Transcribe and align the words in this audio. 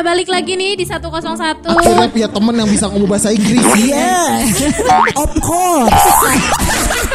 balik 0.00 0.28
lagi 0.32 0.56
nih 0.56 0.76
di 0.76 0.84
101 0.84 1.64
Akhirnya 1.64 2.08
punya 2.08 2.28
temen 2.28 2.54
yang 2.56 2.68
bisa 2.68 2.84
ngomong 2.88 3.08
bahasa 3.08 3.30
Inggris. 3.32 3.64
Yes, 3.80 4.48
of 5.16 5.32
course. 5.40 5.92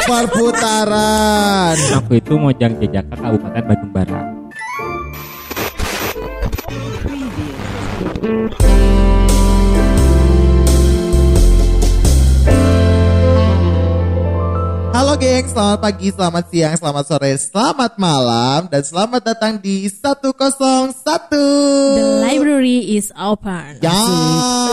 Perputaran. 0.06 1.76
Aku 2.02 2.18
itu 2.18 2.34
Mojang 2.38 2.78
Jejaka 2.78 3.14
Kabupaten 3.18 3.62
Bandung 3.66 3.92
Barat. 3.94 4.26
Halo 14.96 15.12
geng, 15.20 15.44
selamat 15.44 15.78
pagi, 15.84 16.08
selamat 16.08 16.44
siang, 16.48 16.72
selamat 16.72 17.04
sore, 17.04 17.32
selamat 17.36 17.92
malam, 18.00 18.64
dan 18.72 18.80
selamat 18.80 19.28
datang 19.28 19.60
di 19.60 19.84
101. 19.92 20.32
The 22.00 22.04
library 22.24 22.96
is 22.96 23.12
open 23.12 23.76
Ya, 23.84 23.92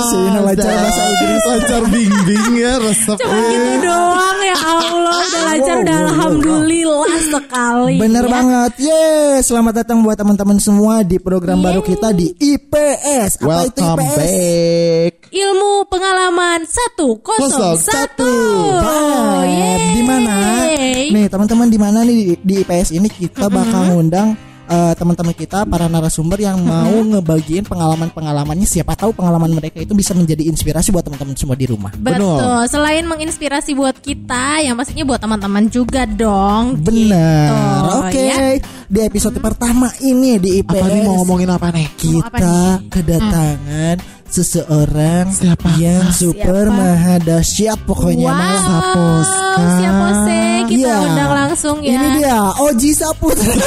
Sehingga 0.08 0.40
lancar 0.40 0.63
bahasa 0.80 1.04
Inggris. 1.12 1.44
Lancar 1.44 1.82
bing-bing 1.91 2.55
ya, 2.55 2.80
resep. 2.80 3.20
Cuma 3.20 3.36
gitu 3.52 3.72
doang 3.84 4.40
ya 4.40 4.55
Allah 4.55 5.18
Udah 5.20 5.41
lancar 5.44 5.76
udah 5.84 5.98
alhamdulillah 6.08 7.12
sekali 7.27 7.96
Bener 7.99 8.24
ya. 8.24 8.32
banget. 8.32 8.71
Yes, 8.80 9.52
selamat 9.52 9.84
datang 9.84 10.08
buat 10.08 10.16
teman-teman 10.16 10.55
semua 10.55 11.04
di 11.04 11.20
program 11.20 11.60
baru 11.60 11.84
kita 11.84 12.16
di 12.16 12.32
IPS. 12.32 13.44
Apa 13.44 13.68
itu 13.68 13.84
Welcome 13.84 13.99
IPS? 13.99 14.16
back. 14.16 15.13
Ilmu 15.34 15.71
pengalaman 15.91 16.63
101 16.63 17.20
Kosong 17.20 17.76
satu. 17.76 18.32
Oh, 18.80 18.80
Banget. 18.80 19.80
Mana? 20.20 20.38
Nih, 21.13 21.26
teman-teman 21.30 21.67
di 21.70 21.80
mana 21.81 21.99
nih 22.05 22.16
di, 22.16 22.26
di 22.41 22.54
IPS 22.62 22.90
ini 22.94 23.08
kita 23.09 23.49
bakal 23.49 23.94
ngundang 23.94 24.38
eh, 24.70 24.94
teman-teman 24.95 25.35
kita 25.35 25.67
para 25.67 25.85
narasumber 25.91 26.40
yang 26.40 26.58
mau 26.63 26.91
ngebagiin 27.04 27.67
pengalaman-pengalamannya 27.67 28.68
siapa 28.68 28.95
tahu 28.95 29.12
pengalaman 29.13 29.52
mereka 29.54 29.84
itu 29.84 29.91
bisa 29.94 30.16
menjadi 30.16 30.48
inspirasi 30.48 30.90
buat 30.90 31.04
teman-teman 31.05 31.35
semua 31.35 31.57
di 31.57 31.68
rumah. 31.68 31.91
Betul. 31.93 32.65
Selain 32.71 33.04
menginspirasi 33.05 33.76
buat 33.76 33.98
kita, 33.99 34.63
yang 34.63 34.79
pastinya 34.79 35.04
buat 35.04 35.20
teman-teman 35.20 35.68
juga 35.68 36.07
dong. 36.07 36.79
Benar. 36.79 37.49
Gitu, 37.49 37.98
Oke. 37.99 38.23
ya. 38.23 38.38
Di 38.90 38.99
episode 39.01 39.38
pertama 39.41 39.90
ini 40.05 40.38
di 40.38 40.62
IPS 40.62 40.79
Apa 40.79 40.85
nih 40.90 41.01
mau 41.01 41.16
ngomongin 41.23 41.49
apa 41.49 41.68
nih? 41.73 41.88
Mau 41.90 42.21
apa 42.21 42.38
kita 42.38 42.54
nih? 42.54 42.90
kedatangan 42.93 43.98
seseorang 44.34 45.29
Siapa? 45.29 45.77
yang 45.77 46.09
super 46.09 46.65
Siapa? 46.65 46.73
maha 46.73 47.15
dahsyat 47.21 47.77
pokoknya 47.85 48.26
wow. 48.26 48.34
malah 48.34 48.62
Saposka. 48.65 49.65
Siapa 49.77 50.07
sih? 50.26 50.49
Kita 50.63 50.89
Iya. 50.89 50.95
undang 51.05 51.31
langsung 51.37 51.77
ya. 51.85 51.93
Ini 51.93 52.07
dia 52.17 52.37
Oji 52.57 52.89
Saputra. 52.91 53.54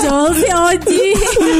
Jol 0.00 0.32
si 0.32 0.48
Oji. 0.48 1.04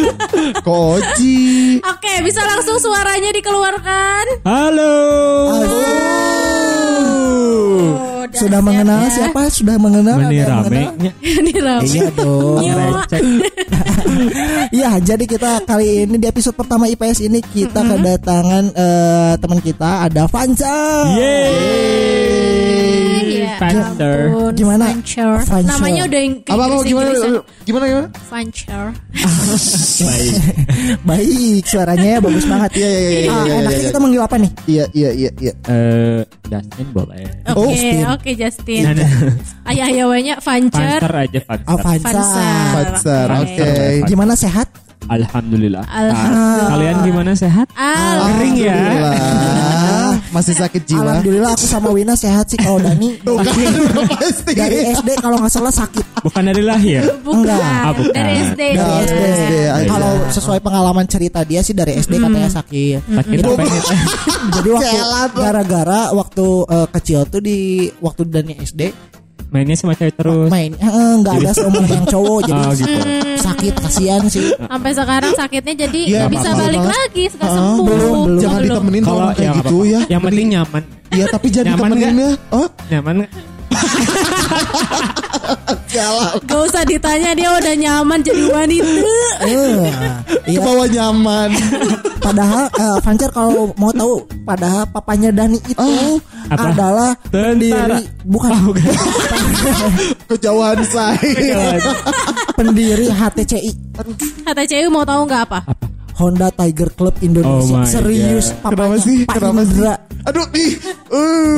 Koji. 0.66 1.40
Oke, 1.82 2.12
bisa 2.24 2.40
langsung 2.40 2.78
suaranya 2.78 3.28
dikeluarkan. 3.34 4.24
Halo. 4.48 4.96
Oh, 5.50 5.66
Sudah 8.40 8.60
mengenal 8.64 9.00
ya. 9.04 9.10
siapa? 9.12 9.40
Sudah 9.52 9.76
mengenal? 9.76 10.16
Ada 10.16 10.32
yang 10.32 10.48
rame. 10.48 10.64
mengenal? 10.64 11.12
Ini 11.20 11.52
rame. 11.60 11.86
Iya 11.86 12.08
dong. 12.16 12.62
Iya. 12.64 12.84
Ya, 14.72 14.90
jadi 15.12 15.24
kita 15.28 15.50
kali 15.68 16.08
ini 16.08 16.16
di 16.16 16.26
episode 16.26 16.56
pertama 16.56 16.88
IPS 16.88 17.28
ini 17.28 17.44
kita 17.44 17.84
kedatangan 17.84 18.64
eh, 18.72 19.32
teman 19.36 19.60
kita 19.60 20.08
ada 20.08 20.24
Vanca. 20.24 20.76
Yeay. 21.20 22.60
Iya, 23.30 23.56
Fancer. 23.56 24.18
ampun, 24.30 24.52
Gimana? 24.56 24.86
Fancer. 24.90 25.68
Namanya 25.68 26.02
udah 26.08 26.20
yang 26.20 26.34
Apa 26.48 26.62
apa 26.66 26.76
gimana 26.84 27.08
gimana 27.64 27.84
gimana? 27.86 28.08
Fancer. 28.26 28.84
Baik. 30.08 30.34
Baik, 31.08 31.62
suaranya 31.66 32.08
ya 32.16 32.18
bagus 32.20 32.44
banget. 32.46 32.70
Iya 32.80 32.88
iya 32.90 33.18
iya 33.20 33.52
enaknya 33.62 33.84
kita 33.92 34.00
manggil 34.00 34.22
apa 34.24 34.36
nih? 34.40 34.50
Iya 34.66 34.84
iya 34.96 35.10
iya 35.14 35.30
iya. 35.38 35.52
Eh, 35.68 36.20
Justin 36.50 36.86
boleh. 36.90 37.24
Oh, 37.54 37.70
Oke, 37.70 38.29
Justin. 38.36 38.82
oke 38.82 38.94
Justin. 38.94 38.94
Nah, 38.94 38.94
nah. 38.94 39.70
Ayah 39.70 39.86
ayahnya 39.90 40.34
Fancer. 40.42 40.98
Fancer 41.00 41.12
aja 41.14 41.40
Fancer. 42.74 43.26
Oh, 43.30 43.42
Oke. 43.42 43.54
oke. 43.56 43.70
Gimana 44.10 44.32
sehat? 44.34 44.68
Alhamdulillah. 45.08 45.84
Alhamdulillah. 45.88 46.68
Kalian 46.70 46.96
gimana 47.02 47.32
sehat? 47.32 47.66
Al- 47.74 48.20
Kering 48.36 48.56
ya. 48.60 48.78
Masih 50.30 50.54
sakit 50.54 50.82
jiwa. 50.84 51.02
Alhamdulillah 51.02 51.50
aku 51.52 51.66
sama 51.66 51.90
Wina 51.90 52.14
sehat 52.14 52.46
sih 52.46 52.54
kalau 52.54 52.78
Dani 52.78 53.18
Tuh 53.26 53.34
kan 53.36 53.50
udah 53.90 54.06
pasti. 54.14 54.52
dari 54.54 54.76
SD 54.88 55.08
kalau 55.18 55.36
nggak 55.36 55.50
salah 55.50 55.70
sakit. 55.70 56.04
Bukan 56.22 56.42
dari 56.44 56.62
lahir. 56.62 57.02
bukan. 57.20 57.42
Enggak. 57.42 57.58
Ah, 57.58 57.90
bukan. 57.90 58.14
Dari 58.14 58.32
SD. 58.46 58.62
Dari 58.72 58.94
SD. 59.00 59.10
dari 59.10 59.32
SD 59.34 59.54
aja. 59.66 59.88
Kalau 59.88 60.10
sesuai 60.30 60.58
pengalaman 60.60 61.06
cerita 61.06 61.40
dia 61.42 61.60
sih 61.60 61.74
dari 61.74 61.92
SD 61.96 62.16
katanya 62.16 62.46
sakit. 62.48 63.00
Sakit 63.10 63.36
Jadi- 63.36 63.48
apa 63.48 63.62
ini? 63.62 63.80
Jadi 64.56 64.68
waktu 64.70 64.96
gara-gara 65.34 66.00
waktu 66.12 66.46
eh, 66.64 66.88
kecil 66.90 67.20
tuh 67.26 67.40
di 67.40 67.58
waktu 67.98 68.22
Dani 68.24 68.54
SD 68.56 68.82
Mainnya 69.50 69.74
sama 69.74 69.92
cewek 69.92 70.14
terus. 70.14 70.46
main 70.46 70.70
eh, 70.72 70.86
nggak 71.18 71.34
ada 71.36 71.50
seumur 71.52 71.82
yang 71.84 72.04
cowok 72.04 72.38
jadi 72.48 72.62
Oh 72.62 72.72
gitu. 72.72 72.98
sakit 73.36 73.74
kasihan 73.76 74.22
sih. 74.24 74.46
Sampai 74.54 74.90
sekarang 74.92 75.32
sakitnya 75.34 75.74
jadi 75.80 76.00
nggak 76.06 76.30
bisa 76.30 76.48
apa-apa. 76.48 76.62
balik 76.62 76.80
Mas. 76.80 76.90
lagi 76.94 77.24
suka 77.28 77.42
Ah, 77.42 77.50
sembuh. 77.50 77.82
belum, 77.82 77.98
belum. 77.98 78.38
Jangan 78.38 78.54
Belum. 78.56 78.70
ditemenin 78.70 79.02
kalau 79.02 79.20
kayak 79.28 79.40
yang 79.40 79.56
gitu 79.56 79.68
apa-apa. 79.74 79.90
ya. 79.90 80.00
Yang 80.08 80.22
penting 80.24 80.46
nyaman. 80.48 80.82
Iya 81.10 81.24
tapi 81.26 81.46
jangan 81.50 81.66
Nyaman 81.68 81.88
ditemenin 81.90 82.16
ya. 82.16 82.30
Oh, 82.50 82.68
Nyaman. 82.88 83.14
Gak 86.40 86.60
usah 86.62 86.82
ditanya 86.86 87.34
dia 87.34 87.50
udah 87.50 87.74
nyaman 87.74 88.18
jadi 88.22 88.44
wanita. 88.46 88.92
Eh, 89.42 89.90
Ke 90.46 90.50
iya. 90.50 90.60
bawah 90.60 90.86
nyaman. 90.86 91.50
Padahal 92.20 92.64
eh, 92.68 92.98
Fancer 93.02 93.30
kalau 93.30 93.72
mau 93.74 93.90
tahu, 93.90 94.22
padahal 94.44 94.84
papanya 94.90 95.30
Dani 95.32 95.58
itu 95.62 96.20
Apa? 96.50 96.70
adalah 96.70 97.10
pendiri 97.30 98.06
bukan 98.26 98.50
Oh, 98.50 98.60
bukan. 98.70 98.84
Kejauhan 100.30 100.78
saya. 100.84 101.78
pendiri 102.54 103.08
HTCI 103.08 103.72
cewek 104.70 104.86
mau 104.92 105.02
tahu 105.02 105.26
nggak 105.26 105.42
apa? 105.48 105.60
Honda 106.20 106.52
Tiger 106.52 106.92
Club 106.92 107.16
Oh 107.16 107.24
Indonesia. 107.24 107.80
my 107.80 107.88
Serius, 107.88 108.52
God. 108.52 108.76
Kenapa 108.76 108.76
papanya 108.76 108.98
sih? 109.00 109.18
Pak 109.24 109.34
Kenapa 109.40 109.60
sih? 109.64 109.72
Indra. 109.72 109.94
Aduh 110.20 110.46
nih. 110.52 110.70
Uh. 111.08 111.56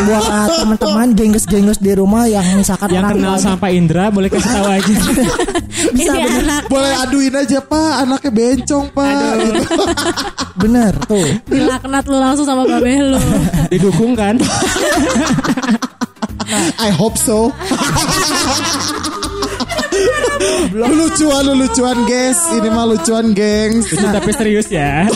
Buat 0.06 0.24
ah, 0.30 0.46
teman-teman 0.62 1.08
gengges-gengges 1.18 1.78
di 1.82 1.92
rumah 1.98 2.24
yang 2.30 2.46
misalkan 2.54 2.88
Yang 2.94 3.18
kenal 3.18 3.34
sama 3.36 3.56
Pak 3.58 3.70
Indra 3.74 4.04
boleh 4.14 4.30
kasih 4.30 4.50
tahu 4.54 4.66
aja. 4.70 4.94
bisa 5.98 6.12
Ini 6.14 6.22
bener, 6.22 6.42
anak 6.46 6.62
Boleh 6.70 6.92
aduin 7.02 7.34
aja 7.34 7.58
pak, 7.58 7.92
anaknya 8.06 8.30
bencong 8.30 8.86
pak. 8.94 9.34
Gitu. 9.42 9.82
bener 10.62 10.92
tuh. 11.04 11.28
dilaknat 11.50 12.04
lu 12.06 12.16
langsung 12.22 12.46
sama 12.46 12.62
babe 12.62 12.94
lu. 12.94 13.20
Didukung 13.74 14.14
kan? 14.14 14.38
I 16.78 16.90
hope 16.94 17.18
so. 17.18 17.50
Lucuan 20.74 21.46
lucuan 21.54 21.98
guys, 22.06 22.40
ini 22.54 22.68
mah 22.70 22.86
lucuan 22.86 23.32
gengs. 23.34 23.90
Lucu 23.90 24.06
tapi 24.06 24.30
serius 24.34 24.68
ya. 24.70 25.06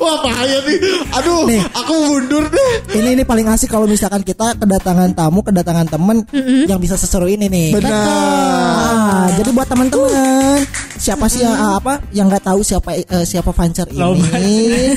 Wah 0.00 0.16
bahaya 0.20 0.58
nih. 0.64 0.78
Aduh, 1.12 1.44
Nih. 1.48 1.60
aku 1.60 1.92
mundur 2.08 2.44
deh. 2.48 2.72
Ini 2.96 3.20
ini 3.20 3.22
paling 3.24 3.48
asik 3.52 3.68
kalau 3.72 3.84
misalkan 3.84 4.24
kita 4.24 4.56
kedatangan 4.56 5.12
tamu, 5.12 5.44
kedatangan 5.44 5.88
temen 5.88 6.24
yang 6.68 6.80
bisa 6.80 6.96
seseru 6.96 7.28
ini 7.28 7.48
nih. 7.48 7.68
Benar. 7.76 7.92
Ah, 7.92 9.28
jadi 9.36 9.50
buat 9.52 9.68
teman-teman 9.68 10.64
siapa 10.96 11.28
sih 11.28 11.44
yang 11.44 11.52
ah, 11.56 11.76
apa 11.80 12.00
yang 12.16 12.32
nggak 12.32 12.44
tahu 12.48 12.60
siapa 12.64 12.96
eh, 12.96 13.24
siapa 13.28 13.52
Fancer 13.52 13.88
ini? 13.92 14.00
Nih, 14.34 14.96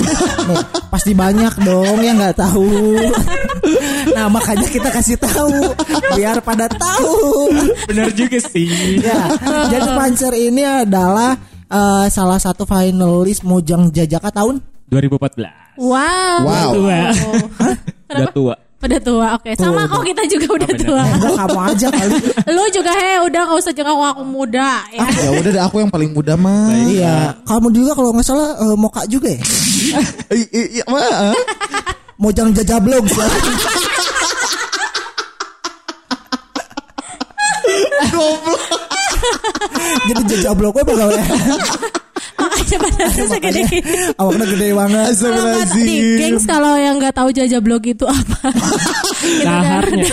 pasti 0.88 1.11
banyak 1.11 1.53
dong 1.63 2.00
yang 2.03 2.16
nggak 2.19 2.38
tahu. 2.39 2.95
Nah 4.17 4.25
makanya 4.33 4.66
kita 4.66 4.89
kasih 4.89 5.17
tahu 5.22 5.78
biar 6.17 6.41
pada 6.41 6.66
tahu. 6.66 7.53
Bener 7.85 8.09
juga 8.17 8.41
sih. 8.41 8.66
ya, 8.97 9.29
jadi 9.69 9.94
Fancer 9.94 10.33
ini 10.33 10.66
adalah 10.66 11.38
eh, 11.69 12.06
salah 12.09 12.42
satu 12.42 12.65
finalis 12.65 13.45
Mojang 13.45 13.94
Jajaka 13.94 14.33
tahun 14.33 14.57
2014. 14.89 15.77
Wow. 15.77 16.38
Wow. 16.42 16.69
Tua. 16.74 17.00
Udah 18.09 18.30
tua. 18.33 18.56
Udah 18.77 19.01
tua, 19.01 19.27
oke. 19.42 19.50
Sama 19.57 19.89
kok 19.89 20.06
kita 20.06 20.21
juga 20.30 20.47
udah 20.53 20.71
tua. 20.77 21.01
Enggak 21.01 21.33
kamu 21.33 21.59
aja 21.65 21.88
kali. 21.89 22.13
Lu 22.53 22.63
juga 22.69 22.92
he, 22.94 23.13
udah 23.25 23.42
gak 23.50 23.57
usah 23.57 23.74
jangan 23.74 23.97
aku 24.13 24.21
muda 24.21 24.86
ya. 24.94 25.06
Ya 25.18 25.30
udah 25.33 25.50
deh, 25.50 25.63
aku 25.65 25.81
yang 25.81 25.89
paling 25.89 26.13
muda 26.13 26.38
mah. 26.38 26.69
Iya, 26.86 27.42
kamu 27.50 27.74
juga 27.74 27.92
kalau 27.97 28.13
nggak 28.13 28.25
salah 28.25 28.53
eh, 28.53 28.77
Moka 28.77 29.01
juga 29.09 29.33
ya. 29.33 29.42
Iya, 30.53 30.83
mah. 30.94 31.33
Mojang 32.18 32.50
Jajablog. 32.50 33.06
Goblok. 38.10 38.62
Jadi 40.10 40.24
Jajablog 40.34 40.74
gue 40.74 40.84
bakal 40.84 41.10
badannya 42.77 43.25
segede. 43.27 43.61
Awaknya 44.15 44.45
gede 44.47 44.67
banget. 44.73 45.05
Nggak 45.17 45.65
di 45.73 45.85
gengs 46.19 46.45
kalau 46.45 46.73
yang 46.75 46.95
nggak 46.99 47.15
tahu 47.15 47.29
jajah 47.33 47.61
blog 47.61 47.83
itu 47.83 48.05
apa? 48.05 48.38
Gitu 49.17 49.41
kan. 49.41 49.63
Daharnya. 49.63 50.07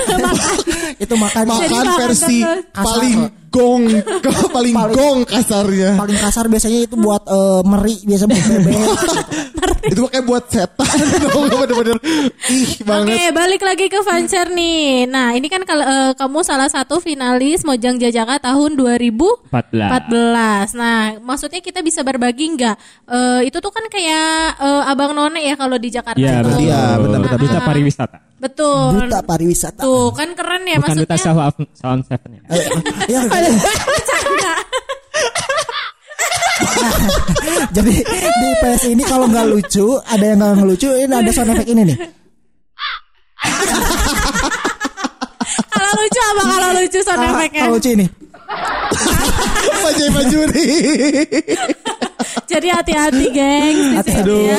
Itu 1.04 1.14
makan 1.20 1.44
Makan 1.44 1.86
versi 2.00 2.40
paling 2.72 3.44
gong, 3.52 3.84
paling 4.56 4.74
gong 4.94 5.18
kasarnya. 5.28 5.94
paling 5.94 6.16
kasar 6.16 6.48
biasanya 6.48 6.88
itu 6.88 6.96
buat 6.96 7.22
eh, 7.28 7.60
meri 7.62 7.94
biasa 8.02 8.24
buat 8.26 8.44
bebek 8.48 8.78
Itu 9.84 10.00
kayak 10.08 10.24
buat 10.24 10.44
setan 10.48 10.98
dong, 11.28 11.44
bener-bener 11.52 11.96
ih 12.48 12.66
Oke, 12.72 12.88
banget. 12.88 13.30
balik 13.36 13.60
lagi 13.60 13.86
ke 13.92 14.00
Fancer 14.00 14.48
nih. 14.48 15.04
Nah, 15.06 15.36
ini 15.36 15.52
kan 15.52 15.60
kalau 15.68 15.84
eh, 15.84 16.12
kamu 16.16 16.40
salah 16.40 16.72
satu 16.72 17.04
finalis 17.04 17.62
Mojang 17.68 18.00
Jajaka 18.00 18.40
tahun 18.40 18.80
2014. 18.80 19.52
14. 19.52 20.80
Nah, 20.80 21.20
maksudnya 21.20 21.60
kita 21.60 21.84
bisa 21.84 22.00
berbagi 22.00 22.23
nggak? 22.30 22.76
Eh, 23.04 23.40
itu 23.44 23.58
tuh 23.58 23.68
kan 23.68 23.84
kayak 23.90 24.56
eh, 24.56 24.82
abang 24.88 25.12
none 25.12 25.36
ya 25.36 25.52
kalau 25.54 25.76
di 25.76 25.90
Jakarta. 25.90 26.16
Iya, 26.16 26.40
tuh. 26.40 26.48
betul. 26.54 26.60
Iya, 26.64 26.80
benar, 26.96 27.18
benar, 27.20 27.36
Duta 27.36 27.52
benar. 27.52 27.66
pariwisata. 27.66 28.16
Betul. 28.34 29.00
duta 29.00 29.20
pariwisata 29.24 29.80
Tuh, 29.80 30.12
kan 30.12 30.28
keren 30.36 30.68
ya 30.68 30.76
Bukan 30.76 31.00
duta 31.00 31.16
maksudnya. 31.16 31.32
Salam 31.48 31.64
Salam 31.72 32.00
Seven 32.04 32.30
ya. 32.36 32.40
Eh, 32.52 32.60
iya, 33.08 33.20
Bercanda. 33.88 34.52
jadi 37.74 37.94
di 38.04 38.46
IPS 38.52 38.82
ini 38.88 39.02
kalau 39.02 39.26
nggak 39.26 39.46
lucu 39.48 39.98
ada 40.00 40.24
yang 40.24 40.38
nggak 40.38 40.54
ngelucu 40.60 40.88
ini 40.92 41.10
ada 41.10 41.30
sound 41.34 41.50
effect 41.50 41.66
ini 41.68 41.82
nih 41.84 41.96
kalau 45.66 45.90
lucu 45.98 46.20
apa 46.20 46.42
kalau 46.44 46.68
lucu 46.78 46.98
sound 47.02 47.20
Ah, 47.20 47.30
effect-nya? 47.34 47.62
kalau 47.66 47.74
lucu 47.76 47.90
ini 47.92 48.06
Bajai 49.84 50.08
Majuri. 50.10 50.64
Jadi 52.50 52.68
hati-hati, 52.68 53.26
geng. 53.28 53.76
di 53.98 54.12
Aduh. 54.14 54.40
ya. 54.40 54.58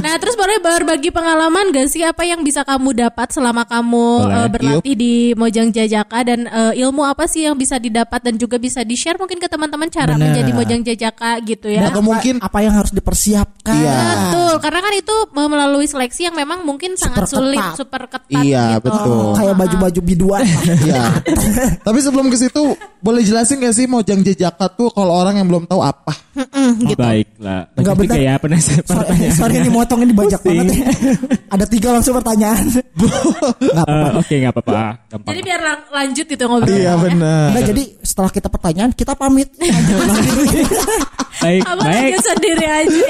Nah, 0.00 0.14
terus 0.16 0.34
boleh 0.34 0.58
berbagi 0.58 1.08
pengalaman 1.08 1.70
gak 1.70 1.88
sih 1.88 2.02
apa 2.02 2.22
yang 2.22 2.40
bisa 2.40 2.62
kamu 2.62 2.92
dapat 2.92 3.30
selama 3.30 3.64
kamu 3.64 4.06
Boleh. 4.20 4.36
eh, 4.36 4.48
berlatih 4.48 4.94
di 4.94 5.14
Mojang 5.32 5.68
Jajaka 5.68 6.18
dan 6.22 6.44
eh, 6.44 6.80
ilmu 6.80 7.02
apa 7.02 7.24
sih 7.24 7.44
yang 7.44 7.54
bisa 7.54 7.76
didapat 7.76 8.20
dan 8.20 8.34
juga 8.34 8.56
bisa 8.56 8.80
di-share 8.80 9.16
mungkin 9.16 9.36
ke 9.36 9.46
teman-teman 9.46 9.88
cara 9.88 10.12
Benar. 10.12 10.26
menjadi 10.26 10.50
Mojang 10.52 10.82
Jajaka 10.82 11.40
gitu 11.42 11.66
ya. 11.66 11.86
Atau 11.86 12.02
mungkin 12.02 12.38
apa 12.38 12.58
yang 12.60 12.74
harus 12.74 12.90
dipersiapkan 12.90 13.72
Iya. 13.72 13.98
Betul, 14.26 14.54
karena 14.60 14.80
kan 14.80 14.92
itu 14.92 15.16
melalui 15.30 15.86
seleksi 15.86 16.20
yang 16.22 16.34
memang 16.34 16.62
mungkin 16.62 16.94
sangat 16.94 17.24
Super 17.24 17.40
sulit, 17.40 17.60
ketat. 17.60 17.76
super 17.76 18.02
ketat 18.06 18.42
Iya, 18.42 18.66
gitu. 18.76 18.84
betul. 18.86 19.22
kayak 19.34 19.54
baju-baju 19.56 20.00
biduan 20.02 20.44
Iya. 20.86 21.02
Tapi 21.80 21.98
sebelum 21.98 22.28
ke 22.28 22.36
situ, 22.36 22.62
boleh 22.98 23.22
jelasin 23.22 23.58
gak 23.58 23.72
sih 23.72 23.86
Mojang 23.86 24.20
Jejaka 24.20 24.68
tuh 24.68 24.90
kalau 24.90 25.14
orang 25.14 25.36
yang 25.36 25.46
belum 25.46 25.64
tahu 25.64 25.80
apa? 25.80 26.12
Baiklah. 26.92 27.60
Enggak, 27.72 27.94
Jadi 27.94 28.00
bentar. 28.00 28.38
penasaran 28.38 28.80
sorry, 28.80 28.98
pertanyaan. 29.00 29.34
sorry 29.34 29.54
ini 29.56 29.68
motong 29.68 30.00
ini 30.00 30.12
banyak 30.12 30.40
Pusing. 30.40 30.58
banget 30.60 30.74
ya. 30.74 30.86
ada 31.48 31.64
tiga 31.66 31.88
langsung 31.90 32.14
pertanyaan 32.14 32.64
nggak 32.66 32.84
apa-apa 33.80 34.08
Eh, 34.08 34.18
Oke, 34.18 34.34
nggak 34.36 34.52
apa-apa. 34.52 34.72
Gampang. 35.06 35.28
Jadi 35.28 35.40
biar 35.42 35.60
lang- 35.60 35.84
lanjut 35.90 36.26
gitu 36.26 36.44
ngobrol. 36.44 36.68
Iya 36.70 36.92
benar. 36.96 37.46
Nggak, 37.50 37.64
jadi 37.66 37.82
setelah 38.00 38.30
kita 38.30 38.48
pertanyaan 38.48 38.90
kita 38.92 39.12
pamit 39.14 39.48
Baik, 41.40 41.64
Abang 41.64 41.88
baik. 41.88 42.20
sendiri 42.20 42.66
aja. 42.68 43.00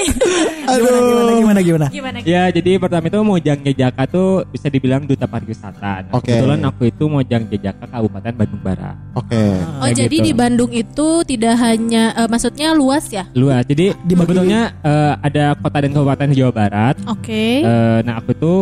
gimana 0.70 1.00
gimana 1.34 1.60
gimana 1.60 1.86
Gimana? 1.90 2.16
Ya, 2.22 2.46
jadi 2.48 2.78
pertama 2.78 3.04
itu 3.04 3.18
Mojang 3.20 3.58
Jejaka 3.60 4.06
tuh 4.06 4.46
bisa 4.46 4.66
dibilang 4.66 5.02
duta 5.02 5.26
pariwisata. 5.26 6.06
Nah, 6.06 6.14
Oke. 6.14 6.30
Kebetulan 6.30 6.62
aku 6.62 6.82
itu 6.86 7.04
Mojang 7.04 7.50
Jejaka 7.50 7.84
Kabupaten 7.84 8.32
Bandung 8.32 8.62
Barat. 8.62 8.94
Oke. 9.14 9.34
Oh, 9.34 9.82
Kayak 9.82 9.96
jadi 9.96 10.14
gitu. 10.14 10.24
di 10.24 10.32
Bandung 10.32 10.70
itu 10.70 11.08
tidak 11.26 11.54
hanya 11.58 12.14
eh, 12.14 12.28
maksudnya 12.30 12.70
luas 12.70 13.04
ya? 13.08 13.26
Luas. 13.34 13.66
Jadi 13.70 13.94
sebetulnya 13.94 14.74
eh, 14.82 15.14
ada 15.22 15.54
kota 15.54 15.78
dan 15.78 15.94
kabupaten 15.94 16.26
di 16.26 16.36
Jawa 16.36 16.50
Barat. 16.52 16.94
Oke. 17.06 17.62
Eh, 17.62 17.98
nah, 18.02 18.18
aku 18.18 18.34
tuh 18.34 18.58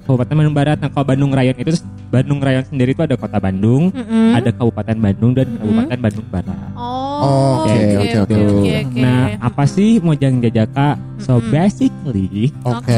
Kabupaten 0.00 0.34
Bandung 0.34 0.56
Barat. 0.56 0.76
Nah, 0.76 0.90
kalau 0.90 1.06
Bandung 1.06 1.30
Raya 1.30 1.54
itu 1.54 1.70
Bandung 2.10 2.42
Raya 2.42 2.66
sendiri 2.66 2.92
itu 2.92 3.02
ada 3.04 3.14
kota 3.14 3.38
Bandung, 3.38 3.94
Mm-mm. 3.94 4.34
ada 4.34 4.50
Kabupaten 4.50 4.96
Bandung 4.98 5.32
dan 5.32 5.46
Kabupaten 5.54 5.98
Bandung 6.02 6.26
Barat. 6.26 6.58
Oh, 6.74 7.62
Oke, 7.62 7.78
oke, 7.94 8.16
oke. 8.26 8.34
oke, 8.34 8.72
oke. 8.90 9.00
Nah, 9.00 9.38
apa 9.38 9.62
sih 9.70 10.02
Mojang 10.02 10.42
Jajaka? 10.42 10.98
So 11.20 11.38
basically, 11.46 12.50
Oke. 12.64 12.96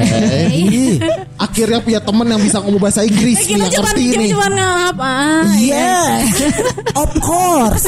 Ih, 0.48 0.96
Akhirnya 1.36 1.84
punya 1.84 2.00
temen 2.00 2.24
yang 2.24 2.40
bisa 2.40 2.62
ngomong 2.64 2.80
bahasa 2.80 3.04
Inggris 3.04 3.34
Eh, 3.36 3.44
nih 3.44 3.50
kita 3.50 3.66
yang 3.68 3.82
ngerti 3.84 4.02
kita 4.02 4.16
ini. 4.16 4.28
cuma 4.32 4.46
ngap 4.48 4.96
ah. 4.96 5.42
Yes, 5.58 6.32
of 7.02 7.10
course. 7.20 7.84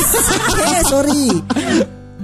Eh, 0.61 0.83
sorry. 0.85 1.25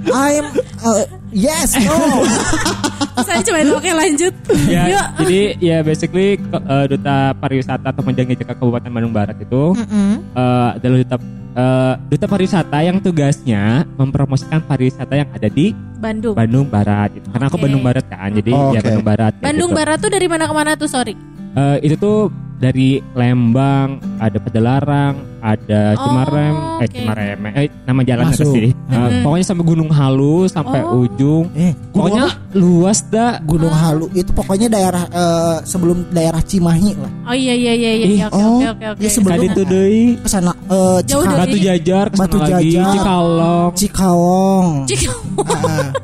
I'm 0.07 0.45
uh, 0.81 1.03
yes 1.29 1.77
no. 1.77 2.25
Saya 3.21 3.43
coba 3.43 3.59
oke 3.77 3.91
lanjut. 3.91 4.33
ya 4.65 4.83
Yuk. 4.87 5.07
jadi 5.21 5.39
ya 5.59 5.77
basically 5.81 6.39
eh, 6.39 6.85
duta 6.87 7.35
pariwisata 7.35 7.93
atau 7.93 8.01
Mojang 8.01 8.25
Jajaka 8.25 8.55
Kabupaten 8.55 8.89
Bandung 8.89 9.13
Barat 9.13 9.37
itu 9.37 9.77
Mm-mm. 9.77 10.13
eh, 10.33 10.69
adalah 10.79 10.97
duta 10.97 11.17
eh, 11.53 11.93
duta 12.09 12.25
pariwisata 12.25 12.77
yang 12.81 12.97
tugasnya 12.97 13.85
mempromosikan 13.93 14.63
pariwisata 14.63 15.13
yang 15.13 15.29
ada 15.29 15.45
di 15.45 15.69
Bandung. 16.01 16.33
Bandung 16.33 16.65
Barat 16.65 17.13
gitu. 17.13 17.27
Karena 17.29 17.45
aku 17.45 17.57
Oke. 17.61 17.63
Bandung 17.69 17.83
Barat 17.85 18.05
kan, 18.09 18.29
jadi 18.33 18.51
Oh, 18.51 18.73
ya 18.73 18.81
oke. 18.81 18.87
Bandung 18.89 19.05
Barat. 19.05 19.33
Bandung 19.37 19.69
gitu. 19.69 19.77
Barat 19.77 19.97
tuh 20.01 20.09
dari 20.09 20.25
mana 20.25 20.43
ke 20.49 20.53
mana 20.55 20.71
tuh? 20.73 20.89
Sorry. 20.89 21.13
Eh, 21.51 21.77
itu 21.83 21.95
tuh 21.95 22.31
dari 22.55 23.01
Lembang, 23.11 23.97
ada 24.15 24.37
Padalarang, 24.37 25.17
ada 25.41 25.97
Oh, 25.97 26.05
Cimarem, 26.05 26.53
eh. 26.77 26.87
Cimarem, 26.87 27.39
eh 27.49 27.67
nama 27.83 28.01
jalan 28.05 28.23
apa 28.23 28.37
Masuk. 28.37 28.53
sih? 28.53 28.69
Eh, 28.69 29.09
Pokoknya 29.19 29.43
sampai 29.43 29.65
Gunung 29.65 29.89
Halu 29.89 30.45
sampai 30.45 30.79
Oh. 30.79 31.01
ujung. 31.01 31.49
Eh, 31.51 31.73
Pokoknya 31.89 32.29
luas 32.53 33.01
dah. 33.03 33.41
Gunung 33.41 33.73
Halu 33.73 34.13
itu 34.13 34.29
pokoknya 34.29 34.69
daerah 34.69 35.03
eh, 35.03 35.57
sebelum 35.65 36.05
daerah 36.07 36.37
Cimahi 36.39 36.93
lah. 36.95 37.11
Oh 37.25 37.35
iya 37.35 37.51
iya 37.51 37.73
iya 37.73 37.91
iya. 37.95 38.05
Ih, 38.05 38.19
Oke 38.23 38.37
oh. 38.37 38.45
oke 38.53 38.67
oke 38.69 38.85
oke. 38.93 39.01
Ya, 39.01 39.09
sebelum- 39.09 39.51
tuh 39.51 39.65
deui 39.65 40.03
eh, 40.15 40.99
Cika- 41.01 41.25
dari- 41.25 41.39
Batu 41.41 41.57
Jajar 41.57 42.05
Batu 42.13 42.37
lagi, 42.37 42.51
Jajar. 42.71 42.93
Cikalong. 42.93 43.71
Cikalong. 43.75 44.67
Cik- 44.85 45.09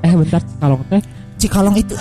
Eh 0.02 0.12
bentar 0.12 0.42
Cikalong 0.42 0.82
teh 0.90 1.02
Cikalong 1.38 1.76
itu 1.78 1.94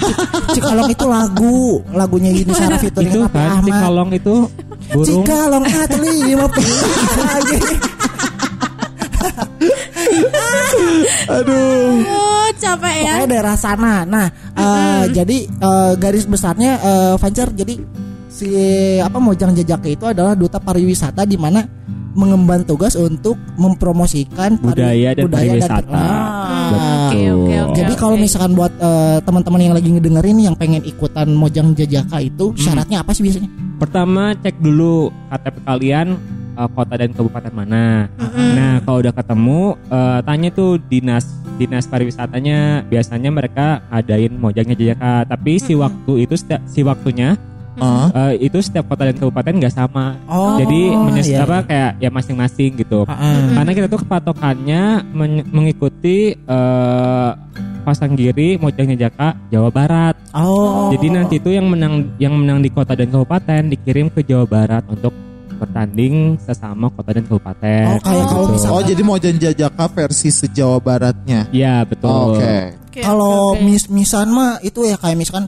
Cikalong 0.57 0.89
itu 0.89 1.05
lagu 1.05 1.85
lagunya 1.93 2.31
Yuni 2.33 2.53
Sarah 2.57 2.81
featuring 2.81 3.13
itu 3.13 3.21
Raffi 3.21 3.37
kan 3.37 3.51
Ahmad. 3.61 3.69
Cikalong 3.69 4.11
itu 4.17 4.35
burung. 4.93 5.07
Cikalong 5.07 5.65
atli 5.85 6.11
lima 6.25 6.47
puluh 6.49 6.79
lagi. 7.21 7.59
Aduh. 11.27 12.01
Oh, 12.07 12.49
capek 12.57 12.95
ya. 12.97 13.03
Pokoknya 13.05 13.27
daerah 13.29 13.57
sana. 13.59 13.95
Nah, 14.09 14.27
eh, 14.57 15.05
jadi 15.13 15.39
eh, 15.45 15.93
garis 16.01 16.25
besarnya 16.25 16.81
Fancer 17.21 17.53
jadi 17.53 17.77
si 18.31 18.49
apa 19.01 19.17
Mojang 19.17 19.57
Jajaka 19.57 19.89
itu 19.89 20.05
adalah 20.05 20.37
duta 20.37 20.61
pariwisata 20.61 21.25
di 21.25 21.41
mana 21.41 21.65
mengemban 22.17 22.65
tugas 22.65 22.97
untuk 22.97 23.37
mempromosikan 23.55 24.57
Budaya 24.57 25.13
dan 25.13 25.29
pariwisata. 25.29 25.93
Ah. 25.93 27.13
Oke 27.13 27.23
oke 27.31 27.55
oke. 27.71 27.77
Jadi 27.77 27.93
kalau 27.95 28.17
misalkan 28.17 28.57
buat 28.57 28.73
eh, 28.75 29.19
teman-teman 29.23 29.61
yang 29.63 29.75
lagi 29.77 29.89
ngedengerin 29.93 30.39
yang 30.41 30.57
pengen 30.57 30.83
ikutan 30.83 31.29
Mojang 31.31 31.77
Jajaka 31.77 32.19
itu 32.19 32.51
Hmm. 32.51 32.59
syaratnya 32.59 33.05
apa 33.05 33.13
sih 33.13 33.23
biasanya? 33.23 33.53
Pertama 33.77 34.33
cek 34.35 34.57
dulu 34.59 35.13
KTP 35.31 35.57
kalian 35.63 36.07
eh, 36.57 36.69
kota 36.73 36.95
dan 36.97 37.11
kabupaten 37.13 37.53
mana. 37.53 38.09
Nah 38.57 38.81
kalau 38.83 38.99
udah 39.05 39.15
ketemu 39.15 39.61
eh, 39.87 40.19
tanya 40.25 40.49
tuh 40.51 40.81
dinas 40.89 41.25
dinas 41.57 41.89
pariwisatanya 41.89 42.85
biasanya 42.85 43.31
mereka 43.33 43.85
adain 43.93 44.33
mojangnya 44.35 44.75
Jajaka. 44.75 45.29
Tapi 45.29 45.61
si 45.61 45.77
waktu 45.77 46.25
itu 46.25 46.35
si 46.65 46.81
waktunya 46.81 47.37
Ah. 47.79 48.09
eh, 48.31 48.43
itu 48.43 48.59
setiap 48.59 48.87
kota 48.87 49.05
dan 49.05 49.15
kabupaten 49.15 49.55
nggak 49.55 49.71
sama. 49.71 50.17
Oh, 50.25 50.57
Jadi 50.57 50.81
menyes- 50.91 51.27
iya, 51.27 51.43
apa 51.43 51.61
kayak 51.63 51.91
ya 51.99 52.09
masing-masing 52.09 52.71
gitu. 52.77 53.05
Ah, 53.05 53.53
Karena 53.55 53.71
kita 53.73 53.87
tuh 53.87 54.01
kepatokannya 54.01 54.83
men- 55.09 55.47
mengikuti 55.49 56.33
eh, 56.33 57.31
Pasanggiri 57.83 58.59
Mojang 58.59 58.91
Jajaka 58.91 59.39
Jawa 59.47 59.71
Barat. 59.71 60.19
Oh. 60.33 60.91
Jadi 60.91 61.07
nanti 61.07 61.39
itu 61.39 61.49
yang 61.49 61.67
menang 61.67 62.11
yang 62.17 62.35
menang 62.35 62.59
di 62.59 62.67
kota 62.67 62.93
dan 62.93 63.07
kabupaten 63.07 63.71
dikirim 63.71 64.11
ke 64.11 64.21
Jawa 64.21 64.43
Barat 64.43 64.83
untuk 64.87 65.15
bertanding 65.57 66.37
sesama 66.37 66.91
kota 66.91 67.13
dan 67.13 67.25
kabupaten. 67.25 67.85
Oh, 67.89 67.99
kayak 67.99 68.25
kalau 68.27 68.43
Gitu. 68.43 68.53
misalkan- 68.53 68.75
Oh 68.75 68.83
jadi 68.85 69.03
Mojang 69.03 69.37
Jajaka 69.39 69.85
versi 69.89 70.29
sejawa 70.29 70.77
baratnya. 70.79 71.47
Iya 71.49 71.81
betul. 71.83 72.11
Oke. 72.35 72.57
Oke, 72.87 73.01
Kalau 73.01 73.53
oke, 73.53 73.61
oke. 73.61 73.65
mis 73.65 73.85
misan 73.89 74.29
mah 74.31 74.57
itu 74.61 74.81
ya 74.83 74.97
kayak 74.97 75.17
misalkan 75.17 75.47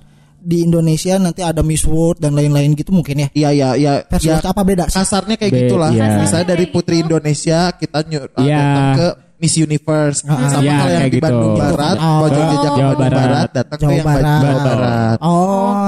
di 0.49 0.64
Indonesia 0.64 1.21
nanti 1.21 1.45
ada 1.45 1.61
Miss 1.61 1.85
World 1.85 2.17
dan 2.19 2.33
lain-lain 2.33 2.73
gitu 2.73 2.88
mungkin 2.88 3.21
ya. 3.21 3.28
Iya 3.31 3.49
iya 3.52 3.69
iya. 3.76 3.93
Ya, 4.09 4.40
apa 4.40 4.64
beda? 4.64 4.88
sih? 4.88 4.97
kasarnya 4.97 5.37
kayak 5.37 5.52
Be- 5.52 5.61
gitulah. 5.62 5.93
iya. 5.93 6.25
Misalnya 6.25 6.47
dari 6.49 6.64
Putri 6.67 7.05
Indonesia 7.05 7.69
kita 7.71 7.99
ny- 8.02 8.17
uh, 8.17 8.33
Iya. 8.38 8.57
datang 8.57 8.88
ke 8.97 9.09
Miss 9.38 9.55
Universe 9.55 10.25
sama 10.25 10.40
Iya, 10.40 10.49
kalau 10.50 10.64
yang 10.64 10.81
kayak 10.99 11.05
di 11.05 11.12
gitu. 11.12 11.26
Bandung 11.28 11.55
Barat, 11.55 11.97
Oh. 11.97 12.19
Mojang 12.19 12.47
Jajaka 12.49 12.64
Jawa 12.64 12.75
Bandung 12.75 12.99
Barat. 12.99 13.21
Barat 13.21 13.49
datang 13.52 13.76
ke 13.76 13.83
Jawa 13.85 13.93
yang 13.93 14.02
Ba- 14.02 14.17
Barat. 14.17 14.40
Jawa 14.40 14.59
Barat. 14.64 15.17
Oh 15.21 15.37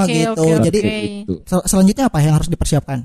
Oke, 0.05 0.12
gitu. 0.12 0.43
oke, 0.45 0.55
Jadi 0.62 0.79
oke. 0.79 0.93
Gitu. 1.00 1.35
sel- 1.43 1.67
selanjutnya 1.67 2.05
apa 2.07 2.19
yang 2.21 2.35
harus 2.37 2.49
dipersiapkan? 2.49 2.99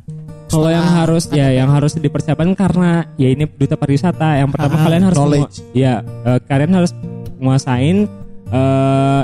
Kalau 0.45 0.69
yang 0.69 0.85
harus 0.85 1.23
ya 1.31 1.47
yang 1.49 1.69
harus 1.71 1.91
dipersiapkan 1.95 2.47
karena 2.53 2.89
ya 3.15 3.27
ini 3.27 3.47
duta 3.49 3.73
pariwisata. 3.73 4.37
Yang 4.37 4.49
pertama 4.53 4.75
Ah, 4.75 4.83
kalian 4.83 5.03
harus 5.03 5.17
knowledge. 5.17 5.55
ya 5.71 5.93
eh, 6.03 6.39
kalian 6.43 6.71
harus 6.75 6.91
menguasain 7.35 7.97
eh, 8.47 9.21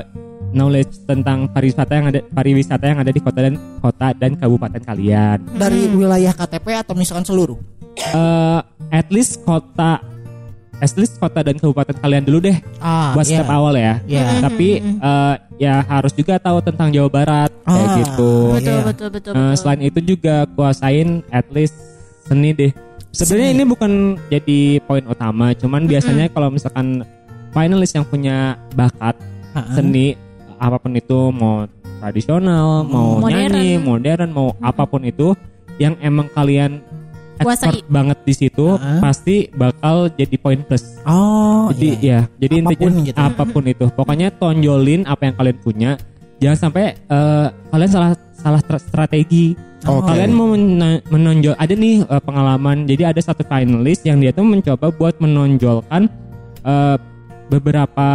knowledge 0.51 1.03
tentang 1.03 1.48
pariwisata 1.48 1.93
yang 1.93 2.08
ada 2.08 2.20
pariwisata 2.25 2.86
yang 2.86 3.00
ada 3.00 3.10
di 3.10 3.20
kota 3.20 3.39
dan 3.41 3.55
kota 3.79 4.08
dan 4.13 4.31
kabupaten 4.36 4.81
kalian. 4.81 5.38
Dari 5.51 5.81
wilayah 5.89 6.31
KTP 6.31 6.67
atau 6.77 6.93
misalkan 6.93 7.24
seluruh? 7.24 7.60
eh 7.91 8.60
at 8.89 9.08
least 9.10 9.43
kota 9.43 10.00
at 10.79 10.93
least 10.96 11.20
kota 11.20 11.43
dan 11.43 11.55
kabupaten 11.55 11.93
kalian 11.93 12.24
dulu 12.24 12.41
deh 12.41 12.58
Ah, 12.79 13.13
buat 13.13 13.27
iya. 13.27 13.43
step 13.43 13.51
awal 13.51 13.75
ya. 13.75 14.00
Iya. 14.03 14.25
Tapi 14.41 14.67
eh, 14.81 15.36
ya 15.60 15.75
harus 15.84 16.10
juga 16.12 16.39
tahu 16.39 16.58
tentang 16.60 16.89
Jawa 16.89 17.05
Barat 17.08 17.51
kayak 17.62 17.86
Ah, 17.86 17.96
gitu. 18.00 18.31
Betul, 18.50 18.74
Iya. 18.74 18.81
betul, 18.84 19.08
betul, 19.12 19.31
Eh, 19.31 19.38
betul. 19.38 19.58
selain 19.60 19.81
itu 19.84 20.00
juga 20.08 20.36
kuasain 20.50 21.22
at 21.29 21.46
least 21.51 21.75
seni 22.25 22.50
deh. 22.51 22.72
Sebenarnya 23.12 23.50
ini 23.51 23.63
bukan 23.67 23.91
jadi 24.31 24.60
poin 24.81 25.03
utama, 25.03 25.51
cuman 25.53 25.84
biasanya 25.84 26.31
kalau 26.31 26.48
misalkan 26.48 27.03
finalis 27.51 27.91
yang 27.91 28.08
punya 28.08 28.55
bakat 28.72 29.20
seni 29.75 30.15
apa 30.61 30.77
pun 30.77 30.93
itu 30.93 31.19
mau 31.33 31.65
tradisional, 31.97 32.85
mau 32.85 33.17
Modern. 33.17 33.49
nyanyi, 33.49 33.81
modern, 33.81 34.29
mau 34.29 34.53
apa 34.61 34.85
pun 34.85 35.01
itu 35.01 35.33
yang 35.77 35.97
emang 35.97 36.29
kalian 36.29 36.77
expert 37.41 37.81
Kuasai. 37.81 37.89
banget 37.89 38.17
di 38.21 38.33
situ 38.37 38.77
Ha-ha. 38.77 39.01
pasti 39.01 39.49
bakal 39.51 40.13
jadi 40.13 40.35
poin 40.37 40.61
plus. 40.61 41.01
Oh, 41.01 41.73
Jadi 41.73 41.89
iya. 41.97 42.29
ya, 42.29 42.45
jadi 42.45 42.55
Apa 42.61 42.69
pun 42.77 42.91
intinya 42.93 43.05
gitu. 43.09 43.17
apa 43.17 43.43
pun 43.43 43.63
itu. 43.65 43.85
Pokoknya 43.89 44.27
tonjolin 44.31 45.01
apa 45.09 45.21
yang 45.25 45.35
kalian 45.35 45.57
punya. 45.57 45.91
Jangan 46.37 46.57
sampai 46.59 46.93
eh, 46.93 47.47
kalian 47.69 47.89
salah 47.89 48.11
salah 48.31 48.61
tra- 48.61 48.81
strategi. 48.81 49.57
Oke. 49.81 50.13
Kalian 50.13 50.29
mau 50.29 50.53
menonjol 51.09 51.57
ada 51.57 51.73
nih 51.73 52.05
eh, 52.05 52.21
pengalaman. 52.21 52.85
Jadi 52.85 53.01
ada 53.09 53.17
satu 53.17 53.41
finalis 53.41 54.05
yang 54.05 54.21
dia 54.21 54.29
tuh 54.29 54.45
mencoba 54.45 54.93
buat 54.93 55.17
menonjolkan 55.17 56.05
eh, 56.61 56.97
beberapa 57.49 58.07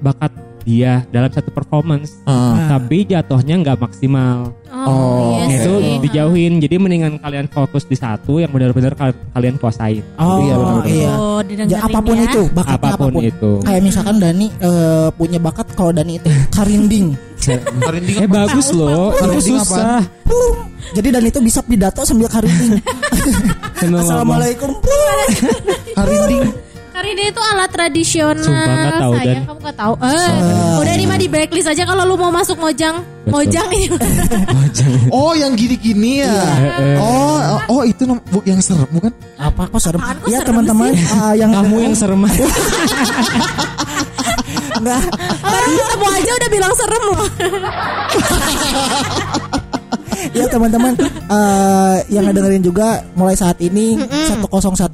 bakat 0.00 0.32
dia 0.66 1.06
dalam 1.08 1.30
satu 1.30 1.48
performance. 1.48 2.18
Ah. 2.24 2.66
Tapi 2.68 3.06
jatuhnya 3.06 3.54
nggak 3.56 3.78
maksimal. 3.78 4.50
Oh, 4.68 5.38
iya 5.40 5.56
itu 5.56 5.72
sih. 5.72 5.94
dijauhin. 6.02 6.58
Jadi 6.58 6.74
mendingan 6.76 7.16
kalian 7.16 7.46
fokus 7.46 7.82
di 7.82 7.94
satu 7.94 8.36
yang 8.36 8.50
benar-benar 8.50 8.92
kal- 8.92 9.14
kalian 9.30 9.56
kuasain. 9.56 10.02
Oh, 10.16 10.36
Iya, 10.36 10.44
iya, 10.44 10.54
benar-benar. 10.56 11.14
Oh, 11.16 11.40
didengerin 11.40 11.70
Ya, 11.72 11.78
apa 11.80 11.98
pun 12.00 12.16
ya. 12.16 12.24
itu, 12.26 12.42
bakatnya 12.50 12.74
Apa 12.76 12.98
pun 12.98 13.06
apa 13.06 13.14
pun. 13.14 13.22
itu. 13.24 13.52
Kayak 13.62 13.82
misalkan 13.82 14.16
Dani 14.18 14.46
eh, 14.52 15.08
punya 15.12 15.38
bakat 15.38 15.66
kalau 15.72 15.90
Dani 15.90 16.12
itu 16.16 16.28
karinding. 16.50 17.06
Karinding 17.78 18.16
Eh 18.22 18.28
bagus 18.28 18.68
loh, 18.74 19.14
Karinding 19.14 19.62
susah. 19.62 20.02
Jadi 20.92 21.08
Dani 21.08 21.28
itu 21.30 21.40
bisa 21.40 21.62
pidato 21.62 22.02
sambil 22.02 22.26
karinding. 22.26 22.82
Assalamualaikum. 23.96 24.70
Karinding. 25.96 26.65
Karina 26.96 27.28
itu 27.28 27.40
alat 27.44 27.68
tradisional. 27.68 28.40
Sumpah 28.40 28.64
nggak 28.64 28.96
tahu, 28.96 29.12
Sayang 29.12 29.28
Dan. 29.28 29.44
kamu 29.44 29.58
nggak 29.60 29.76
tahu. 29.76 29.94
Eh, 30.00 30.32
udah 30.80 30.94
nih 30.96 31.04
mah 31.04 31.18
di 31.20 31.28
blacklist 31.28 31.68
aja 31.68 31.84
kalau 31.84 32.08
lu 32.08 32.16
mau 32.16 32.32
masuk 32.32 32.56
Mojang. 32.56 33.04
Betul. 33.28 33.36
Mojang 33.36 33.68
ini. 33.68 33.86
Oh, 35.12 35.36
yang 35.36 35.52
gini-gini 35.52 36.24
ya. 36.24 36.32
Oh, 36.96 37.36
oh, 37.36 37.60
oh, 37.68 37.82
itu 37.84 38.08
yang 38.48 38.64
serem 38.64 38.88
bukan? 38.88 39.12
Apa 39.36 39.68
kok 39.68 39.76
serem? 39.76 40.00
Apaan 40.00 40.16
kok 40.24 40.32
Ya 40.32 40.40
teman-teman 40.40 40.96
ah, 41.20 41.36
yang 41.36 41.52
Kamu 41.52 41.76
yang 41.84 41.92
serem. 41.92 42.16
enggak 44.80 45.02
Baru 45.52 45.68
ketemu 45.76 46.06
aja 46.16 46.30
udah 46.32 46.48
bilang 46.48 46.72
serem 46.72 47.02
loh. 47.12 47.28
ya 50.32 50.44
teman-teman 50.48 50.92
eh, 51.08 51.96
yang 52.12 52.24
ngedengerin 52.30 52.62
juga 52.64 53.04
mulai 53.14 53.36
saat 53.36 53.58
ini 53.62 53.98
101 54.00 54.46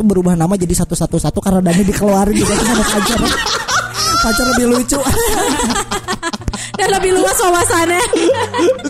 berubah 0.02 0.34
nama 0.34 0.54
jadi 0.56 0.84
111 0.84 1.18
karena 1.40 1.60
Dani 1.60 1.82
dikeluarin 1.86 2.34
juga 2.36 2.54
sama 2.58 2.84
pacar. 2.84 3.20
pacar 4.22 4.46
lebih 4.54 4.66
lucu. 4.70 5.00
Dan 6.72 6.88
lebih 6.98 7.14
luas 7.14 7.36
wawasannya. 7.36 8.02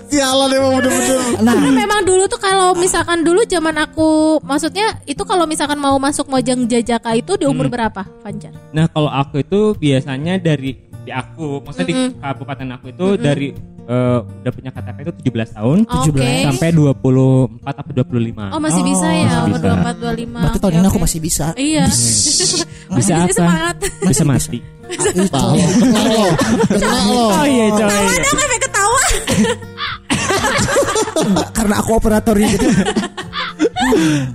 Sialan 0.09 0.49
emang 0.55 0.73
bener-bener. 0.81 1.19
nah, 1.45 1.53
Tapi 1.57 1.71
memang 1.73 2.01
dulu 2.07 2.25
tuh 2.31 2.41
kalau 2.41 2.73
misalkan 2.79 3.21
dulu 3.27 3.43
zaman 3.45 3.75
aku 3.81 4.39
maksudnya 4.45 4.97
itu 5.05 5.21
kalau 5.27 5.45
misalkan 5.45 5.77
mau 5.77 5.99
masuk 5.99 6.31
Mojang 6.31 6.65
Jajaka 6.69 7.13
itu 7.19 7.37
di 7.37 7.45
umur 7.45 7.69
berapa, 7.69 8.07
Fanjar? 8.23 8.55
Nah 8.73 8.87
kalau 8.89 9.11
aku 9.11 9.43
itu 9.43 9.75
biasanya 9.77 10.39
dari 10.39 10.79
di 11.03 11.11
aku, 11.11 11.59
maksudnya 11.67 11.89
di 11.91 11.97
kabupaten 12.23 12.69
aku 12.79 12.87
itu 12.95 13.07
dari 13.19 13.49
eh, 13.83 14.19
udah 14.23 14.53
punya 14.53 14.71
KTP 14.71 14.97
itu 15.03 15.13
17 15.31 15.57
tahun 15.57 15.79
Oke. 15.87 16.29
sampai 16.47 16.69
24 16.71 17.75
atau 17.75 17.93
25. 18.07 18.53
Oh, 18.53 18.61
masih 18.61 18.83
Oh, 18.83 18.87
bisa 18.87 19.07
ya 19.09 19.25
masih 19.25 19.39
umur 19.43 19.59
bisa. 19.59 19.69
24 19.73 19.97
25. 19.97 20.43
berarti 20.43 20.59
tahun 20.59 20.73
Oke, 20.73 20.79
ini 20.79 20.87
aku 20.87 20.99
oke. 20.99 21.05
masih 21.07 21.21
bisa. 21.21 21.47
Iya. 21.55 21.85
Bisa 22.93 23.25
apa? 23.25 23.33
semangat. 23.33 23.77
Bisa 24.05 24.21
mati. 24.21 24.61
Tahu. 25.33 25.57
Oh 27.33 27.45
iya 27.49 27.67
coy. 27.73 27.89
Ada 27.89 28.29
efek 28.37 28.61
ketawa. 28.61 29.03
karena 31.57 31.75
aku 31.81 31.91
operatornya 31.97 32.47
gitu. 32.53 32.69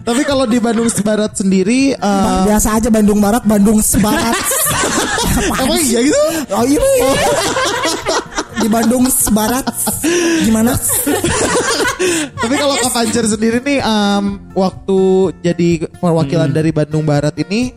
Tapi 0.02 0.22
kalau 0.26 0.50
di 0.50 0.58
Bandung 0.58 0.90
Barat 1.02 1.38
sendiri 1.38 1.94
eh, 1.94 2.42
Biasa 2.50 2.82
aja 2.82 2.90
Bandung 2.90 3.22
Barat, 3.22 3.46
Bandung 3.46 3.78
Sebarat. 3.78 4.34
emang 5.62 5.82
iya 5.86 6.00
gitu? 6.02 6.22
Oh 6.50 6.66
iya. 6.66 6.82
Di 8.58 8.68
Bandung 8.68 9.06
Sebarat 9.06 9.70
gimana? 10.44 10.74
Tapi 12.38 12.56
kalau 12.58 12.76
Kak 12.82 12.94
Pancer 12.94 13.26
sendiri 13.30 13.62
nih 13.62 13.80
em, 13.82 14.42
waktu 14.58 15.00
jadi 15.46 15.70
perwakilan 16.02 16.50
dari 16.50 16.74
Bandung 16.74 17.06
Barat 17.06 17.34
ini 17.38 17.74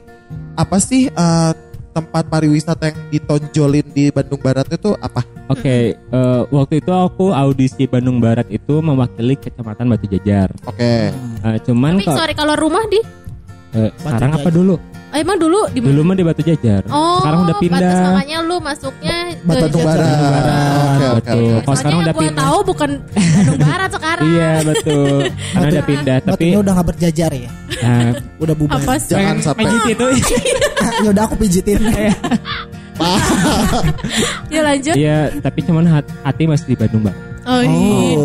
apa 0.57 0.77
sih 0.81 1.09
eh, 1.09 1.53
tempat 1.91 2.31
pariwisata 2.31 2.95
yang 2.95 2.99
ditonjolin 3.11 3.87
di 3.91 4.15
Bandung 4.15 4.39
Barat 4.41 4.67
itu 4.71 4.95
apa? 4.99 5.27
Oke, 5.51 5.99
eh, 5.99 6.43
waktu 6.49 6.79
itu 6.79 6.93
aku 6.95 7.35
audisi 7.35 7.85
Bandung 7.91 8.23
Barat 8.23 8.47
itu 8.49 8.79
mewakili 8.79 9.35
Kecamatan 9.35 9.91
Batu 9.91 10.07
Jajar. 10.07 10.49
Oke. 10.65 11.11
Eh, 11.13 11.59
cuman 11.67 11.99
Tapi 11.99 12.07
kok 12.07 12.15
sorry 12.15 12.35
kalau 12.39 12.55
rumah 12.55 12.83
di 12.87 13.01
eh, 13.75 13.91
sekarang 13.99 14.33
apa 14.39 14.49
dulu? 14.49 14.79
Oh, 15.11 15.19
emang 15.19 15.37
dulu 15.37 15.59
di? 15.71 15.79
Dulu 15.83 16.01
mah 16.03 16.15
di 16.15 16.25
Batu 16.25 16.43
Jajar. 16.43 16.83
Oh, 16.89 17.19
sekarang 17.21 17.41
udah 17.45 17.57
pindah. 17.59 18.01
makanya 18.15 18.39
lu 18.47 18.57
masuknya 18.59 19.17
ke 19.31 19.45
Bandung 19.45 19.73
Jogja. 19.75 19.87
Barat. 19.91 20.81
Oke, 20.81 21.07
oke. 21.11 21.39
Kalau 21.61 21.77
sekarang 21.77 21.99
udah 22.01 22.15
pindah. 22.15 22.39
tahu 22.47 22.59
bukan 22.65 22.91
Bandung 23.11 23.61
Barat 23.61 23.91
sekarang. 23.91 24.25
Iya 24.27 24.51
betul. 24.65 25.19
Karena 25.53 25.69
udah 25.69 25.85
pindah. 25.85 26.17
Tapi 26.21 26.31
Batunya 26.31 26.59
udah 26.63 26.73
gak 26.79 26.89
berjajar 26.95 27.31
ya. 27.35 27.51
nah, 27.81 28.11
Udah 28.39 28.55
bubar. 28.55 28.79
Apa 28.81 28.95
sih? 28.97 29.13
Jangan 29.15 29.37
sampai. 29.43 29.63
pengen 29.67 29.79
gitu. 29.91 30.07
ya 31.05 31.09
udah 31.11 31.25
aku 31.27 31.35
pijitin. 31.39 31.81
Ya 34.53 34.61
lanjut. 34.61 34.93
Iya, 34.93 35.33
tapi 35.41 35.65
cuman 35.65 35.89
hat- 35.89 36.13
hati 36.21 36.45
masih 36.45 36.69
di 36.69 36.77
Bandung 36.77 37.01
Barat. 37.01 37.30
Oh, 37.51 37.59
Oh, 37.59 37.63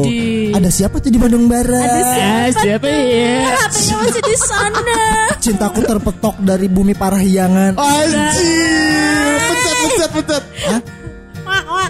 ini. 0.05 0.53
ada 0.53 0.69
siapa 0.69 1.01
tuh 1.01 1.09
di 1.09 1.17
Bandung 1.17 1.49
Barat? 1.49 1.65
Ada 1.81 1.99
Ah, 2.13 2.47
siapa 2.53 2.85
ya? 2.85 3.57
Hatinya 3.57 3.95
masih 3.99 4.21
di 4.21 4.35
sana. 4.37 4.99
Cintaku 5.41 5.81
terpetok 5.81 6.35
dari 6.39 6.67
bumi 6.67 6.93
parahyangan. 6.93 7.73
Anjir. 7.73 9.33
Pencet, 9.41 9.75
pencet, 9.81 10.09
pencet. 10.13 10.43
Wah, 11.41 11.63
wah. 11.65 11.89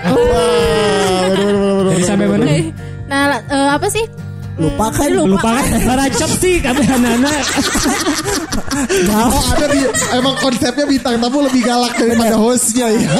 Wah, 0.00 1.90
Jadi 1.90 2.02
sampai 2.04 2.26
mana? 2.28 2.44
Nah, 3.04 3.22
eh, 3.42 3.68
apa 3.74 3.86
sih? 3.90 4.04
Lupa 4.60 4.86
kan? 4.92 5.08
Lupa 5.08 5.50
kan? 5.56 5.64
Baracop 5.88 6.30
sih 6.36 6.60
kata 6.60 6.82
anak-anak. 6.84 7.40
Oh 9.10 9.44
ada 9.56 9.66
di 9.72 9.80
emang 10.14 10.34
konsepnya 10.38 10.84
bintang 10.84 11.16
tamu 11.16 11.38
lebih 11.48 11.62
galak 11.64 11.92
daripada 11.96 12.36
hostnya 12.36 12.86
ya. 12.92 13.08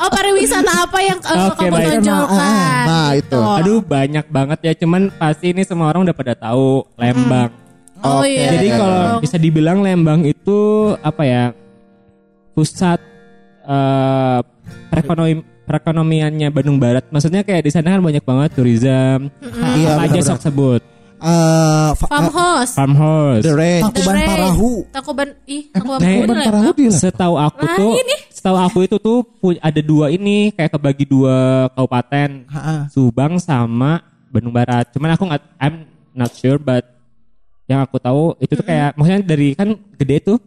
Oh, 0.00 0.08
pariwisata 0.08 0.88
apa 0.88 0.98
yang 1.04 1.18
eh, 1.20 1.44
Oke, 1.50 1.66
kamu 1.66 1.76
baik. 1.76 1.88
tonjolkan? 2.00 2.84
Nah, 2.88 3.10
itu. 3.12 3.36
Gitu. 3.36 3.40
Aduh 3.60 3.78
banyak 3.84 4.26
banget 4.32 4.58
ya. 4.64 4.72
Cuman 4.72 5.12
pasti 5.12 5.52
ini 5.52 5.60
semua 5.66 5.92
orang 5.92 6.08
udah 6.08 6.16
pada 6.16 6.32
tahu 6.32 6.88
Lembang. 6.96 7.52
Oh 8.00 8.24
Oke. 8.24 8.32
iya. 8.32 8.48
Jadi 8.56 8.68
iya. 8.72 8.78
kalau 8.80 9.02
bisa 9.20 9.36
dibilang 9.36 9.84
Lembang 9.84 10.24
itu 10.24 10.58
apa 11.04 11.22
ya 11.28 11.44
pusat 12.56 12.96
eh, 13.68 14.40
perekonomi 14.88 15.49
perekonomiannya 15.70 16.50
Bandung 16.50 16.82
Barat. 16.82 17.06
Maksudnya 17.08 17.46
kayak 17.46 17.62
di 17.62 17.70
sana 17.70 17.94
kan 17.94 18.02
banyak 18.02 18.26
banget 18.26 18.50
tourism. 18.58 19.30
Iya, 19.38 19.94
apa 19.94 20.02
aja 20.02 20.18
benar-benar. 20.18 20.26
sok 20.26 20.40
sebut. 20.42 20.82
Eh, 21.20 21.90
fa- 21.94 22.08
farmhouse. 22.10 22.72
Farmhouse. 22.74 23.44
The 23.44 23.54
Rain. 23.54 23.82
Takuban 23.86 24.02
The 24.10 24.18
Rain. 24.18 24.28
Parahu. 24.34 24.72
Takuban 24.90 25.28
ih, 25.46 25.62
Takuban 25.70 25.98
Nah, 26.00 26.08
Parahu 26.08 26.18
Ban 26.18 26.26
Lembang. 26.26 26.48
Parahu 26.50 26.70
di 26.74 26.84
lah. 26.88 26.96
Setahu 26.96 27.34
aku 27.36 27.62
Lah, 27.62 27.76
tuh, 27.76 27.92
ini. 27.94 28.16
setahu 28.32 28.56
aku 28.56 28.78
itu 28.82 28.96
tuh 28.98 29.18
ada 29.60 29.80
dua 29.84 30.06
ini 30.08 30.50
kayak 30.50 30.74
kebagi 30.74 31.04
dua 31.06 31.36
kabupaten, 31.70 32.28
Ha-ha. 32.48 32.76
Subang 32.88 33.36
sama 33.36 34.00
Bandung 34.32 34.50
Barat. 34.50 34.88
Cuman 34.90 35.12
aku 35.12 35.22
nggak, 35.28 35.42
I'm 35.60 35.84
not 36.10 36.32
sure, 36.32 36.56
but 36.56 36.82
yang 37.68 37.84
aku 37.84 38.00
tahu 38.00 38.34
itu 38.40 38.56
tuh 38.56 38.64
kayak, 38.64 38.96
maksudnya 38.96 39.20
dari 39.22 39.52
kan 39.52 39.68
gede 39.94 40.16
tuh, 40.24 40.38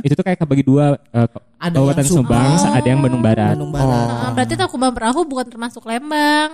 itu 0.00 0.12
tuh 0.16 0.24
kayak 0.24 0.40
kebagi 0.40 0.64
dua 0.64 0.96
eh, 1.12 1.28
ke- 1.28 1.44
Ada 1.60 1.76
kabupaten 1.76 2.00
yang 2.00 2.08
Subang, 2.08 2.50
Subang. 2.56 2.72
ada 2.72 2.86
yang 2.88 3.00
Bandung 3.00 3.22
Barat. 3.22 3.52
Bandung 3.52 3.72
Barat. 3.72 4.06
Nah, 4.08 4.30
berarti 4.32 4.54
Takuban 4.56 4.90
Perahu 4.90 5.20
bukan 5.22 5.46
termasuk 5.46 5.82
Lembang. 5.84 6.48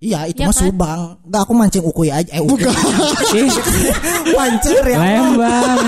Iya, 0.00 0.26
itu 0.26 0.40
Iya 0.40 0.48
mah 0.48 0.56
kan? 0.56 0.62
Subang. 0.64 1.00
Enggak 1.22 1.40
aku 1.44 1.52
mancing 1.54 1.84
ukuy 1.84 2.08
aja. 2.08 2.30
Eh, 2.32 2.40
ukuy. 2.40 2.66
Ih, 3.36 3.50
Pancir 4.32 4.82
ya. 4.82 4.98
Lembang. 4.98 5.78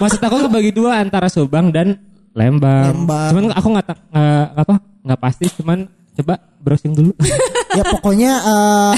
Maksud 0.00 0.20
aku 0.20 0.36
kebagi 0.48 0.70
dua 0.72 0.98
antara 0.98 1.28
Subang 1.28 1.70
dan 1.70 1.94
Lembang. 2.32 3.06
Lembang. 3.06 3.28
Cuman 3.30 3.44
aku 3.52 3.68
nggak 3.70 3.86
nggak 3.86 4.64
apa 4.66 4.74
nggak 5.04 5.20
pasti, 5.20 5.44
cuman 5.54 5.78
coba 6.16 6.34
browsing 6.58 6.92
dulu. 6.92 7.12
ya 7.78 7.84
pokoknya 7.86 8.32
eh, 8.40 8.94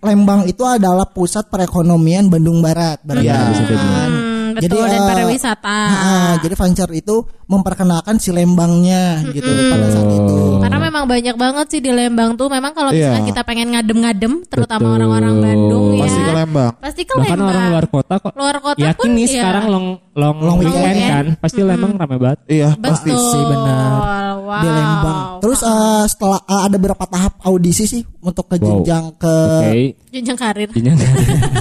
Lembang 0.00 0.46
itu 0.46 0.62
adalah 0.62 1.04
pusat 1.04 1.50
perekonomian 1.50 2.30
Bandung 2.30 2.62
Barat. 2.62 3.02
Berarti 3.02 3.26
Iya. 3.26 3.36
kan? 3.36 3.50
Bisa 3.52 3.62
dibilang. 3.66 4.12
Hmm. 4.46 4.54
Mm, 4.56 4.62
Jadi, 4.62 4.66
betul 4.70 4.86
dan 4.86 5.00
pariwisata. 5.02 5.78
Ah, 5.86 6.32
jadi 6.38 6.54
Fancar 6.54 6.88
itu 6.92 7.16
memperkenalkan 7.46 8.16
si 8.16 8.30
Lembangnya 8.30 9.22
gitu 9.30 9.46
pada 9.46 9.86
saat 9.90 10.06
itu. 10.06 10.38
Karena 10.62 10.78
memang 10.78 11.04
banyak 11.06 11.34
banget 11.34 11.66
sih 11.70 11.80
di 11.82 11.90
Lembang 11.90 12.34
tuh. 12.34 12.46
Memang 12.46 12.70
kalau 12.70 12.90
misalnya 12.90 13.22
Iya. 13.22 13.28
kita 13.30 13.42
pengen 13.42 13.74
ngadem-ngadem, 13.74 14.32
terutama 14.46 14.86
Betul. 14.86 14.96
orang-orang 15.02 15.34
Bandung 15.40 15.86
ya. 15.94 16.02
Pasti 16.06 16.20
ke 16.20 16.32
Lembang. 16.32 16.72
Pasti 16.78 17.02
ke 17.02 17.12
Bahkan 17.14 17.26
Lembang. 17.34 17.50
orang 17.50 17.64
luar 17.70 17.86
kota 17.88 18.14
kok. 18.22 18.32
Luar 18.34 18.56
kota 18.62 18.80
Yakin 18.82 18.98
pun 18.98 19.08
nih 19.12 19.24
iya. 19.26 19.32
sekarang 19.34 19.64
long 19.68 19.86
long, 20.16 20.36
Long 20.38 20.58
weekend, 20.58 20.80
weekend. 20.82 21.06
kan, 21.06 21.24
pasti 21.38 21.60
Lembang 21.60 21.92
ramai 21.94 22.16
banget. 22.16 22.38
Iya, 22.48 22.68
pasti. 22.74 23.08
Betul. 23.08 23.28
sih, 23.28 23.42
benar. 23.44 23.90
Wow. 24.38 24.54
di 24.56 24.68
Lembang. 24.68 25.20
Terus 25.38 25.60
eh, 25.60 26.04
setelah 26.06 26.40
eh, 26.40 26.62
ada 26.64 26.76
berapa 26.76 27.04
tahap 27.04 27.32
audisi 27.42 27.84
sih 27.84 28.02
untuk 28.20 28.46
ke 28.46 28.56
Wow. 28.56 28.66
jenjang 28.80 29.04
ke 29.16 29.34
Oke. 29.36 29.74
jenjang 30.10 30.36
karir. 30.36 30.68
Jenjang. 30.70 30.96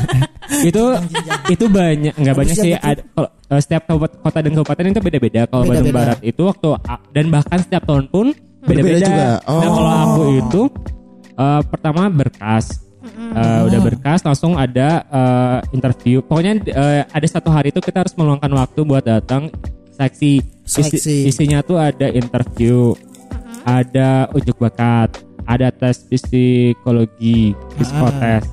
itu 0.69 0.83
itu 1.49 1.65
banyak 1.65 2.13
nggak 2.13 2.35
banyak 2.35 2.55
sih 2.55 2.71
ada 2.71 3.01
kalau 3.09 3.27
eh, 3.27 3.59
setiap 3.59 3.89
kota 4.15 4.39
dan 4.39 4.51
kabupaten 4.53 4.85
itu 4.87 5.01
beda-beda 5.01 5.41
kalau. 5.45 5.63
Bandung 5.65 5.89
Barat 5.91 6.19
itu 6.21 6.41
waktu 6.41 6.67
a- 6.79 7.01
dan 7.09 7.25
bahkan 7.27 7.59
setiap 7.59 7.83
tahun 7.83 8.05
pun 8.07 8.29
Beda-beda 8.61 8.97
beda-beda 8.97 8.97
juga. 9.03 9.25
nah 9.25 9.37
Oh. 9.51 9.73
kalau 9.73 9.91
aku 9.91 10.21
itu 10.37 10.61
eh, 11.35 11.61
pertama 11.65 12.01
berkas 12.07 12.65
Eh, 13.05 13.61
udah 13.63 13.79
berkas 13.81 14.21
langsung 14.21 14.55
ada 14.55 15.03
eh, 15.03 15.59
interview 15.71 16.19
pokoknya 16.19 16.53
eh, 16.65 17.03
ada 17.05 17.27
satu 17.27 17.47
hari 17.47 17.69
itu 17.69 17.79
kita 17.79 18.01
harus 18.01 18.13
meluangkan 18.13 18.49
waktu 18.49 18.81
buat 18.81 19.01
datang 19.01 19.53
seksi 19.91 20.41
Isi- 20.65 20.89
Seleksi. 20.91 21.15
isinya 21.27 21.59
tuh 21.59 21.77
ada 21.77 22.09
interview 22.09 22.97
ada 23.61 24.25
ujuk 24.31 24.57
bakat 24.57 25.13
ada 25.43 25.69
tes 25.69 26.01
psikologi 26.01 27.53
psikotes 27.75 28.43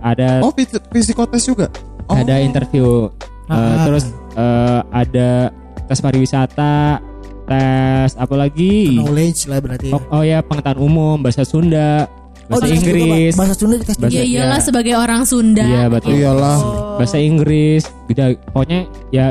ada 0.00 0.40
Oh, 0.40 0.52
psikotes 0.90 1.44
juga. 1.44 1.68
Oh. 2.04 2.16
ada 2.16 2.38
interview 2.38 3.08
Uh, 3.46 3.52
Ah. 3.52 3.82
terus 3.82 4.04
uh, 4.34 4.80
ada 4.90 5.50
tes 5.84 5.98
pariwisata 5.98 7.02
tes 7.44 8.14
apa 8.14 8.34
lagi 8.36 8.94
knowledge 8.94 9.50
lah 9.50 9.58
berarti. 9.58 9.90
oh, 9.90 9.98
oh 10.08 10.22
ya 10.22 10.38
pengetahuan 10.38 10.78
umum 10.80 11.16
bahasa 11.18 11.42
Sunda 11.42 12.06
bahasa 12.50 12.66
dites 12.66 12.82
juga, 12.82 12.90
Inggris 12.98 13.32
bahasa 13.32 13.54
Sunda 13.54 13.74
dites 13.76 13.94
juga. 13.94 14.04
Ya 14.04 14.12
Bahasa- 14.12 14.26
iyalah 14.28 14.58
ya. 14.58 14.64
sebagai 14.66 14.94
orang 14.94 15.22
Sunda. 15.22 15.64
Iya, 15.64 15.84
betul. 15.88 16.10
Iyalah. 16.12 16.58
bahasa 16.98 17.16
Inggris 17.16 17.82
gitu 18.04 18.20
pokoknya 18.46 18.78
ya 19.08 19.26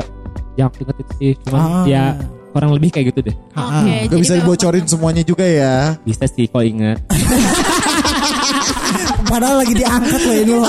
yang 0.56 0.68
inget 0.74 0.96
itu 0.98 1.12
sih 1.14 1.32
cuman 1.40 1.60
Ah. 1.62 1.84
ya 1.86 2.04
kurang 2.50 2.74
lebih 2.74 2.90
kayak 2.90 3.14
gitu 3.14 3.20
deh 3.22 3.36
Oke, 3.54 3.54
Ah, 3.54 3.86
jadi 4.02 4.08
Gak 4.08 4.18
bisa 4.18 4.34
dibocorin 4.36 4.84
semuanya 4.84 5.22
juga 5.22 5.44
ya. 5.44 5.94
bisa 6.00 6.26
sih 6.26 6.44
kalau 6.44 6.64
inget 6.64 6.98
Padahal 9.22 9.62
lagi 9.62 9.74
diangkat 9.74 10.20
loh 10.20 10.34
ini 10.34 10.52
loh. 10.52 10.66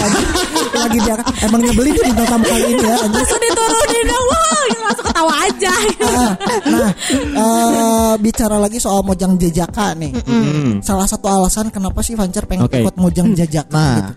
Lagi 0.75 0.97
diangkat. 1.01 1.25
Emang 1.43 1.61
nyebelin 1.61 1.91
tuh 1.93 2.05
bintang 2.07 2.27
tamu 2.27 2.45
kali 2.45 2.65
ini 2.71 2.83
ya. 2.83 2.97
Langsung 3.07 3.39
diturunin 3.41 4.03
dong, 4.07 4.25
wah, 4.27 4.63
langsung 4.87 5.05
ketawa 5.07 5.33
aja. 5.45 5.73
Ah, 6.01 6.31
nah, 6.67 6.89
eh, 7.15 8.13
bicara 8.19 8.57
lagi 8.59 8.77
soal 8.77 9.01
Mojang 9.03 9.35
Jajaka 9.35 9.93
nih. 9.97 10.11
Hmm. 10.23 10.79
Salah 10.83 11.07
satu 11.07 11.27
alasan 11.27 11.69
kenapa 11.69 11.99
sih 12.01 12.15
Fancer 12.15 12.45
pengen 12.45 12.67
Oke. 12.67 12.81
ikut 12.81 12.95
Mojang 12.97 13.31
Jajaka 13.33 13.69
Nah, 13.71 13.95
gitu. 13.97 14.13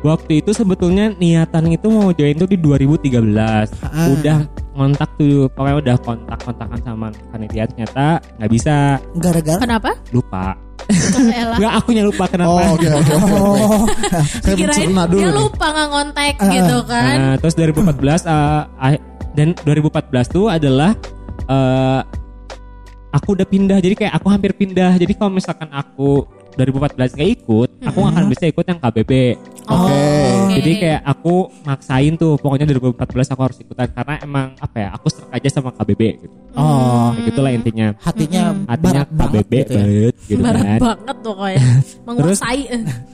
Waktu 0.00 0.40
itu 0.40 0.50
sebetulnya 0.50 1.12
niatan 1.12 1.68
itu 1.68 1.86
mau 1.86 2.08
join 2.10 2.32
tuh 2.32 2.48
di 2.48 2.56
2013. 2.56 3.20
Ah. 3.84 4.08
Udah 4.08 4.38
kontak 4.72 5.10
tuh, 5.14 5.44
pokoknya 5.52 5.76
udah 5.76 5.96
kontak-kontakan 6.00 6.80
sama 6.80 7.06
panitia 7.28 7.68
ternyata 7.68 8.16
nggak 8.40 8.50
bisa, 8.50 8.96
Gara-gara 9.14 9.60
Kenapa? 9.60 9.90
lupa. 10.10 10.56
Enggak, 10.90 11.72
akunya 11.76 12.02
lupa 12.02 12.24
kenapa. 12.26 12.50
oh 12.50 12.74
oke 12.74 12.88
oke. 12.88 13.12
oke. 13.12 13.14
Oh, 13.30 13.84
Saya 14.42 14.56
mencerna 14.56 15.02
dulu. 15.04 15.20
dia 15.20 15.28
nih. 15.28 15.36
lupa 15.36 15.66
nggak 15.68 15.88
ngontek 15.88 16.34
Ah, 16.34 16.50
gitu 16.50 16.76
kan. 16.82 17.14
Nah, 17.14 17.34
terus 17.38 17.54
2014 17.54 18.24
eh, 18.24 18.62
ah- 18.74 19.02
dan 19.30 19.48
2014 19.62 20.00
tuh 20.26 20.46
adalah 20.48 20.90
eh, 21.46 22.00
aku 23.12 23.28
udah 23.36 23.46
pindah. 23.46 23.78
Jadi 23.78 23.94
kayak 23.96 24.14
aku 24.16 24.26
hampir 24.32 24.50
pindah. 24.50 24.96
Jadi 24.96 25.12
kalau 25.14 25.30
misalkan 25.30 25.70
aku 25.70 26.24
2014 26.62 27.16
nggak 27.16 27.30
ikut, 27.34 27.68
aku 27.80 27.96
nggak 27.98 28.12
akan 28.12 28.24
bisa 28.28 28.44
ikut 28.46 28.64
yang 28.64 28.78
KBB. 28.78 29.12
Oh, 29.64 29.74
Oke. 29.80 30.02
Jadi 30.50 30.72
kayak 30.76 31.00
aku 31.04 31.34
maksain 31.62 32.12
tuh 32.14 32.34
pokoknya 32.36 32.66
2014 32.66 32.98
aku 33.28 33.40
harus 33.40 33.58
ikutan 33.58 33.86
karena 33.88 34.14
emang 34.18 34.46
apa 34.56 34.76
ya 34.76 34.88
aku 34.90 35.06
serak 35.06 35.30
aja 35.32 35.48
sama 35.48 35.70
KBB 35.70 36.00
gitu. 36.18 36.34
oh, 36.52 37.10
Kayak 37.10 37.24
gitulah 37.24 37.52
intinya. 37.52 37.88
hatinya 37.96 38.42
banget 38.68 39.06
KBB 39.08 39.52
gitu 39.54 39.70
ya. 39.70 39.78
banget 39.78 40.14
gitu 40.26 40.40
Barat 40.40 40.64
kan. 40.64 40.78
banget 40.80 41.16
pokoknya. 41.22 41.60
Menguasai. 42.06 42.60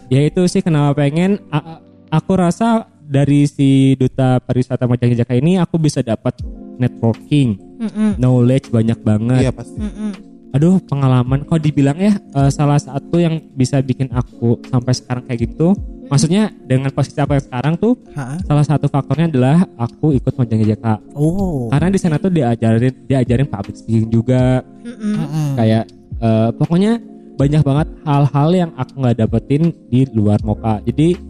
Ya 0.07 0.21
itu 0.23 0.43
sih 0.47 0.61
kenapa 0.61 0.97
pengen 0.97 1.39
a- 1.49 1.79
aku 2.09 2.33
rasa 2.35 2.69
dari 3.01 3.45
si 3.45 3.69
duta 3.95 4.41
pariwisata 4.41 4.83
Mojang 4.85 5.13
Jajaka 5.13 5.35
ini 5.35 5.57
aku 5.57 5.77
bisa 5.77 6.01
dapat 6.01 6.35
networking, 6.77 7.55
Mm-mm, 7.79 8.17
knowledge 8.17 8.69
banyak 8.69 8.99
banget. 8.99 9.41
Iya 9.43 9.53
pasti. 9.53 9.77
mm-mm. 9.77 10.11
Aduh, 10.57 10.81
pengalaman 10.89 11.45
kok 11.45 11.61
dibilang 11.61 12.01
ya 12.01 12.17
eh, 12.17 12.49
salah 12.49 12.81
satu 12.81 13.21
yang 13.21 13.37
bisa 13.53 13.77
bikin 13.85 14.09
aku 14.09 14.57
sampai 14.65 14.93
sekarang 14.97 15.29
kayak 15.29 15.53
gitu. 15.53 15.77
Maksudnya 16.09 16.49
dengan 16.65 16.89
posisi 16.95 17.19
aku 17.21 17.37
yang 17.37 17.45
sekarang 17.45 17.75
tuh 17.77 17.99
Ha? 18.17 18.41
salah 18.47 18.65
satu 18.65 18.87
faktornya 18.89 19.27
adalah 19.29 19.69
aku 19.77 20.17
ikut 20.17 20.33
Mojang 20.33 20.65
Jajaka. 20.65 21.03
Oh. 21.13 21.69
Karena 21.69 21.93
di 21.93 21.99
sana 22.01 22.17
tuh 22.17 22.33
diajarin 22.33 22.95
diajarin 23.05 23.45
public 23.45 23.77
speaking 23.77 24.09
juga 24.09 24.65
Mm-mm. 24.87 25.13
Mm-mm. 25.19 25.49
kayak 25.61 25.85
eh, 26.25 26.49
pokoknya 26.57 26.93
banyak 27.37 27.61
banget 27.61 27.89
hal-hal 28.09 28.49
yang 28.57 28.71
aku 28.81 28.93
nggak 28.97 29.17
dapetin 29.21 29.63
di 29.93 30.09
luar 30.17 30.41
Moka. 30.41 30.81
Jadi 30.89 31.21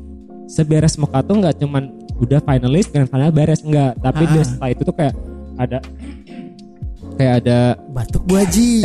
seberes 0.46 0.94
Moka 1.02 1.18
tuh 1.26 1.42
nggak 1.42 1.58
cuman 1.58 1.90
udah 2.22 2.38
finalis 2.40 2.86
grand 2.86 3.10
final 3.10 3.34
beres 3.34 3.60
enggak, 3.66 3.98
tapi 3.98 4.22
di 4.30 4.38
setelah 4.40 4.70
itu 4.70 4.82
tuh 4.86 4.94
kayak 4.94 5.14
ada 5.56 5.80
kayak 7.16 7.34
ada 7.40 7.58
Batuk 7.90 8.22
Bu 8.22 8.36
Haji. 8.36 8.84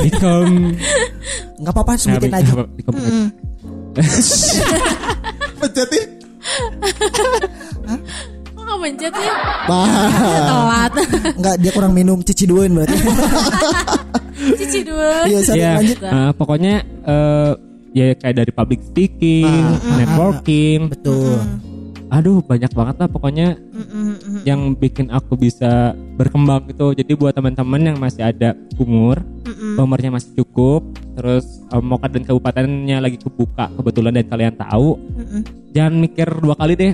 dikom 0.00 0.74
Enggak 1.56 1.72
apa-apa 1.72 1.92
sebutin 1.94 2.30
aja. 2.32 2.52
di- 2.52 2.74
dikom 2.76 2.94
Pencetin. 5.58 6.08
Kok 8.48 8.62
nggak 8.62 8.78
mencet 8.80 9.12
ya? 9.12 9.34
Bah, 9.64 9.86
Telat. 10.44 10.92
enggak 11.34 11.54
dia 11.58 11.70
kurang 11.72 11.92
minum 11.92 12.18
cici 12.20 12.44
duin 12.44 12.72
berarti. 12.72 12.94
Cici 14.58 14.80
dua. 14.82 15.26
Iya, 15.26 15.38
sorry, 15.42 15.60
ya 15.60 15.70
lanjut. 15.76 15.98
eh, 16.00 16.30
pokoknya 16.32 16.74
eh, 16.84 17.52
ya 17.90 18.04
kayak 18.14 18.34
dari 18.36 18.52
public 18.52 18.80
speaking, 18.84 19.44
Ah, 19.44 19.96
networking, 19.96 20.78
Betul. 20.88 21.42
Aduh 22.08 22.40
banyak 22.40 22.72
banget 22.72 22.96
lah 23.04 23.08
pokoknya 23.08 23.56
Mm-mm. 23.58 24.42
yang 24.48 24.72
bikin 24.74 25.12
aku 25.12 25.36
bisa 25.36 25.92
berkembang 26.16 26.64
gitu. 26.72 26.96
Jadi 26.96 27.12
buat 27.14 27.36
teman-teman 27.36 27.92
yang 27.92 27.96
masih 28.00 28.24
ada 28.24 28.56
umur, 28.80 29.20
Mm-mm. 29.44 29.76
umurnya 29.76 30.10
masih 30.12 30.32
cukup, 30.40 30.84
terus 31.14 31.60
um, 31.72 31.84
Moka 31.84 32.08
dan 32.08 32.24
kabupatennya 32.24 32.98
lagi 33.04 33.20
kebuka 33.20 33.68
kebetulan 33.76 34.16
dan 34.16 34.26
kalian 34.26 34.54
tahu, 34.56 34.96
Mm-mm. 34.96 35.42
jangan 35.76 35.94
mikir 36.00 36.28
dua 36.40 36.56
kali 36.56 36.74
deh. 36.74 36.92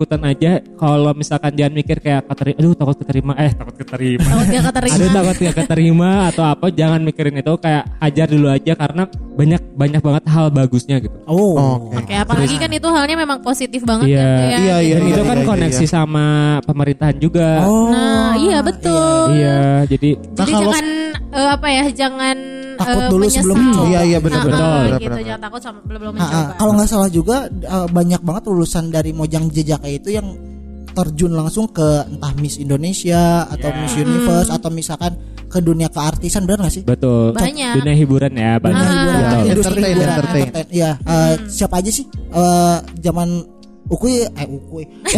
Ikutan 0.00 0.24
aja. 0.24 0.64
Kalau 0.80 1.12
misalkan 1.12 1.52
jangan 1.52 1.74
mikir 1.76 2.00
kayak 2.00 2.24
keterima, 2.24 2.56
aduh 2.56 2.72
takut 2.72 2.96
keterima, 3.04 3.32
eh 3.36 3.52
takut 3.52 3.76
keterima. 3.76 4.24
Takut 4.24 4.46
gak 4.48 4.64
keterima. 4.72 4.94
Aduh 4.96 5.10
takut 5.12 5.36
gak 5.36 5.56
keterima 5.60 6.10
atau 6.32 6.44
apa 6.48 6.66
jangan 6.72 7.00
mikirin 7.04 7.36
itu 7.36 7.52
kayak 7.60 7.84
hajar 8.00 8.26
dulu 8.26 8.48
aja 8.48 8.72
karena 8.72 9.04
banyak 9.36 9.60
banyak 9.76 10.00
banget 10.00 10.24
hal 10.24 10.46
bagusnya 10.48 10.96
gitu. 10.98 11.12
Oh. 11.28 11.52
Oke. 11.84 12.00
Oke, 12.00 12.14
apalagi 12.16 12.56
kan 12.56 12.70
itu 12.72 12.88
halnya 12.88 13.12
memang 13.14 13.44
positif 13.44 13.84
banget 13.84 14.08
Iya. 14.08 14.24
kan 14.24 14.40
ya. 14.40 14.56
Iya, 14.56 14.76
iya, 14.80 14.94
Dan 14.96 15.04
gitu. 15.04 15.12
itu 15.12 15.22
kan 15.22 15.36
iya, 15.36 15.44
koneksi 15.44 15.84
iya. 15.84 15.92
sama 15.92 16.26
pemerintahan 16.64 17.16
juga. 17.20 17.48
Oh. 17.68 17.92
Nah, 17.92 18.32
iya 18.40 18.58
betul. 18.64 19.36
Iya, 19.36 19.60
jadi 19.84 20.10
Nah, 20.16 20.36
Jadi 20.40 20.52
kalau- 20.56 20.64
jangan 20.72 20.86
eh, 21.30 21.48
apa 21.50 21.66
ya, 21.68 21.84
jangan 21.90 22.36
Takut 22.74 22.96
eh, 22.96 23.08
dulu 23.08 23.22
menyesal. 23.22 23.38
sebelum 23.38 23.56
mencoba. 23.60 23.86
Iya, 23.86 24.00
iya, 24.02 24.18
benar, 24.18 24.34
Nah, 24.34 24.44
benar, 24.44 24.60
ah, 24.60 24.68
benar, 24.80 24.98
gitu, 24.98 25.10
benar. 25.10 25.24
jangan 25.24 25.42
takut 25.42 25.60
sama 25.60 25.78
belum 25.82 26.00
belum 26.00 26.14
Ha-ha. 26.14 26.24
mencoba. 26.24 26.52
Kalau 26.56 26.72
nggak 26.74 26.88
salah 26.88 27.10
juga 27.10 27.36
eh, 27.46 27.88
banyak 27.88 28.20
banget 28.20 28.42
lulusan 28.46 28.84
dari 28.88 29.10
Mojang 29.10 29.44
Jejaka 29.46 29.86
itu 29.86 30.08
yang 30.10 30.28
terjun 30.90 31.30
langsung 31.30 31.70
ke 31.70 31.86
entah 32.04 32.34
Miss 32.34 32.56
Indonesia 32.56 33.46
atau 33.46 33.70
Miss 33.76 33.94
Universe 33.94 34.50
atau 34.50 34.68
misalkan 34.68 35.14
ke 35.46 35.58
dunia 35.58 35.86
keartisan 35.86 36.42
benar 36.42 36.62
nggak 36.62 36.72
sih? 36.72 36.82
betul. 36.82 37.30
Banyak. 37.30 37.78
Dunia 37.78 37.94
hiburan 37.94 38.32
ya, 38.32 38.52
banyak. 38.56 38.74
Dunia 38.76 38.90
hiburan, 38.90 39.22
Betul. 39.22 39.46
industri 39.46 39.70
Entertain, 39.72 39.90
hiburan, 39.92 40.10
entertain. 40.10 40.46
entertain. 40.46 40.66
Iya, 40.70 40.90
eh, 41.00 41.34
siapa 41.46 41.74
aja 41.76 41.90
sih 41.90 42.04
eh, 42.10 42.76
zaman 43.00 43.28
Ukui 43.90 44.22
eh 44.22 44.46
Ukui. 44.46 44.84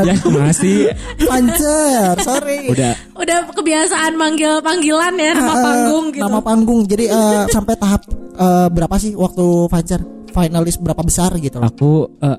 Ya, 0.00 0.14
masih 0.22 0.92
Pancer, 1.18 2.12
sorry. 2.20 2.68
udah 2.68 2.92
Udah 3.14 3.38
kebiasaan 3.48 4.12
manggil 4.14 4.60
panggilan 4.60 5.14
ya 5.14 5.32
nama 5.32 5.48
Eh, 5.50 5.62
panggung 5.62 6.04
gitu. 6.10 6.22
Nama 6.22 6.40
panggung. 6.40 6.80
Jadi 6.84 7.04
eh, 7.06 7.42
sampai 7.48 7.74
tahap 7.74 8.04
eh, 8.34 8.68
berapa 8.68 8.94
sih 8.94 9.12
waktu 9.14 9.44
Pancer 9.66 10.00
finalis 10.28 10.76
berapa 10.76 11.00
besar 11.00 11.32
gitu 11.36 11.56
loh. 11.56 11.66
aku 11.66 11.92
eh, 12.18 12.38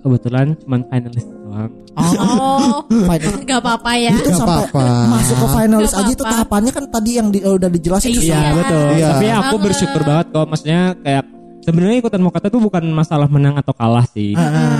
kebetulan 0.00 0.58
cuman 0.58 0.80
finalis 0.84 1.24
doang. 1.24 1.70
Oh, 1.92 2.82
Final- 3.08 3.42
nggak 3.44 3.60
apa-apa 3.60 3.90
ya. 3.94 4.10
itu 4.12 4.26
Gak 4.26 4.36
sampai 4.36 4.62
apa-apa. 4.64 4.86
masuk 5.08 5.36
ke 5.36 5.46
finalis 5.52 5.90
Gak 5.90 6.00
aja 6.00 6.12
itu 6.12 6.24
tahapannya 6.24 6.72
kan 6.72 6.84
tadi 6.88 7.10
yang 7.12 7.28
di- 7.28 7.42
udah 7.42 7.68
dijelasin 7.68 8.10
Iya. 8.12 8.22
Iya, 8.22 8.40
betul. 8.56 8.86
Iya. 8.92 9.06
Tapi 9.08 9.26
aku 9.30 9.54
bersyukur 9.60 10.02
banget 10.02 10.26
kok 10.28 10.46
maksudnya 10.46 10.80
kayak 10.96 11.24
sebenarnya 11.62 12.00
ikutan 12.00 12.22
Mokata 12.22 12.48
tuh 12.48 12.60
bukan 12.60 12.84
masalah 12.90 13.28
menang 13.28 13.56
atau 13.56 13.72
kalah 13.72 14.04
sih. 14.08 14.34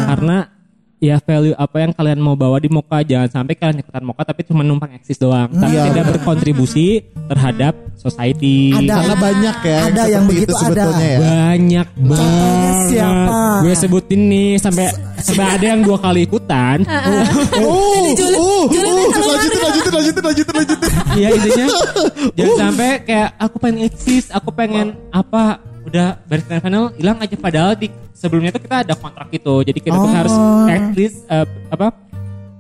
Karena 0.07 0.49
ya 1.01 1.17
value 1.17 1.57
apa 1.57 1.81
yang 1.81 1.93
kalian 1.97 2.21
mau 2.21 2.37
bawa 2.37 2.61
di 2.61 2.69
Moka 2.69 3.01
jangan 3.01 3.33
sampai 3.33 3.57
kalian 3.57 3.81
ikutan 3.81 4.05
Moka 4.05 4.21
tapi 4.21 4.45
cuma 4.45 4.61
numpang 4.61 4.93
eksis 4.93 5.17
doang 5.17 5.49
tapi 5.49 5.73
Iya. 5.73 5.89
tidak 5.89 6.05
berkontribusi 6.13 7.01
terhadap 7.25 7.73
society 7.97 8.69
Ada. 8.77 9.01
Karena 9.01 9.17
banyak 9.17 9.57
ya. 9.65 9.79
Ada 9.89 10.03
yang 10.13 10.25
begitu, 10.29 10.53
itu 10.53 10.55
ada. 10.61 10.61
sebetulnya 10.69 11.09
ya. 11.09 11.19
banyak 11.25 11.89
banget 12.05 12.75
siapa? 12.93 13.41
gue 13.65 13.75
sebutin 13.81 14.21
nih 14.29 14.51
sampai 14.61 14.85
sampai 15.25 15.47
ada 15.57 15.65
yang 15.73 15.81
dua 15.81 15.97
kali 16.05 16.21
ikutan 16.29 16.85
Oh, 16.85 18.05
oh, 18.37 18.37
oh, 18.37 18.63
lanjutin, 18.69 19.61
lanjutin, 19.65 19.93
lanjutin, 19.97 20.23
lanjutin, 20.29 20.55
lanjutin. 20.55 20.91
Iya 21.17 21.29
intinya 21.33 21.67
jangan 22.37 22.57
sampai 22.61 22.91
kayak 23.09 23.31
aku 23.41 23.57
pengen 23.57 23.81
eksis, 23.89 24.25
aku 24.29 24.53
pengen 24.53 25.01
apa 25.17 25.65
udah 25.91 26.07
baris 26.23 26.45
grand 26.45 26.63
final 26.63 26.85
hilang 26.95 27.19
aja 27.19 27.35
padahal 27.35 27.75
di 27.75 27.87
sebelumnya 28.13 28.51
tuh 28.51 28.63
kita 28.63 28.77
ada 28.83 28.95
kontrak 28.95 29.27
gitu. 29.29 29.61
Jadi 29.61 29.79
kita 29.79 29.97
tuh 29.97 30.07
Oh. 30.07 30.15
harus 30.15 30.35
at 30.67 30.95
least 30.95 31.27
eh, 31.27 31.43
apa 31.67 31.91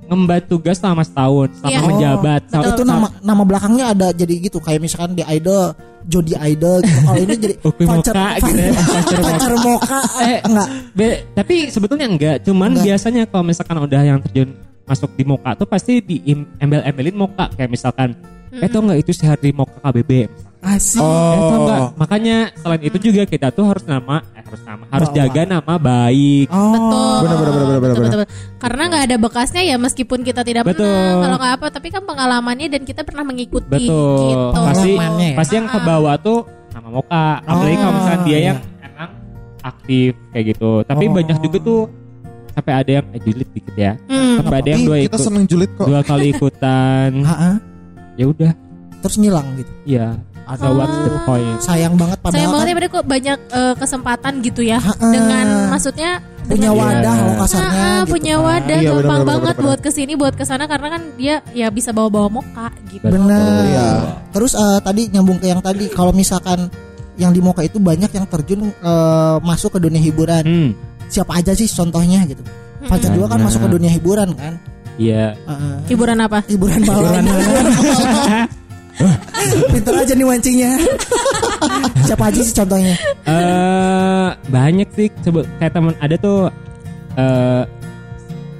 ngemban 0.02 0.42
tugas 0.42 0.76
selama 0.76 1.00
setahun, 1.00 1.54
selama 1.54 1.70
Iya. 1.70 1.86
menjabat. 1.86 2.40
Sama- 2.50 2.66
itu 2.68 2.82
nama 2.82 3.06
nama 3.22 3.42
belakangnya 3.44 3.84
ada 3.88 4.06
jadi 4.10 4.34
gitu 4.42 4.58
kayak 4.58 4.82
misalkan 4.82 5.14
di 5.14 5.22
idol 5.24 5.70
Jody 6.02 6.32
Idol 6.34 6.80
gitu. 6.80 6.98
kalau 7.04 7.20
ini 7.20 7.34
jadi 7.36 7.54
Upi 7.68 7.84
Moka 7.84 8.24
gitu 8.40 8.56
ya, 8.58 8.72
Pacar 8.72 9.20
Moka. 9.20 9.28
pacar 9.28 9.54
moka 9.54 9.98
Eh, 10.18 10.38
enggak 10.42 10.68
Be- 10.90 11.20
tapi 11.30 11.54
sebetulnya 11.68 12.06
enggak, 12.08 12.36
cuman 12.40 12.72
Enggak. 12.72 12.84
biasanya 12.88 13.22
kalau 13.24 13.44
misalkan 13.44 13.76
udah 13.78 14.00
yang 14.00 14.18
terjun 14.18 14.48
masuk 14.82 15.12
di 15.12 15.22
Moka 15.22 15.50
tuh 15.54 15.68
pasti 15.68 16.00
di 16.00 16.16
embel-embelin 16.56 17.14
Moka 17.14 17.52
kayak 17.52 17.68
misalkan 17.68 18.16
eh 18.50 18.66
tau 18.66 18.80
nggak 18.80 18.98
itu 18.98 19.12
sehari 19.12 19.52
Moka 19.52 19.76
KBB 19.78 20.26
asik 20.62 21.01
Eh, 21.01 21.09
Oh. 21.40 21.64
nggak? 21.64 21.81
makanya 21.96 22.37
selain 22.55 22.83
itu 22.83 22.99
juga 23.01 23.23
kita 23.25 23.49
tuh 23.49 23.64
harus 23.64 23.81
nama 23.83 24.20
eh 24.31 24.42
harus 24.42 24.61
nama 24.61 24.83
harus 24.87 25.09
Bawa. 25.09 25.16
jaga 25.16 25.40
nama 25.49 25.75
baik 25.75 26.46
oh 26.46 26.61
Betul. 26.70 27.16
Benar, 27.20 27.37
benar, 27.38 27.40
benar, 27.40 27.40
benar, 27.40 27.57
Betul, 27.57 27.81
benar. 27.81 27.96
betul, 27.96 28.20
betul. 28.20 28.29
Karena 28.59 28.83
nggak 28.87 29.03
ada 29.03 29.16
bekasnya 29.16 29.62
ya 29.62 29.77
meskipun 29.77 30.18
kita 30.20 30.40
tidak 30.42 30.62
Betul. 30.62 30.85
menang 30.85 31.20
kalau 31.23 31.37
nggak 31.38 31.55
apa, 31.55 31.66
tapi 31.70 31.88
kan 31.88 32.03
pengalamannya 32.05 32.68
dan 32.68 32.83
kita 32.83 33.01
pernah 33.01 33.23
mengikuti. 33.23 33.73
betul 33.73 34.20
Gitu. 34.23 34.61
pasti 34.62 34.90
ya? 34.92 35.33
pasti 35.35 35.53
yang 35.55 35.66
ke 35.66 35.79
bawah 35.81 36.14
tuh 36.16 36.38
nama 36.70 36.88
Moka 36.88 37.27
apalagi 37.40 37.77
kalau 37.77 37.92
misalkan 37.94 38.20
dia 38.23 38.33
iya. 38.33 38.46
yang 38.46 38.59
emang 38.81 39.11
aktif 39.61 40.12
kayak 40.31 40.44
gitu 40.51 40.73
tapi 40.83 41.05
Oh. 41.05 41.12
banyak 41.12 41.37
juga 41.40 41.59
tuh 41.59 41.81
sampai 42.51 42.73
ada 42.75 42.90
yang 42.92 43.07
eh 43.09 43.20
julid 43.20 43.49
dikit 43.51 43.75
ya 43.75 43.92
Hmm. 44.07 44.37
sampai 44.38 44.57
ada 44.59 44.68
yang 44.68 44.83
dua 44.85 44.96
kita 44.99 45.07
ikut 45.09 45.20
seneng 45.20 45.44
julid 45.46 45.70
kok. 45.73 45.87
dua 45.87 46.01
kali 46.03 46.27
ikutan 46.31 47.11
ya 48.20 48.25
udah 48.27 48.53
terus 49.01 49.16
ngilang 49.16 49.46
gitu 49.57 49.73
Iya, 49.88 50.07
ada 50.50 50.66
what's 50.68 50.96
the 51.00 51.20
point? 51.22 51.56
sayang 51.60 51.94
banget 51.94 52.18
Saya 52.18 52.24
padahal 52.26 52.50
banget 52.50 52.66
ya 52.66 52.66
kan 52.66 52.76
pada 52.76 52.88
kok 52.90 53.04
banyak 53.06 53.38
eh, 53.48 53.74
kesempatan 53.76 54.32
gitu 54.40 54.60
ya 54.60 54.78
Ha-ha. 54.78 55.06
dengan 55.06 55.46
maksudnya 55.68 56.10
punya 56.42 56.68
dengan- 56.68 56.82
wadah 56.82 57.14
Iya. 57.14 57.22
loh 57.22 57.34
kasarnya 57.38 57.70
Ah, 57.70 57.94
gitu 57.96 58.10
punya 58.10 58.34
kan. 58.34 58.42
wadah 58.42 58.76
Iya, 58.76 58.88
gampang 58.90 58.98
benar, 59.00 59.06
benar, 59.16 59.28
banget 59.30 59.54
benar, 59.54 59.64
buat 59.64 59.80
ke 59.80 59.90
sini 59.90 60.12
buat 60.14 60.34
ke 60.34 60.42
sana 60.42 60.64
karena 60.66 60.88
kan 60.90 61.02
dia 61.14 61.34
ya 61.52 61.66
bisa 61.68 61.90
bawa-bawa 61.90 62.28
moka 62.32 62.66
gitu. 62.88 63.06
Benar. 63.06 63.62
Iya. 63.64 63.88
Terus 64.30 64.52
eh, 64.52 64.78
tadi 64.80 65.02
nyambung 65.08 65.38
ke 65.38 65.46
yang 65.46 65.60
tadi 65.60 65.86
kalau 65.88 66.10
misalkan 66.10 66.66
yang 67.14 67.30
di 67.30 67.38
Moka 67.38 67.60
itu 67.60 67.76
banyak 67.76 68.08
yang 68.08 68.26
terjun 68.26 68.66
eh, 68.66 69.36
masuk 69.40 69.76
ke 69.76 69.80
dunia 69.80 70.00
hiburan. 70.00 70.42
Hmm, 70.42 70.70
Siapa 71.06 71.36
aja 71.36 71.52
sih 71.52 71.66
contohnya 71.66 72.22
gitu? 72.24 72.42
Fajar 72.82 73.10
juga 73.10 73.28
kan 73.28 73.36
Banyak. 73.36 73.46
masuk 73.46 73.60
ke 73.60 73.70
dunia 73.70 73.90
hiburan 73.90 74.28
kan? 74.32 74.54
iya. 74.96 75.36
Heeh. 75.38 75.76
Hiburan 75.86 76.18
apa? 76.18 76.42
hiburan 76.44 76.80
malam. 76.82 77.24
Pinter 79.68 79.94
aja 80.01 80.12
nih 80.16 80.27
mancingnya. 80.27 80.73
Siapa 82.09 82.33
aja 82.33 82.40
sih 82.40 82.55
contohnya? 82.57 82.94
Eh 83.29 84.29
banyak 84.49 84.88
sih 84.96 85.09
sebut 85.20 85.44
kayak 85.61 85.73
teman 85.77 85.94
ada 86.01 86.16
tuh 86.16 86.49
eh 87.20 87.62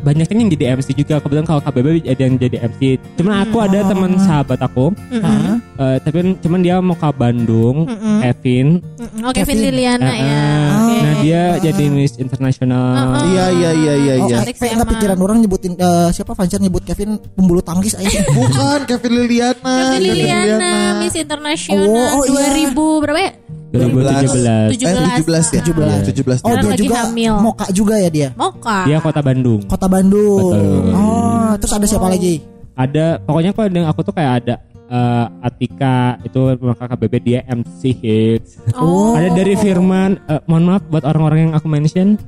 banyak 0.01 0.27
yang 0.27 0.51
jadi 0.51 0.65
MC 0.75 0.89
juga 0.95 1.19
kebetulan 1.19 1.45
kalau 1.45 1.61
KBB 1.61 1.87
ada 2.05 2.23
yang 2.23 2.37
jadi 2.37 2.57
MC 2.65 2.81
cuman 3.15 3.35
aku 3.43 3.57
ada 3.59 3.79
teman 3.83 4.17
sahabat 4.17 4.59
aku 4.59 4.97
Heeh. 5.07 5.55
eh, 5.77 5.97
tapi 6.01 6.19
cuman 6.39 6.61
dia 6.61 6.77
mau 6.79 6.95
ke 6.95 7.09
Bandung 7.11 7.85
Kevin 8.21 8.81
Mm, 8.81 9.23
Oh 9.23 9.33
Kevin 9.33 9.57
Kevin. 9.57 9.65
Liliana 9.67 10.07
Eh, 10.07 10.21
ya. 10.23 10.45
Oke. 10.71 10.97
nah 10.97 11.15
dia 11.21 11.43
jadi 11.61 11.85
Miss 11.87 12.15
Internasional 12.15 13.25
Iya, 13.27 13.47
iya, 13.51 13.71
iya, 13.73 13.95
iya, 13.95 14.15
Oh, 14.19 14.29
iya. 14.29 14.39
Nggak 14.51 14.89
pikiran 14.91 15.19
orang 15.19 15.37
nyebutin 15.39 15.73
eh, 15.75 16.09
siapa 16.11 16.33
Fancer 16.33 16.59
nyebut 16.59 16.81
Kevin 16.83 17.17
pembulu 17.31 17.61
tangkis 17.61 17.93
aja. 17.95 18.21
Bukan 18.31 18.85
Kevin 18.85 19.13
Liliana. 19.19 19.75
Kevin 19.91 20.01
Liliana 20.07 20.73
Miss 20.99 21.15
Internasional 21.15 21.85
Oh, 21.85 22.23
oh, 22.23 22.25
iya. 22.27 22.71
2000 22.71 23.03
berapa 23.03 23.19
ya? 23.19 23.31
2017 23.71 24.35
Eh, 24.41 24.67
17 24.75 25.47
ya? 25.55 25.63
17. 25.63 26.11
17. 26.11 26.43
Oh 26.43 26.55
dia 26.55 26.75
juga 26.75 26.99
hamil. 27.07 27.35
Moka 27.39 27.67
juga 27.71 27.95
ya 27.97 28.11
dia. 28.11 28.29
Moka. 28.35 28.83
dia 28.85 28.99
kota 28.99 29.21
Bandung 29.23 29.63
Kota 29.65 29.87
Bandung. 29.87 30.51
Betul. 30.53 30.91
Oh, 30.93 31.51
terus 31.59 31.73
ada 31.75 31.87
siapa 31.87 32.09
lagi? 32.11 32.43
ada 32.75 33.21
pokoknya 33.21 33.53
kalau 33.53 33.69
dengan 33.69 33.89
aku 33.93 34.01
tuh 34.01 34.15
kayak 34.17 34.33
ada 34.41 34.55
eh, 34.91 35.27
Atika 35.41 35.97
itu 36.21 36.41
maka 36.59 36.85
KBB 36.91 37.15
dia 37.23 37.41
MC 37.47 37.81
hits 37.95 38.59
Oh. 38.75 39.15
ada 39.15 39.31
dari 39.33 39.55
Firman 39.55 40.19
eh, 40.27 40.43
mohon 40.45 40.67
maaf 40.67 40.83
buat 40.87 41.03
orang-orang 41.03 41.39
yang 41.47 41.55
aku 41.55 41.67
mention 41.67 42.19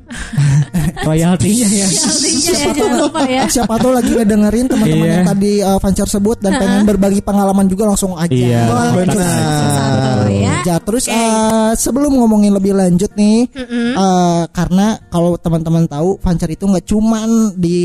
royaltinya 1.06 1.66
ya 1.66 1.86
Artinya 1.86 2.52
ya 2.54 2.70
jangan 2.72 2.96
lupa 3.00 3.20
ya. 3.26 3.42
Siapa 3.48 3.74
tuh 3.76 3.90
lagi 3.90 4.12
ngedengerin 4.12 4.66
teman-teman 4.70 5.02
Iya. 5.02 5.14
yang 5.18 5.26
tadi 5.26 5.52
uh, 5.58 5.78
Fancer 5.78 6.06
sebut 6.06 6.38
dan 6.38 6.52
pengen 6.56 6.82
berbagi 6.84 7.20
pengalaman 7.20 7.66
juga 7.66 7.90
langsung 7.90 8.14
aja. 8.14 8.30
Iya, 8.30 8.62
Wah, 8.70 8.90
benar. 8.94 10.26
Ya. 10.30 10.54
Ya, 10.62 10.76
terus 10.78 11.10
uh, 11.10 11.74
sebelum 11.74 12.14
ngomongin 12.14 12.54
lebih 12.54 12.72
lanjut 12.72 13.10
nih, 13.14 13.50
uh, 13.98 14.46
karena 14.50 15.02
kalau 15.10 15.34
teman-teman 15.34 15.90
tahu 15.90 16.22
Fancer 16.22 16.46
itu 16.48 16.64
nggak 16.64 16.86
cuman 16.86 17.56
di 17.58 17.80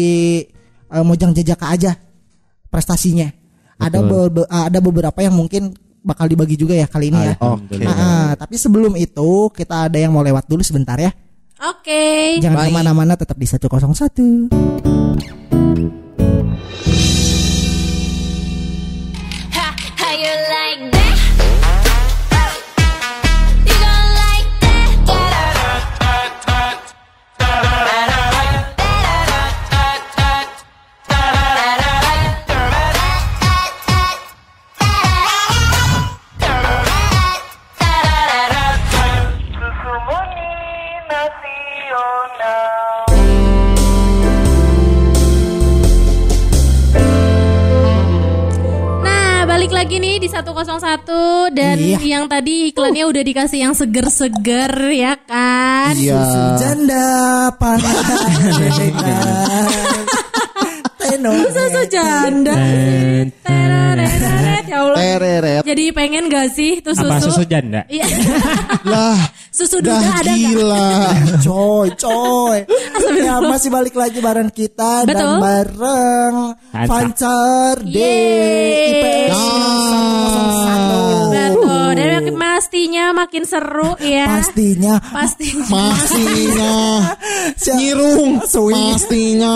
uh, 0.91 1.01
Mojang 1.01 1.33
Jajaka 1.33 1.73
aja 1.73 1.91
prestasinya. 2.69 3.27
Ada 3.77 3.97
be- 4.01 4.49
ada 4.49 4.79
beberapa 4.81 5.19
yang 5.21 5.37
mungkin 5.37 5.73
bakal 6.01 6.25
dibagi 6.31 6.55
juga 6.55 6.73
ya 6.73 6.87
kali 6.87 7.11
ini 7.11 7.19
ya. 7.19 7.35
Oke. 7.43 7.83
Ah, 7.83 7.91
ah, 7.91 8.27
tapi 8.39 8.55
sebelum 8.55 8.95
itu 8.95 9.51
kita 9.51 9.91
ada 9.91 9.97
yang 9.99 10.15
mau 10.15 10.23
lewat 10.23 10.47
dulu 10.47 10.63
sebentar 10.63 10.95
ya. 10.97 11.11
Oke. 11.57 12.37
Jangan 12.41 12.57
Baik. 12.63 12.71
ke 12.71 12.77
mana-mana 12.77 13.13
tetap 13.17 13.37
di 13.37 13.45
101. 13.49 14.49
Balik 49.57 49.73
lagi 49.73 49.97
nih 49.97 50.21
di 50.21 50.29
101 50.29 51.49
dan 51.49 51.81
Iya. 51.81 51.97
yang 52.05 52.29
tadi 52.29 52.69
iklannya 52.69 53.09
udah 53.09 53.23
dikasih 53.25 53.65
yang 53.65 53.73
seger-seger 53.73 54.69
ya 54.93 55.17
kan? 55.25 55.97
Iya. 55.97 56.21
Janda 56.61 57.09
panas 57.57 57.97
Teno 61.01 61.33
Susu 61.49 61.83
janda. 61.89 62.53
Dan- 64.67 64.69
ya 64.69 64.83
Allah. 64.83 64.97
Tereret. 64.99 65.63
Jadi 65.63 65.85
pengen 65.91 66.23
gak 66.27 66.47
sih 66.49 66.71
tuh 66.79 66.91
susu? 66.91 67.07
apa 67.07 67.23
susu 67.23 67.41
janda 67.43 67.81
Iya. 67.87 68.03
Lah, 68.91 69.17
susu 69.49 69.79
dah 69.79 69.95
duda 69.95 70.11
ada 70.13 70.27
nggak? 70.27 70.51
gila. 70.51 70.89
Coy 71.41 71.87
coy 71.95 72.57
Ya 73.17 73.39
masih 73.39 73.69
balik 73.69 73.93
lagi 73.93 74.19
bareng 74.19 74.49
kita 74.49 75.03
Dan 75.03 75.15
Betul. 75.15 75.35
bareng 75.39 76.35
Mantap. 76.67 76.87
Fancar 76.87 77.75
D 77.81 77.95
Yeay. 77.95 78.83
IPS 78.93 79.31
Nah. 79.31 81.27
Betul. 81.27 81.89
Dan 81.93 82.09
makin 82.17 82.35
pastinya 82.37 83.05
makin 83.11 83.43
seru 83.43 83.91
ya. 83.99 84.25
Pastinya 84.29 84.93
Pastinya. 84.99 85.65
Pastinya. 85.93 86.75
Nyirung. 87.77 88.31
Pastinya. 88.41 89.55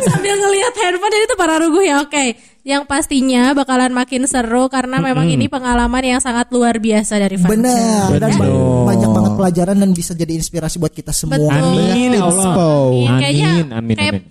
Sambil 0.00 0.34
ngelihat 0.36 0.74
handphone 0.76 1.10
dan 1.10 1.22
itu 1.22 1.34
para 1.36 1.54
ruguh 1.58 1.82
ya. 1.82 2.00
Oke. 2.00 2.34
Yang 2.60 2.82
pastinya 2.84 3.56
bakalan 3.56 3.88
makin 3.88 4.28
seru 4.28 4.68
karena 4.68 5.00
memang 5.00 5.24
ini 5.24 5.48
pengalaman 5.48 6.04
yang 6.04 6.20
sangat 6.20 6.52
luar 6.52 6.76
biasa 6.76 7.16
dari 7.16 7.40
Fanca. 7.40 7.56
Benar 7.56 8.20
Dan 8.20 8.30
Betul. 8.36 8.52
ba- 8.52 8.84
banyak 8.92 9.10
banget 9.10 9.32
pelajaran 9.34 9.76
Dan 9.80 9.90
bisa 9.96 10.12
jadi 10.12 10.32
inspirasi 10.36 10.76
buat 10.76 10.92
kita 10.92 11.08
semua 11.10 11.40
Betul. 11.40 11.56
amin 11.56 12.10
ya 12.12 12.20
Allah 12.20 12.44
Inspo. 12.44 12.70
Iya, 12.92 13.10
kayaknya 13.16 13.48
amin 13.48 13.68
amin 13.72 13.96
kayak 13.96 14.12
amin 14.12 14.24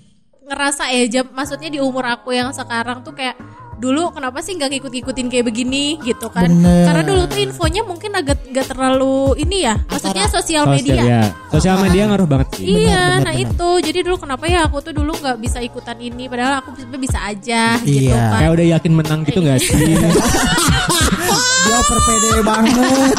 ngerasa 0.50 0.84
ya 0.89 1.06
jam 1.06 1.26
maksudnya 1.30 1.70
di 1.70 1.78
umur 1.78 2.02
aku 2.04 2.34
yang 2.34 2.50
sekarang 2.50 3.06
tuh 3.06 3.13
kayak 3.13 3.38
dulu 3.80 4.12
kenapa 4.12 4.44
sih 4.44 4.54
nggak 4.54 4.70
ngikut-ngikutin 4.76 5.28
kayak 5.32 5.46
begini 5.48 5.96
gitu 6.04 6.28
kan? 6.28 6.52
Bener. 6.52 6.84
Karena 6.86 7.02
dulu 7.02 7.22
tuh 7.26 7.39
infonya 7.39 7.82
mungkin 7.82 8.12
agak 8.12 8.44
nggak 8.46 8.68
terlalu 8.68 9.39
ini 9.39 9.63
ya, 9.63 9.80
maksudnya 9.88 10.28
sosial 10.28 10.68
media. 10.68 11.02
ya. 11.02 11.24
Sosial 11.48 11.80
media 11.80 12.04
ngaruh 12.06 12.28
banget 12.28 12.60
sih. 12.60 12.65
Iya, 12.86 13.18
benar, 13.18 13.26
nah 13.26 13.34
benar. 13.34 13.46
itu. 13.48 13.70
Jadi 13.88 14.00
dulu 14.04 14.18
kenapa 14.20 14.46
ya 14.46 14.60
aku 14.68 14.78
tuh 14.84 14.92
dulu 14.92 15.15
nggak 15.15 15.38
bisa 15.39 15.60
ikutan 15.60 15.98
ini, 15.98 16.28
padahal 16.28 16.60
aku 16.60 16.76
sebenarnya 16.76 17.02
bisa 17.02 17.20
aja 17.24 17.63
gitu 17.82 18.12
Iya. 18.12 18.20
kan. 18.20 18.32
Kayak 18.38 18.52
udah 18.52 18.65
yakin 18.76 18.94
menang 18.94 19.20
gitu 19.24 19.39
gak 19.42 19.60
sih? 19.63 19.74
Dia 21.60 21.76
over 21.76 22.00
pede 22.04 22.42
banget. 22.42 23.12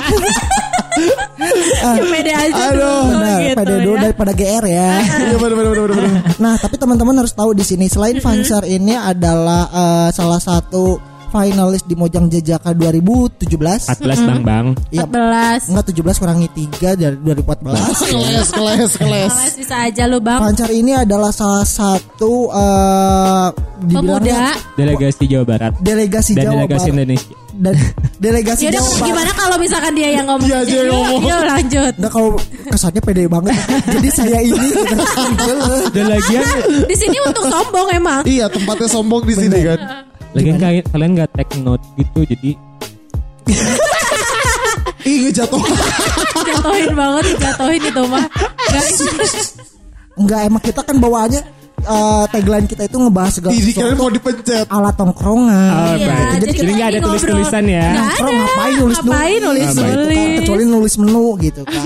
Ya, 1.81 2.05
pede 2.05 2.33
aja 2.35 2.63
Aduh, 2.71 2.77
dulu 2.77 3.17
benar, 3.17 3.39
gitu 3.41 3.57
pede 3.57 3.75
dulu 3.81 3.97
ya. 3.97 4.03
daripada 4.05 4.33
GR 4.37 4.65
ya. 4.69 4.93
Iya 5.31 5.37
benar 5.39 5.57
benar 5.57 5.73
benar 5.73 5.91
benar. 5.97 6.23
Nah, 6.37 6.55
tapi 6.61 6.75
teman-teman 6.77 7.15
harus 7.25 7.33
tahu 7.33 7.51
di 7.57 7.65
sini 7.65 7.87
selain 7.89 8.19
Fancar 8.21 8.67
ini 8.69 8.95
adalah 8.99 9.71
eh, 9.71 10.09
salah 10.13 10.41
satu 10.43 10.99
finalis 11.31 11.87
di 11.87 11.95
Mojang 11.95 12.27
Jajaka 12.27 12.75
2017. 12.75 13.47
14 13.47 14.29
bang 14.29 14.41
bang. 14.43 14.67
Iya, 14.91 15.07
14. 15.07 15.71
enggak 15.71 15.87
17 15.95 16.21
kurangi 16.21 16.49
3 16.51 16.99
dari 16.99 17.17
2014. 17.23 18.11
Keles 18.11 18.49
keles 18.51 18.93
keles. 18.99 19.35
Bisa 19.55 19.77
aja 19.87 20.05
lo 20.11 20.19
bang. 20.19 20.43
Fancar 20.43 20.71
ini 20.75 20.93
adalah 20.99 21.31
salah 21.31 21.65
satu 21.65 22.51
dibilangnya 23.81 24.53
Pemuda. 24.53 24.77
Delegasi 24.77 25.25
Jawa 25.31 25.45
Barat 25.47 25.73
delegasi 25.81 26.33
dan 26.37 26.45
Jawa 26.45 26.55
delegasi 26.67 26.89
Barat 26.91 26.95
Indonesia. 26.99 27.35
Dan 27.61 27.77
delegasi 28.17 28.67
Yaudah 28.67 28.81
Jawa 28.81 28.89
Barat. 28.89 29.09
gimana 29.13 29.31
kalau 29.37 29.57
misalkan 29.61 29.93
dia 29.93 30.09
yang 30.17 30.27
ngomong? 30.27 30.49
Dia 30.49 30.65
aja 30.65 30.75
yang 30.81 30.89
ngomong. 30.89 31.21
Yuk 31.29 31.43
lanjut. 31.45 31.93
Nah 32.01 32.11
kalau 32.11 32.31
kesannya 32.73 33.01
pede 33.05 33.25
banget 33.29 33.57
Jadi 33.85 34.09
saya 34.09 34.39
ini 34.41 34.69
Dan 35.95 36.05
lagian, 36.09 36.45
Di 36.89 36.97
sini 36.97 37.19
untuk 37.29 37.45
sombong 37.53 37.89
emang. 37.93 38.23
Iya 38.25 38.49
tempatnya 38.49 38.89
sombong 38.89 39.23
di 39.29 39.35
sini 39.37 39.59
kan. 39.61 39.81
lagian 40.31 40.57
kalian 40.63 40.85
kalian 40.95 41.11
nggak 41.19 41.31
take 41.35 41.55
note 41.61 41.83
gitu, 41.99 42.21
jadi 42.23 42.51
Ih 45.01 45.17
ngejatuh. 45.27 45.59
Jatuhin 46.45 46.93
banget, 46.93 47.25
jatuhin 47.41 47.83
itu 47.83 48.03
mah. 48.07 48.25
Enggak 50.21 50.41
emang 50.47 50.63
kita 50.63 50.81
kan 50.85 50.97
bawaannya 51.01 51.41
eh, 51.83 52.25
Tagline 52.29 52.67
kita 52.67 52.83
itu 52.85 52.97
ngebahas 52.97 53.33
segala 53.33 53.53
Ini 53.53 53.73
kalian 53.73 53.97
mau 53.97 54.09
dipencet. 54.09 54.67
Alat 54.67 54.95
tongkrongan 54.95 55.71
Oh, 55.71 55.93
Iya, 55.93 56.07
baik. 56.07 56.27
jadi 56.31 56.41
Jadi 56.41 56.53
kita 56.53 56.71
nggak 56.71 56.87
ada 56.87 56.93
lagi 56.93 57.07
tulis-tulisan 57.07 57.63
ngobrol. 57.63 57.77
ya. 57.77 57.87
Nongkrong 57.91 58.31
ada. 58.31 58.41
ngapain 58.41 58.73
nulis 58.73 58.81
nulis 58.81 58.99
Ngapain 59.01 59.39
nulis 59.41 59.67
gitu 59.67 59.81
kan. 59.81 59.97
nulis. 59.97 60.37
Kecuali 60.37 60.65
nulis 60.65 60.95
menu 60.97 61.27
gitu 61.39 61.61
kan 61.63 61.85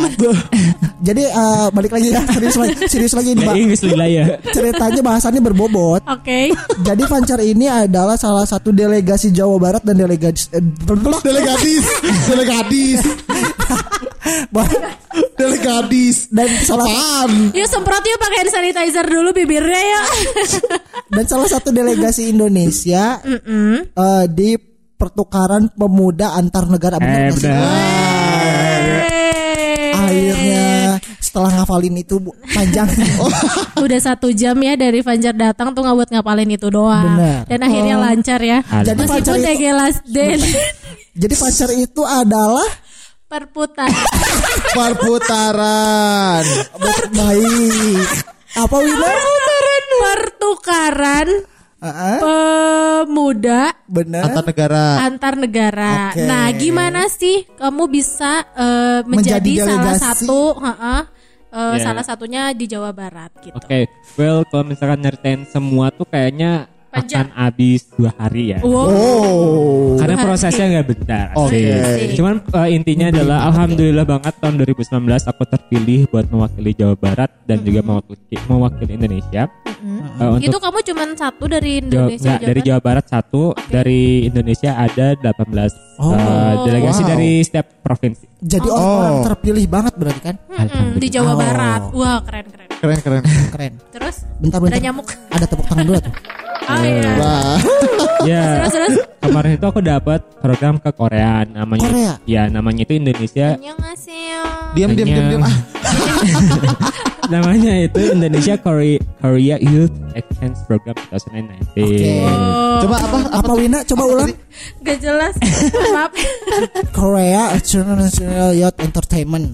Jadi 1.06 1.22
eh, 1.22 1.66
balik 1.68 1.92
lagi 1.92 2.08
ya 2.08 2.20
Serius 2.26 2.56
lagi, 2.56 2.74
serius 2.86 3.12
lagi 3.12 3.30
ini 3.32 3.44
Inggris 3.44 3.82
lila 3.82 4.06
ya. 4.06 4.24
Ceritanya 4.46 5.00
bahasannya 5.00 5.40
berbobot 5.40 6.00
Oke. 6.04 6.48
Jadi 6.80 7.02
Fancar 7.04 7.38
ini 7.38 7.66
adalah 7.66 8.14
salah 8.14 8.44
satu 8.44 8.70
delegasi 8.70 9.28
Jawa 9.28 9.56
Barat 9.58 9.82
dan 9.82 9.94
delegasi 9.94 10.48
eh, 10.50 10.60
blablabla. 10.60 11.20
Delegadis, 12.24 13.00
delegadis, 14.24 15.36
delegadis. 15.36 16.16
dan 16.28 16.48
salah 16.60 16.86
Apaan? 16.86 17.30
Yuk 17.52 17.66
semprot 17.66 18.02
yuk 18.02 18.18
pakai 18.18 18.38
hand 18.38 18.50
sanitizer 18.50 19.04
dulu 19.04 19.30
bibirnya 19.30 19.76
ya. 19.78 20.02
dan 21.14 21.24
salah 21.24 21.46
satu 21.46 21.68
delegasi 21.70 22.30
Indonesia 22.30 23.20
eh, 23.22 24.24
di 24.26 24.56
pertukaran 24.94 25.68
pemuda 25.70 26.32
antar 26.32 26.64
negara 26.64 26.96
benar 26.96 27.20
Eh 27.20 27.26
nggak 27.26 27.36
sih? 27.36 27.50
benar. 27.50 28.82
akhirnya 29.94 30.64
setelah 31.18 31.50
ngafalin 31.54 31.96
itu 31.96 32.14
panjang 32.48 32.86
Udah 33.84 34.00
satu 34.00 34.30
jam 34.30 34.54
ya 34.56 34.74
dari 34.74 35.00
Fajar 35.00 35.34
datang 35.34 35.70
tuh 35.70 35.82
nggak 35.82 35.96
buat 35.96 36.10
ngapalin 36.10 36.46
itu 36.48 36.70
doang. 36.70 37.18
Benar. 37.18 37.42
Dan 37.44 37.60
akhirnya 37.60 37.96
lancar 37.98 38.38
ya. 38.38 38.58
Jadi 38.62 38.96
Meskipun 38.96 39.10
Fajar 39.10 39.34
itu- 39.34 39.44
DG 39.44 39.62
last 39.72 40.02
day 40.06 40.30
jadi 41.14 41.30
pacar 41.32 41.70
itu 41.70 42.02
adalah 42.02 42.66
perputar. 43.34 43.90
Perputaran. 44.70 46.44
baik 47.10 48.06
apa 48.54 48.76
Wina 48.78 49.10
Pertukaran 49.94 51.28
Heeh, 51.82 52.16
pemuda 52.22 53.74
benar 53.90 54.30
Antar 54.30 54.44
negara. 54.46 54.86
antar 55.02 55.34
negara. 55.34 55.94
Oke. 56.14 56.22
Nah, 56.24 56.46
gimana 56.54 57.10
sih 57.10 57.44
kamu 57.58 57.90
bisa 57.90 58.46
eh, 58.54 59.00
menjadi, 59.04 59.52
Menjadi 59.58 59.68
salah 59.68 59.94
satu, 59.98 60.40
heeh, 60.64 61.00
eh, 61.52 61.74
Ya. 61.76 61.82
salah 61.84 62.04
satunya 62.06 62.42
di 62.54 62.64
Jawa 62.70 62.94
Barat 62.94 63.34
gitu. 63.42 63.58
Oke, 63.58 63.90
well 64.16 64.46
kalau 64.48 64.64
misalkan 64.64 65.02
nyeritain 65.02 65.42
semua 65.44 65.90
tuh 65.92 66.06
kayaknya 66.08 66.70
Panjang. 66.96 67.20
akan 67.20 67.28
habis 67.34 67.80
dua 67.90 68.10
hari 68.14 68.42
ya. 68.48 68.58
Wow. 68.60 68.86
Oh. 68.86 69.96
Karena 69.96 70.16
prosesnya 70.16 70.64
nggak 70.72 70.86
bentar. 70.88 71.26
Oke. 71.34 71.50
sih. 71.52 72.14
Cuman 72.14 72.34
eh, 72.40 72.68
intinya 72.70 73.06
adalah 73.08 73.38
alhamdulillah 73.48 74.04
banget 74.04 74.34
tahun 74.36 74.54
2019 74.56 74.94
aku 75.26 75.42
terpilih 75.44 76.00
buat 76.06 76.26
mewakili 76.26 76.70
Jawa 76.72 76.94
Barat 76.94 77.30
dan 77.44 77.60
juga 77.60 77.80
mewakili 77.80 78.16
mewakili 78.44 78.92
Indonesia. 78.94 79.42
Eh, 80.14 80.28
untuk 80.30 80.46
Itu 80.46 80.56
kamu 80.56 80.78
cuman 80.82 81.08
satu 81.12 81.44
dari 81.44 81.72
Jawa, 81.76 81.84
Indonesia 82.06 82.22
nggak, 82.24 82.38
Jawa 82.38 82.40
dari 82.40 82.54
Barat? 82.54 82.66
Jawa 82.66 82.80
Barat 82.80 83.04
satu, 83.06 83.42
dari 83.66 84.00
Indonesia 84.24 84.70
ada 84.74 85.06
18 85.14 85.72
Oh. 85.94 86.10
eh, 86.10 86.54
delegasi 86.64 87.00
Wow. 87.00 87.08
dari 87.08 87.30
setiap 87.40 87.66
provinsi. 87.78 88.24
jadi 88.40 88.66
Oh. 88.66 88.76
orang 88.76 89.16
terpilih 89.24 89.64
banget 89.66 89.94
berarti 89.94 90.20
kan 90.22 90.36
Mm-mm, 90.48 90.96
di 90.96 91.08
Jawa 91.08 91.32
Oh. 91.32 91.36
Barat. 91.36 91.82
Wah, 91.92 92.18
keren 92.20 92.46
keren. 92.46 92.68
Keren 92.74 92.98
keren. 93.00 93.22
keren 93.48 93.72
Terus 93.90 94.16
bentar 94.36 94.58
ada 94.58 94.64
bentar 94.66 94.80
nyamuk. 94.82 95.06
ada 95.08 95.44
tepuk 95.44 95.64
tangan 95.64 95.84
dulu 95.84 95.98
tuh 95.98 96.12
Oh 96.64 96.80
iya. 96.80 97.12
Ya, 98.24 98.44
Terus 98.64 98.72
terus. 98.72 98.94
kemarin 99.20 99.60
itu 99.60 99.66
aku 99.68 99.80
dapat 99.84 100.20
program 100.40 100.80
ke 100.80 100.90
Korea 100.96 101.44
namanya. 101.44 101.84
Korea? 101.84 102.12
Ya, 102.24 102.48
namanya 102.48 102.88
itu 102.88 102.96
Indonesia. 102.96 103.60
Diam 104.72 104.90
diam 104.96 105.06
diam 105.06 105.26
diam. 105.28 105.42
Ah. 105.44 105.54
namanya 107.32 107.72
itu 107.88 108.00
Indonesia 108.12 108.54
Korea 108.60 109.00
Korea 109.20 109.56
Youth 109.60 109.92
Exchange 110.12 110.56
Program 110.68 110.96
2019. 111.12 111.72
Oke. 111.72 112.10
Oh, 112.24 112.80
Coba 112.84 112.96
apa? 113.00 113.18
apa 113.40 113.52
Wina 113.56 113.78
coba 113.84 114.02
ulang 114.08 114.30
gak 114.84 114.98
jelas. 115.00 115.34
Maaf. 115.92 116.12
Korea 116.96 117.52
International 117.56 118.50
Youth 118.52 118.78
Entertainment 118.80 119.46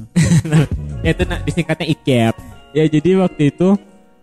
ya 1.00 1.10
itu 1.14 1.22
nah, 1.26 1.38
disingkatnya 1.42 1.86
IKEP. 1.90 2.34
Ya 2.70 2.84
jadi 2.86 3.10
waktu 3.18 3.50
itu 3.50 3.74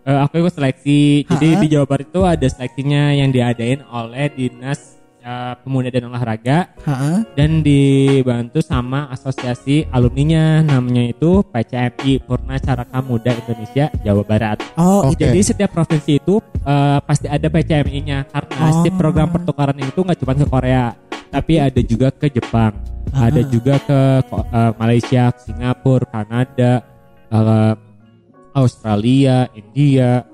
eh, 0.08 0.18
aku 0.18 0.40
ikut 0.40 0.54
seleksi. 0.54 1.28
Jadi 1.28 1.48
Ha-ha. 1.52 1.60
di 1.60 1.66
Jawa 1.68 1.84
Barat 1.84 2.08
itu 2.08 2.20
ada 2.24 2.46
seleksinya 2.46 3.12
yang 3.12 3.28
diadain 3.28 3.84
oleh 3.84 4.32
Dinas 4.32 4.96
eh, 5.20 5.54
Pemuda 5.60 5.88
dan 5.88 6.08
Olahraga 6.08 6.72
Heeh. 6.80 7.16
dan 7.36 7.60
dibantu 7.60 8.58
sama 8.58 9.06
asosiasi 9.08 9.84
alumninya 9.88 10.64
namanya 10.64 11.12
itu 11.12 11.44
PCMI 11.44 12.24
Purna 12.24 12.56
Caraka 12.56 12.98
Muda 13.00 13.36
Indonesia 13.36 13.92
Jawa 14.00 14.24
Barat. 14.24 14.64
Oh, 14.74 15.12
Oke. 15.12 15.20
Jadi 15.20 15.44
setiap 15.44 15.70
provinsi 15.70 16.16
itu 16.16 16.40
eh, 16.64 16.98
pasti 17.02 17.28
ada 17.28 17.46
PCMI-nya 17.46 18.24
karena 18.26 18.56
Oh. 18.58 18.80
si 18.80 18.88
program 18.90 19.28
pertukaran 19.28 19.76
itu 19.76 20.00
nggak 20.00 20.18
cuma 20.18 20.32
ke 20.32 20.44
Korea, 20.44 20.96
tapi 21.28 21.56
ada 21.56 21.80
juga 21.80 22.08
ke 22.10 22.26
Jepang, 22.28 22.72
ada 23.10 23.40
juga 23.44 23.76
ke 23.78 24.00
eh, 24.24 24.72
Malaysia, 24.74 25.28
Singapura, 25.36 26.08
Kanada, 26.08 26.72
eh, 27.28 27.72
Australia, 28.58 29.46
India, 29.54 30.26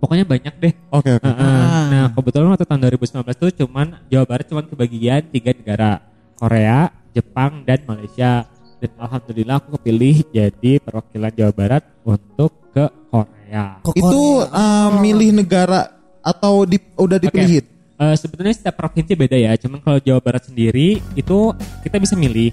pokoknya 0.00 0.24
banyak 0.24 0.54
deh. 0.60 0.72
Oke 0.92 1.20
oke. 1.20 1.26
Heeh. 1.26 1.62
Nah 1.92 2.06
kebetulan 2.12 2.48
waktu 2.52 2.66
tahun 2.66 2.80
2019 2.94 3.42
tuh 3.42 3.50
cuman 3.64 3.86
Jawa 4.08 4.24
Barat 4.24 4.46
cuman 4.48 4.64
kebagian 4.68 5.22
tiga 5.30 5.50
negara 5.52 5.90
Korea, 6.36 6.92
Jepang 7.16 7.64
dan 7.64 7.84
Malaysia 7.84 8.44
dan 8.76 8.90
alhamdulillah 9.00 9.56
aku 9.56 9.80
kepilih 9.80 10.16
jadi 10.30 10.72
perwakilan 10.84 11.32
Jawa 11.32 11.52
Barat 11.52 11.82
untuk 12.04 12.52
ke 12.76 12.84
Korea. 13.08 13.80
Ke 13.80 13.90
Itu 13.96 14.44
uh, 14.44 14.88
milih 15.00 15.32
negara 15.32 15.96
atau 16.20 16.68
di, 16.68 16.76
udah 16.98 17.16
dipilihin? 17.16 17.75
Eh, 17.96 18.12
sebetulnya 18.12 18.52
setiap 18.52 18.76
provinsi 18.76 19.16
beda 19.16 19.40
ya. 19.40 19.56
Cuman 19.56 19.80
kalau 19.80 19.96
Jawa 19.96 20.20
Barat 20.20 20.44
sendiri 20.44 21.00
itu 21.16 21.38
kita 21.80 21.96
bisa 21.96 22.12
milih. 22.12 22.52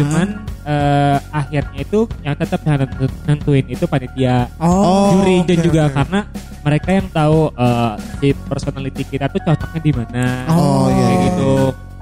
Cuman 0.00 0.40
eh, 0.64 1.18
akhirnya 1.28 1.76
itu 1.76 2.08
yang 2.24 2.32
tetap 2.32 2.64
nentu- 2.64 3.12
nentuin 3.24 3.66
itu 3.68 3.84
panitia 3.84 4.48
Oh, 4.56 5.12
juri 5.12 5.44
dan 5.44 5.56
oke, 5.60 5.64
juga 5.68 5.82
oke. 5.88 5.92
karena 5.92 6.20
mereka 6.64 6.88
yang 6.96 7.06
tahu 7.12 7.52
eh, 7.52 7.92
si 8.16 8.28
personality 8.48 9.02
kita 9.04 9.28
tuh 9.28 9.44
cocoknya 9.44 9.80
di 9.80 9.92
mana. 9.92 10.24
Oh, 10.48 10.88
iya, 10.88 10.96
Kayak 10.96 11.12
iya, 11.12 11.24
gitu. 11.28 11.52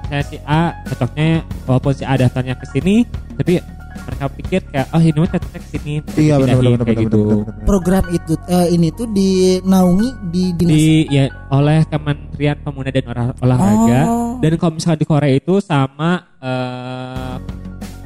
Saya 0.07 0.23
si 0.23 0.37
A 0.47 0.61
cocoknya 0.87 1.27
walaupun 1.67 1.91
si 1.91 2.03
A 2.07 2.13
daftarnya 2.15 2.55
ke 2.55 2.65
sini, 2.71 3.03
tapi 3.35 3.59
mereka 3.99 4.25
pikir 4.29 4.59
kayak 4.63 4.87
oh 4.89 4.99
ini 4.99 5.17
mah 5.17 5.29
cocoknya 5.29 5.59
ke 5.59 5.67
sini. 5.69 5.93
Iya 6.13 6.35
benar 6.37 6.55
benar 6.55 6.69
kayak 6.79 6.87
benar 6.87 7.03
gitu. 7.03 7.21
program 7.63 8.03
itu 8.09 8.33
eh, 8.45 8.67
ini 8.71 8.87
tuh 8.89 9.07
dinaungi 9.07 10.09
di 10.27 10.43
dinas 10.53 10.73
di 10.73 10.87
ya 11.07 11.25
oleh 11.49 11.79
Kementerian 11.85 12.57
Pemuda 12.59 12.89
dan 12.89 13.05
Olah- 13.05 13.35
Olahraga 13.39 13.99
Oh. 14.07 14.37
dan 14.37 14.51
kalau 14.55 14.73
misalnya 14.73 14.99
di 14.99 15.07
Korea 15.07 15.33
itu 15.33 15.57
sama 15.57 16.21
eh, 16.37 17.35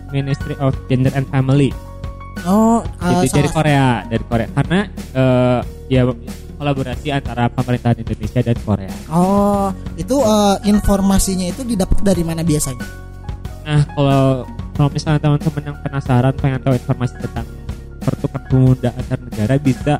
Ministry 0.09 0.55
of 0.57 0.75
Gender 0.85 1.11
and 1.11 1.25
Family 1.25 1.71
oh 2.43 2.79
eh, 2.81 3.11
Jadi 3.21 3.27
dari 3.37 3.49
Korea 3.49 3.85
dari 4.03 4.23
Korea 4.23 4.47
karena 4.49 4.79
eh, 5.11 5.59
ya 5.87 6.01
kolaborasi 6.55 7.09
antara 7.09 7.49
pemerintahan 7.49 7.97
Indonesia 7.97 8.37
dan 8.39 8.53
Korea. 8.61 8.93
Oh, 9.09 9.73
itu 9.97 10.13
eh, 10.13 10.57
informasinya 10.67 11.49
itu 11.49 11.65
didapat 11.65 12.05
dari 12.05 12.21
mana 12.21 12.45
biasanya? 12.45 12.85
Nah, 13.61 13.81
kalau 13.91 14.45
kalau 14.73 14.89
misalnya 14.89 15.19
teman-teman 15.19 15.63
yang 15.73 15.77
penasaran 15.81 16.33
pengen 16.35 16.59
tahu 16.61 16.73
informasi 16.75 17.15
tentang 17.19 17.47
pertukaran 18.01 18.45
pemuda 18.49 18.89
antar 18.97 19.19
negara 19.21 19.53
bisa 19.61 19.93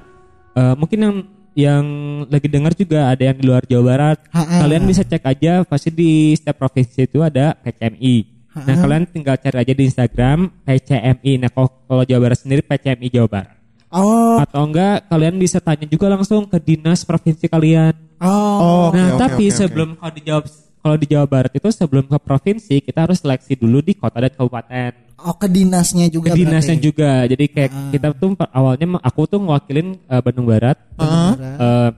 eh, 0.54 0.74
mungkin 0.76 1.00
yang 1.00 1.16
yang 1.52 1.84
lagi 2.32 2.48
dengar 2.48 2.72
juga 2.72 3.12
ada 3.12 3.24
yang 3.28 3.36
di 3.36 3.44
luar 3.44 3.64
Jawa 3.68 3.84
Barat. 3.84 4.18
Ha-ha. 4.32 4.64
Kalian 4.64 4.88
bisa 4.88 5.04
cek 5.04 5.24
aja 5.28 5.68
pasti 5.68 5.92
di 5.92 6.32
setiap 6.32 6.64
provinsi 6.64 7.04
itu 7.04 7.20
ada 7.20 7.60
PCMI. 7.60 8.16
Nah, 8.52 8.76
kalian 8.76 9.08
tinggal 9.08 9.40
cari 9.40 9.64
aja 9.64 9.74
di 9.76 9.84
Instagram 9.88 10.52
PCMI. 10.68 11.32
Nah, 11.40 11.50
kalau, 11.52 11.70
kalau 11.88 12.04
Jawa 12.04 12.22
Barat 12.28 12.40
sendiri 12.40 12.64
PCMI 12.64 13.08
Jawa 13.12 13.28
Barat. 13.28 13.56
Oh, 13.92 14.40
Atau 14.40 14.64
enggak 14.64 15.12
kalian 15.12 15.36
bisa 15.36 15.60
tanya 15.60 15.84
juga 15.84 16.08
langsung 16.08 16.48
ke 16.48 16.56
dinas 16.60 17.04
provinsi 17.04 17.52
kalian. 17.52 17.92
oh, 18.24 18.28
Oh, 18.32 18.86
nah, 18.96 19.16
oke, 19.16 19.20
tapi 19.20 19.44
oke, 19.48 19.52
oke. 19.52 19.60
sebelum 19.60 19.90
kalau 20.00 20.14
dijawab 20.16 20.46
kalau 20.82 20.98
di 20.98 21.06
Jawa 21.06 21.26
Barat 21.26 21.54
itu 21.54 21.70
sebelum 21.70 22.06
ke 22.06 22.18
provinsi 22.18 22.82
kita 22.82 23.06
harus 23.06 23.22
seleksi 23.22 23.54
dulu 23.54 23.80
di 23.80 23.94
kota 23.94 24.18
dan 24.20 24.34
kabupaten. 24.34 24.92
oh 25.22 25.38
ke 25.38 25.46
dinasnya 25.46 26.10
juga. 26.10 26.34
Ke 26.34 26.38
dinasnya 26.38 26.76
berarti. 26.76 26.88
juga. 26.90 27.12
Jadi 27.26 27.46
kayak 27.48 27.72
kita 27.94 28.08
tuh 28.12 28.34
awalnya 28.50 28.98
aku 29.00 29.22
tuh 29.26 29.38
ngewakilin 29.38 30.02
eh, 30.02 30.22
Bandung 30.22 30.50
Barat 30.50 30.78
eh, 30.98 31.90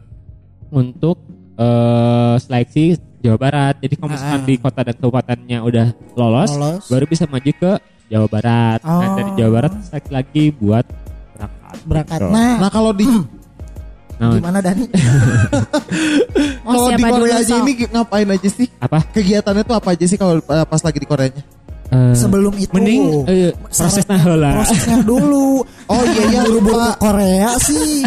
untuk 0.70 1.18
eh, 1.56 2.36
seleksi 2.38 2.84
Jawa 3.20 3.38
Barat. 3.40 3.80
Jadi 3.80 3.94
kalau 3.96 4.12
misalkan 4.12 4.42
di 4.44 4.56
kota 4.60 4.84
dan 4.84 4.96
kabupatennya 5.00 5.64
udah 5.64 5.88
lolos, 6.14 6.52
Lolos. 6.52 6.84
baru 6.92 7.06
bisa 7.08 7.24
maju 7.24 7.52
ke 7.56 7.72
Jawa 8.12 8.28
Barat. 8.28 8.80
Nah, 8.84 9.00
Oh. 9.00 9.16
dari 9.16 9.32
Jawa 9.40 9.52
Barat 9.56 9.72
seleksi 9.88 10.12
lagi 10.12 10.44
buat 10.52 10.86
berangkat. 11.40 11.76
Berangkat. 11.88 12.20
Gitu. 12.20 12.28
Nah, 12.30 12.54
Nah 12.60 12.70
kalau 12.70 12.92
di 12.92 13.08
Nah, 14.24 14.40
gimana 14.40 14.60
Dani? 14.64 14.86
Oh, 16.64 16.72
kalau 16.72 16.90
di 16.96 17.04
Korea 17.04 17.36
aja 17.44 17.56
ini 17.60 17.72
ngapain 17.92 18.28
aja 18.32 18.50
sih? 18.50 18.68
apa? 18.80 19.04
Kegiatannya 19.12 19.64
tuh 19.68 19.76
apa 19.76 19.90
aja 19.92 20.06
sih 20.08 20.16
kalau 20.16 20.40
uh, 20.40 20.64
pas 20.64 20.80
lagi 20.80 21.00
di 21.04 21.08
Koreanya? 21.08 21.44
Eh, 21.94 22.16
Sebelum 22.16 22.56
itu 22.58 22.72
mending 22.74 23.04
eh, 23.30 23.52
prosesnya 23.70 24.18
heula. 24.18 24.50
prosesnya 24.58 24.98
dulu. 25.04 25.62
Oh 25.86 26.04
iya 26.10 26.24
iya 26.32 26.42
buru-buru 26.48 26.80
ke 26.80 26.94
Korea 26.98 27.50
sih. 27.62 28.02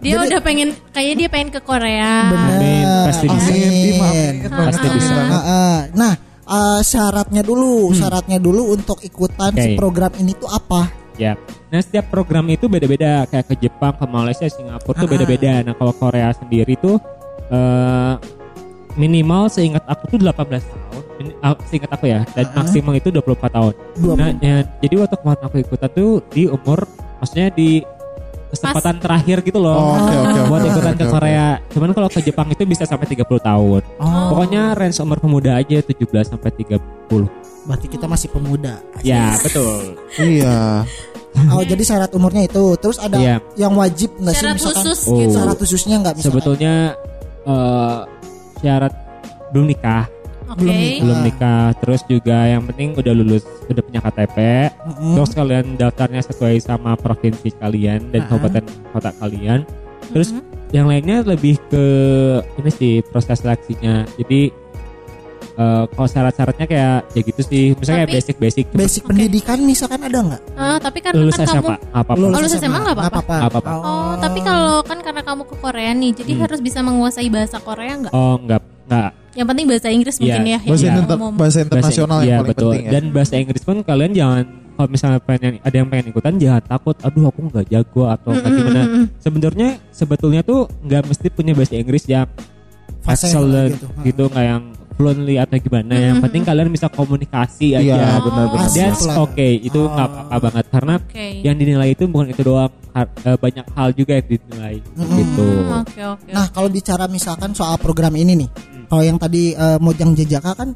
Dia 0.00 0.22
udah 0.22 0.40
pengen 0.40 0.72
kayaknya 0.94 1.14
dia 1.26 1.28
pengen 1.28 1.50
ke 1.50 1.60
Korea. 1.60 2.30
Bener. 2.30 2.56
Amin, 2.56 2.86
pasti 3.10 3.26
bisa. 3.26 3.50
Amin, 3.52 4.34
Pasti 4.48 4.86
bisa. 4.88 5.14
Ah, 5.18 5.36
ah. 5.36 5.76
Nah, 5.92 6.12
eh, 6.46 6.80
syaratnya 6.80 7.42
dulu, 7.44 7.90
syaratnya 7.92 8.38
dulu 8.40 8.72
untuk 8.72 9.02
ikutan 9.04 9.52
si 9.52 9.74
Oke. 9.74 9.76
program 9.76 10.12
ini 10.16 10.32
tuh 10.38 10.48
apa? 10.48 10.88
Ya. 11.16 11.32
Nah 11.72 11.80
setiap 11.80 12.12
program 12.12 12.46
itu 12.52 12.68
beda-beda 12.68 13.24
kayak 13.26 13.46
ke 13.50 13.54
Jepang, 13.66 13.96
ke 13.96 14.04
Malaysia, 14.04 14.46
Singapura 14.46 15.00
tuh 15.00 15.08
beda-beda. 15.08 15.64
Nah 15.64 15.74
kalau 15.74 15.92
Korea 15.96 16.30
sendiri 16.36 16.76
tuh 16.78 17.00
eh, 17.50 18.14
minimal 18.96 19.48
seingat 19.52 19.84
aku 19.84 20.16
tuh 20.16 20.18
18 20.20 20.32
tahun. 20.32 21.02
Min- 21.16 21.36
ah, 21.40 21.56
seingat 21.68 21.90
aku 21.92 22.08
ya. 22.08 22.24
Dan 22.36 22.46
maksimal 22.52 22.94
itu 22.96 23.08
24 23.12 23.48
tahun. 23.52 23.74
Nah 24.16 24.30
ya, 24.40 24.56
jadi 24.84 24.94
waktu 25.04 25.16
kemarin 25.20 25.42
aku 25.44 25.56
ikutan 25.60 25.90
tuh 25.92 26.10
di 26.32 26.48
umur 26.48 26.84
maksudnya 27.20 27.48
di 27.52 27.80
kesempatan 28.50 28.96
terakhir 29.02 29.42
gitu 29.42 29.58
loh. 29.58 29.74
Oh, 29.74 29.94
oke, 30.00 30.14
oke, 30.16 30.40
buat 30.48 30.60
oke, 30.62 30.70
ikutan 30.70 30.94
oke, 30.94 31.04
ke. 31.04 31.12
Korea. 31.12 31.46
Cuman 31.72 31.90
kalau 31.92 32.08
ke 32.08 32.20
Jepang 32.22 32.48
itu 32.48 32.62
bisa 32.64 32.86
sampai 32.86 33.06
30 33.10 33.26
tahun. 33.42 33.82
Oh, 33.98 34.32
Pokoknya 34.32 34.72
range 34.78 35.02
umur 35.02 35.18
pemuda 35.18 35.58
aja 35.58 35.82
17 35.82 36.06
sampai 36.24 36.50
30. 36.54 36.80
Berarti 37.66 37.86
kita 37.86 38.06
masih 38.06 38.28
pemuda. 38.30 38.78
Ya, 39.02 39.34
betul. 39.38 39.98
Iya. 40.16 40.82
Oh, 41.52 41.60
jadi 41.60 41.84
syarat 41.84 42.16
umurnya 42.16 42.48
itu. 42.48 42.80
Terus 42.80 42.96
ada 42.96 43.20
Iya. 43.20 43.36
yang 43.60 43.76
wajib 43.76 44.08
nggak 44.16 44.32
sih 44.32 44.40
Syarat 44.40 44.56
misalkan? 44.56 44.76
khusus 44.88 45.00
Oh. 45.04 45.20
gitu. 45.20 45.36
Syarat 45.36 45.56
khususnya 45.60 45.96
nggak 46.00 46.14
misalkan? 46.16 46.32
Sebetulnya 46.32 46.74
eh, 47.44 47.98
syarat 48.56 48.92
belum 49.52 49.66
nikah, 49.68 50.04
Oke. 50.48 50.64
belum 50.64 50.76
belum 51.04 51.18
Ah. 51.20 51.24
nikah. 51.28 51.66
Terus 51.76 52.00
juga 52.08 52.38
yang 52.48 52.64
penting 52.64 52.96
udah 52.96 53.12
lulus, 53.12 53.44
udah 53.68 53.82
punya 53.84 54.00
KTP. 54.00 54.36
Terus 55.12 55.30
kalian 55.30 55.66
daftarnya 55.76 56.24
sesuai 56.24 56.56
sama 56.58 56.96
provinsi 56.96 57.52
kalian 57.54 58.16
dan 58.16 58.24
kabupaten 58.26 58.64
kota 58.90 59.12
kalian. 59.20 59.60
Terus 60.08 60.32
yang 60.72 60.88
lainnya 60.88 61.20
lebih 61.20 61.60
ke 61.68 61.84
ini 62.56 62.70
sih 62.72 62.94
proses 63.06 63.44
seleksinya. 63.44 64.08
Jadi 64.16 64.50
eh, 65.56 65.84
kalau 65.88 66.04
syarat-syaratnya 66.06 66.66
kayak 66.66 66.96
ya 67.10 67.20
gitu 67.22 67.40
sih. 67.42 67.64
Misalnya 67.72 67.98
kayak 67.98 68.08
Tapi- 68.08 68.18
basic-basic. 68.20 68.64
Basic 68.70 69.02
pendidikan 69.02 69.58
misalkan 69.60 70.00
ada 70.00 70.18
nggak? 70.22 70.42
Ah, 70.52 70.76
tapi 70.76 70.98
karena 71.00 71.16
lulus 71.18 71.34
kan 71.34 71.46
kamu 71.46 71.56
SMA 71.56 71.74
apa 71.90 72.10
apa. 72.12 72.12
Lulus 72.14 72.52
SMA 72.52 72.78
nggak 72.78 72.96
apa-apa? 72.96 73.34
Nggak 73.40 73.50
apa-apa. 73.50 73.72
Oh, 73.80 74.12
tapi 74.16 74.38
kalau 74.40 74.74
kan 74.82 74.98
karena 75.00 75.22
kamu 75.22 75.42
ke 75.44 75.56
Korea 75.56 75.90
nih, 75.90 76.10
jadi 76.14 76.32
Hmm. 76.32 76.42
harus 76.44 76.60
bisa 76.60 76.78
menguasai 76.80 77.28
bahasa 77.28 77.56
Korea 77.58 77.92
nggak? 77.96 78.12
Oh 78.12 78.36
enggak 78.36 78.60
enggak 78.86 79.10
Yang 79.32 79.46
penting 79.46 79.66
bahasa 79.66 79.88
Inggris 79.90 80.16
mungkin 80.16 80.42
Iya, 80.42 80.48
ya. 80.48 80.58
Bahasa, 80.64 80.80
yang 80.82 80.96
inter- 80.96 81.20
bahasa 81.34 81.58
internasional 81.60 82.08
Bahasa- 82.08 82.24
yang 82.24 82.24
iya, 82.24 82.36
paling 82.38 82.50
betul. 82.50 82.70
penting 82.70 82.84
ya. 82.84 82.90
Dan 82.90 83.04
bahasa 83.10 83.34
Inggris 83.36 83.62
pun 83.62 83.76
kalian 83.82 84.12
jangan 84.12 84.44
kalau 84.72 84.88
misalnya 84.88 85.20
pengen 85.20 85.52
ada 85.58 85.72
yang 85.74 85.88
pengen 85.88 86.06
ikutan 86.08 86.34
jangan 86.36 86.62
takut. 86.62 86.96
Aduh 86.98 87.24
aku 87.26 87.40
nggak 87.44 87.66
jago 87.66 88.02
atau 88.06 88.30
nggak 88.30 88.48
gimana. 88.50 88.82
Sebenarnya 89.18 89.68
sebetulnya 89.90 90.40
tuh 90.40 90.64
nggak 90.80 91.02
mesti 91.06 91.26
punya 91.28 91.52
bahasa 91.52 91.74
Inggris 91.74 92.04
yang 92.06 92.24
Fase 92.98 93.28
excellent 93.28 93.70
gitu. 93.72 93.86
gitu, 94.02 94.22
nggak 94.26 94.44
yang 94.46 94.62
fluently 94.96 95.36
atau 95.36 95.56
gimana. 95.56 95.92
Yang 95.92 96.24
penting 96.24 96.42
kalian 96.42 96.68
bisa 96.68 96.88
komunikasi 96.88 97.76
aja. 97.76 97.84
Iya, 97.84 98.08
benar-benar. 98.18 98.66
That's 98.66 98.98
Asik 98.98 99.06
lah. 99.06 99.16
okay. 99.22 99.52
Itu 99.60 99.84
nggak 99.84 100.08
apa-apa 100.08 100.36
banget 100.42 100.66
karena 100.72 100.94
Oke. 100.98 101.26
yang 101.44 101.56
dinilai 101.56 101.88
itu 101.92 102.04
bukan 102.08 102.26
itu 102.32 102.42
doang. 102.42 102.72
Har- 102.90 103.12
eh, 103.12 103.36
banyak 103.36 103.66
hal 103.76 103.88
juga 103.92 104.12
yang 104.16 104.26
dinilai 104.26 104.74
gitu. 104.80 105.44
Hmm, 105.44 105.84
Oke, 105.84 106.00
oke. 106.00 106.30
Nah, 106.32 106.48
kalau 106.48 106.68
bicara 106.68 107.04
misalkan 107.06 107.52
soal 107.52 107.76
program 107.76 108.16
ini 108.16 108.32
nih, 108.34 108.48
Hmm. 108.48 108.84
kalau 108.88 109.02
yang 109.04 109.18
tadi 109.20 109.52
eh, 109.52 109.76
Mojang 109.76 110.16
Jejaka 110.16 110.56
kan 110.56 110.72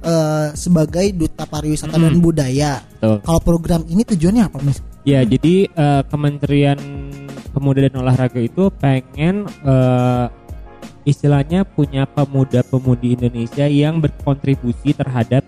eh, 0.00 0.48
sebagai 0.54 1.10
duta 1.10 1.42
pariwisata 1.42 1.98
dan 1.98 2.22
budaya. 2.22 2.78
Hmm. 2.78 2.86
Betul. 2.94 3.16
Kalau 3.26 3.40
program 3.42 3.82
ini 3.84 4.06
tujuannya 4.06 4.42
apa, 4.46 4.62
Mis? 4.62 4.78
Ya, 5.02 5.20
jadi 5.20 5.66
eh, 5.66 6.02
Kementerian 6.06 6.78
Pemuda 7.50 7.84
dan 7.84 7.98
Olahraga 7.98 8.38
itu 8.38 8.70
pengen 8.78 9.44
eh, 9.66 10.24
istilahnya 11.04 11.62
punya 11.62 12.04
pemuda-pemudi 12.04 13.14
Indonesia 13.14 13.64
yang 13.64 14.00
berkontribusi 14.00 14.92
terhadap 14.92 15.44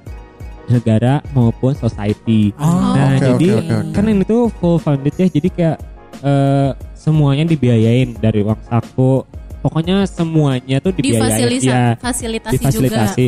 negara 0.66 1.23
maupun 1.31 1.73
society. 1.73 2.51
Oh, 2.59 2.92
nah, 2.92 3.14
oke, 3.14 3.23
jadi 3.35 3.49
oke, 3.53 3.62
oke, 3.62 3.75
oke. 3.81 3.92
kan 3.95 4.05
ini 4.05 4.23
tuh 4.23 4.42
full 4.59 4.77
funded 4.77 5.14
ya, 5.14 5.27
jadi 5.27 5.49
kayak 5.49 5.77
eh, 6.21 6.71
semuanya 6.92 7.45
dibiayain 7.47 8.14
dari 8.16 8.42
uang 8.42 8.59
saku. 8.66 9.23
Pokoknya 9.62 10.07
semuanya 10.07 10.79
tuh 10.79 10.95
dibiayain. 10.95 11.27
Difasilisa- 11.27 11.66
Ya, 11.66 11.85
fasilitasi 11.99 12.55
difasilitasi. 12.55 13.27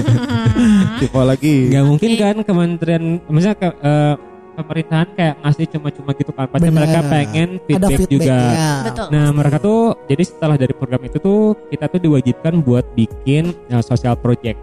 Tipe 1.00 1.20
lagi. 1.20 1.54
Nggak 1.72 1.84
mungkin 1.86 2.10
kan 2.16 2.36
kementerian 2.44 3.04
misalnya 3.28 3.56
ke, 3.56 3.68
eh, 3.80 4.14
pemerintahan 4.60 5.08
kayak 5.10 5.34
ngasih 5.38 5.66
cuma-cuma 5.68 6.10
gitu 6.12 6.30
kan 6.30 6.46
pasti 6.46 6.68
mereka 6.68 6.98
pengen 7.04 7.48
Ada 7.50 7.64
feedback, 7.64 7.90
feedback 7.90 8.10
juga 8.10 8.36
ya. 8.36 8.72
Betul. 8.84 9.06
nah 9.10 9.26
mereka 9.30 9.56
tuh 9.58 9.80
jadi 10.04 10.22
setelah 10.22 10.56
dari 10.56 10.72
program 10.72 11.02
itu 11.02 11.18
tuh 11.18 11.40
kita 11.66 11.84
tuh 11.86 12.00
diwajibkan 12.00 12.54
buat 12.60 12.84
bikin 12.92 13.42
eh, 13.66 13.80
social 13.80 14.14
project 14.14 14.58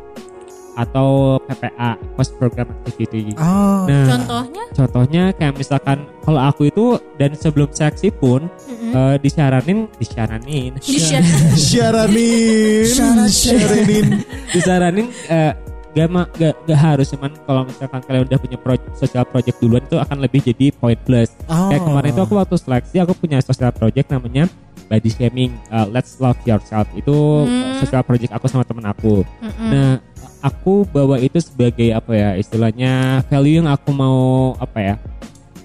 atau 0.73 1.41
PPA 1.41 1.97
post 2.13 2.37
program 2.37 2.69
activity 2.79 3.33
Oh, 3.33 3.89
nah 3.89 4.05
Contohnya? 4.07 4.63
contohnya 4.71 5.23
kayak 5.33 5.57
misalkan 5.57 6.05
kalau 6.21 6.37
aku 6.39 6.69
itu 6.69 6.85
dan 7.17 7.33
sebelum 7.33 7.65
seleksi 7.67 8.13
pun 8.13 8.45
Mm-mm. 8.45 8.93
eh, 8.93 9.15
disyaranin 9.17 9.89
disyaranin 9.97 10.77
Di 10.77 11.01
share. 11.01 11.25
Syaranin. 11.57 12.85
Syarat- 12.85 13.33
Syaranin. 13.33 14.05
disaranin 14.47 15.07
eh, 15.27 15.51
gak, 15.97 16.07
ma- 16.07 16.29
gak, 16.31 16.53
gak 16.63 16.77
harus 16.79 17.09
cuman 17.09 17.33
kalau 17.41 17.61
misalkan 17.63 18.01
kalian 18.01 18.23
udah 18.23 18.37
punya 18.37 18.57
project, 18.57 18.93
social 18.95 19.25
project 19.25 19.57
duluan 19.57 19.81
itu 19.81 19.97
akan 19.97 20.17
lebih 20.19 20.39
jadi 20.43 20.69
point 20.71 20.99
plus 21.01 21.33
Oh. 21.45 21.67
kayak 21.67 21.81
kemarin 21.81 22.09
itu 22.11 22.21
aku 22.21 22.33
waktu 22.35 22.55
seleksi 22.55 22.95
aku 22.99 23.13
punya 23.15 23.41
social 23.41 23.71
project 23.71 24.07
namanya 24.07 24.45
body 24.85 25.09
shaming 25.09 25.51
uh, 25.67 25.83
let's 25.85 26.15
love 26.17 26.37
yourself 26.43 26.85
itu 26.93 27.11
Hmm. 27.43 27.75
social 27.77 28.03
project 28.03 28.31
aku 28.31 28.45
sama 28.45 28.61
temen 28.61 28.85
aku 28.85 29.25
Mm-mm. 29.41 29.67
nah 29.67 29.91
aku 30.39 30.85
bawa 30.85 31.17
itu 31.17 31.39
sebagai 31.39 31.91
apa 31.91 32.11
ya 32.11 32.29
istilahnya 32.35 32.91
value 33.25 33.57
yang 33.57 33.67
aku 33.67 33.89
mau 33.89 34.19
apa 34.55 34.79
ya 34.79 34.95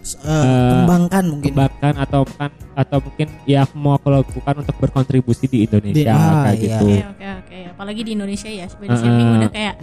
eh, 0.03 0.71
kembangkan 0.73 1.25
mungkin. 1.31 1.51
kembangkan 1.51 1.95
atau 1.97 2.23
kan 2.27 2.51
atau 2.75 2.99
mungkin 2.99 3.27
ya 3.45 3.63
aku 3.63 3.75
mau 3.77 3.95
aku 3.95 4.09
lakukan 4.11 4.55
untuk 4.61 4.77
berkontribusi 4.79 5.47
di 5.47 5.65
Indonesia 5.65 5.95
Di- 5.95 6.09
ah, 6.11 6.43
kayak 6.43 6.57
iya. 6.57 6.63
gitu 6.65 6.87
Oke, 6.87 7.03
oke, 7.07 7.27
oke. 7.39 7.59
Apalagi 7.73 8.01
di 8.03 8.11
Indonesia 8.13 8.49
ya, 8.49 8.67
body 8.69 8.89
Uh-uh. 8.89 9.01
shaming 9.01 9.29
udah 9.37 9.51
kayak 9.51 9.75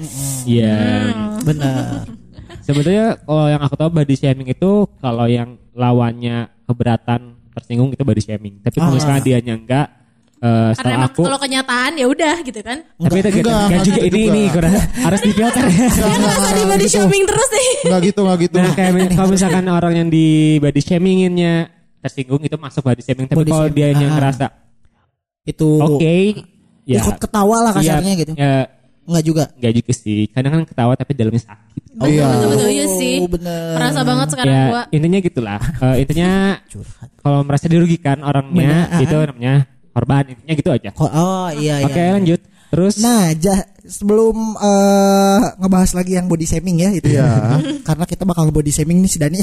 iya 0.44 0.76
hmm, 1.10 1.44
Benar. 1.44 1.84
Sebetulnya 2.66 3.06
kalau 3.20 3.46
yang 3.48 3.62
aku 3.62 3.76
tahu 3.76 3.90
body 3.90 4.16
shaming 4.16 4.48
itu 4.48 4.72
kalau 4.98 5.26
yang 5.26 5.50
lawannya 5.74 6.50
keberatan 6.66 7.22
tersinggung 7.50 7.90
itu 7.90 8.02
body 8.02 8.22
shaming. 8.22 8.62
Tapi 8.62 8.78
kalau 8.78 8.94
Ah. 8.94 8.98
misalnya 8.98 9.22
dia 9.22 9.38
enggak 9.42 9.88
eh 10.40 10.72
karena 10.72 10.92
emang 11.04 11.12
aku 11.12 11.22
kalau 11.28 11.40
kenyataan 11.40 11.92
ya 12.00 12.06
udah 12.08 12.36
gitu 12.48 12.60
kan. 12.64 12.80
tapi 12.96 13.18
itu 13.20 13.28
Enggak, 13.28 13.44
enggak, 13.44 13.60
enggak 13.68 13.84
juga 13.84 14.00
gitu 14.00 14.16
ini 14.16 14.22
ini 14.32 14.42
kurang 14.48 14.74
harus 14.80 15.20
difilter 15.20 15.64
ya. 15.68 15.88
Masa 15.92 16.50
di 16.56 16.64
body 16.64 16.88
shaming 16.88 17.24
terus 17.28 17.50
nih. 17.52 17.70
Enggak 17.84 18.02
gitu, 18.08 18.20
enggak 18.24 18.40
gitu. 18.48 18.56
Nah, 18.56 18.72
kayak 18.72 18.92
kalau 19.20 19.30
misalkan 19.36 19.66
orang 19.68 19.94
yang 20.00 20.08
di 20.08 20.28
body 20.64 20.82
shaminginnya 20.82 21.54
tersinggung 22.00 22.42
itu 22.48 22.56
masuk 22.56 22.82
body 22.88 23.04
shaming 23.04 23.28
tapi 23.28 23.38
Body 23.44 23.52
kalau 23.52 23.68
shaming, 23.68 23.76
dia 23.76 23.88
yang 23.92 24.00
ah. 24.08 24.16
ngerasa 24.16 24.46
itu 25.44 25.70
Oke. 25.84 26.18
Ya. 26.88 27.04
ikut 27.04 27.16
ketawa 27.22 27.58
lah 27.70 27.72
kasarnya 27.76 28.14
ya, 28.16 28.22
gitu. 28.24 28.34
Ya, 28.34 28.54
Enggak 29.10 29.24
juga. 29.26 29.44
Gak 29.58 29.74
juga 29.74 29.92
sih. 29.98 30.20
Kadang 30.30 30.52
kan 30.54 30.62
ketawa 30.70 30.94
tapi 30.94 31.12
dalamnya 31.18 31.42
sakit. 31.42 31.82
Oh, 31.98 32.06
iya. 32.06 32.30
Betul, 32.30 32.48
betul, 32.54 32.70
iya 32.70 32.86
sih. 32.94 33.16
Oh, 33.26 33.30
bener. 33.34 33.74
Merasa 33.74 34.00
banget 34.06 34.28
sekarang 34.38 34.54
ya, 34.54 34.66
gua. 34.70 34.84
intinya 34.94 35.20
gitulah. 35.20 35.60
Eh, 35.82 35.96
intinya 36.06 36.32
kalau 37.26 37.40
merasa 37.42 37.66
dirugikan 37.66 38.22
orangnya 38.22 38.86
Bener, 38.88 39.04
itu 39.04 39.16
namanya 39.18 39.56
korban. 40.00 40.24
Intinya 40.26 40.54
gitu 40.56 40.70
aja. 40.72 40.90
Oh 40.96 41.52
iya 41.52 41.84
iya. 41.84 41.86
Oke, 41.86 42.04
lanjut. 42.16 42.42
Terus 42.70 43.02
Nah, 43.02 43.34
ja- 43.34 43.66
sebelum 43.82 44.54
eh, 44.56 45.40
ngebahas 45.58 45.92
lagi 45.92 46.14
yang 46.14 46.26
body 46.26 46.46
shaming 46.46 46.78
ya 46.78 46.90
itu 46.94 47.10
Iya. 47.10 47.58
Karena 47.88 48.06
kita 48.06 48.24
bakal 48.24 48.48
body 48.50 48.70
shaming 48.70 49.02
nih 49.02 49.10
si 49.10 49.18
Dani. 49.18 49.42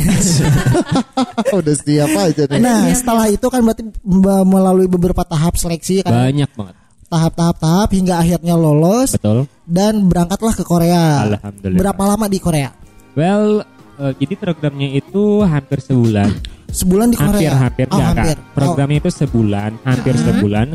Udah 1.58 1.74
siap 1.74 2.10
aja 2.10 2.42
nih. 2.46 2.58
nah, 2.58 2.86
setelah 2.90 3.26
itu 3.26 3.42
kan 3.44 3.60
berarti 3.60 3.82
be- 3.98 4.46
melalui 4.46 4.86
beberapa 4.86 5.22
tahap 5.22 5.54
seleksi 5.56 6.00
kan. 6.00 6.12
banyak 6.30 6.50
banget. 6.54 6.74
Tahap-tahap-tahap 7.06 7.88
hingga 7.92 8.14
akhirnya 8.16 8.54
lolos 8.54 9.14
Betul. 9.14 9.46
dan 9.62 10.06
berangkatlah 10.06 10.54
ke 10.54 10.62
Korea. 10.62 11.22
Alhamdulillah. 11.28 11.78
Berapa 11.78 12.02
lama 12.04 12.26
di 12.26 12.38
Korea? 12.38 12.70
Well, 13.14 13.62
eh, 13.96 14.12
jadi 14.18 14.34
programnya 14.34 14.90
itu 14.92 15.42
hampir 15.42 15.78
sebulan. 15.78 16.30
Sebulan 16.70 17.14
di 17.14 17.16
hampir 17.16 17.48
Korea. 17.50 17.54
hampir 17.56 17.86
oh, 17.88 17.96
enggak, 17.96 18.10
hampir. 18.12 18.36
Kak. 18.36 18.54
Programnya 18.54 18.98
itu 19.00 19.10
sebulan, 19.10 19.70
hampir 19.86 20.14
sebulan. 20.18 20.66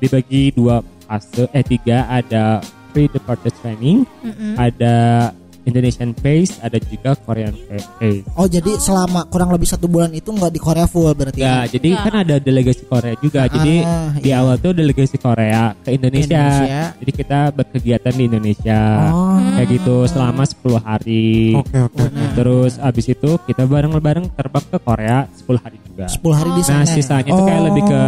Dibagi 0.00 0.42
dua 0.56 0.80
fase. 1.04 1.44
Eh 1.52 1.64
tiga 1.64 2.08
ada 2.08 2.64
pre 2.90 3.06
departure 3.06 3.54
training, 3.60 4.08
ada 4.56 5.30
Indonesian 5.62 6.10
pace, 6.12 6.56
ada 6.58 6.80
juga 6.80 7.12
Korean 7.18 7.52
pace. 7.52 7.86
Oh, 8.32 8.42
oh, 8.42 8.46
jadi 8.46 8.76
selama 8.76 9.26
kurang 9.26 9.50
lebih 9.50 9.66
satu 9.66 9.84
bulan 9.84 10.08
itu 10.10 10.26
nggak 10.26 10.48
di 10.48 10.58
Korea 10.58 10.84
full 10.84 11.12
berarti 11.12 11.36
Ya, 11.36 11.64
jadi 11.64 11.88
Ya. 11.90 12.00
kan 12.00 12.14
ada 12.18 12.36
delegasi 12.36 12.82
Korea 12.82 13.14
juga. 13.16 13.44
Jadi 13.44 13.82
Ah, 13.82 14.14
di 14.14 14.28
iya. 14.28 14.40
awal 14.40 14.56
tuh 14.56 14.72
delegasi 14.72 15.16
Korea 15.16 15.76
ke 15.76 15.92
Indonesia. 15.92 16.32
Indonesia. 16.32 16.82
Jadi 16.96 17.12
kita 17.14 17.38
berkegiatan 17.50 18.12
di 18.12 18.24
Indonesia. 18.24 18.80
Oh. 19.10 19.36
Kayak 19.52 19.68
gitu 19.70 19.96
selama 20.06 20.42
10 20.42 20.78
hari. 20.78 21.52
Oke 21.54 21.76
oke. 21.78 22.04
Terus 22.32 22.72
abis 22.78 23.06
itu 23.08 23.30
kita 23.42 23.62
bareng-bareng 23.64 24.32
terbang 24.32 24.64
ke 24.66 24.78
Korea 24.78 25.18
10 25.36 25.58
hari 25.58 25.76
juga. 25.82 26.06
10 26.08 26.34
hari 26.34 26.50
di 26.52 26.62
Nah, 26.62 26.68
sana. 26.80 26.88
sisanya 26.88 27.28
itu 27.28 27.42
kayak 27.42 27.62
lebih 27.68 27.82
ke 27.84 28.02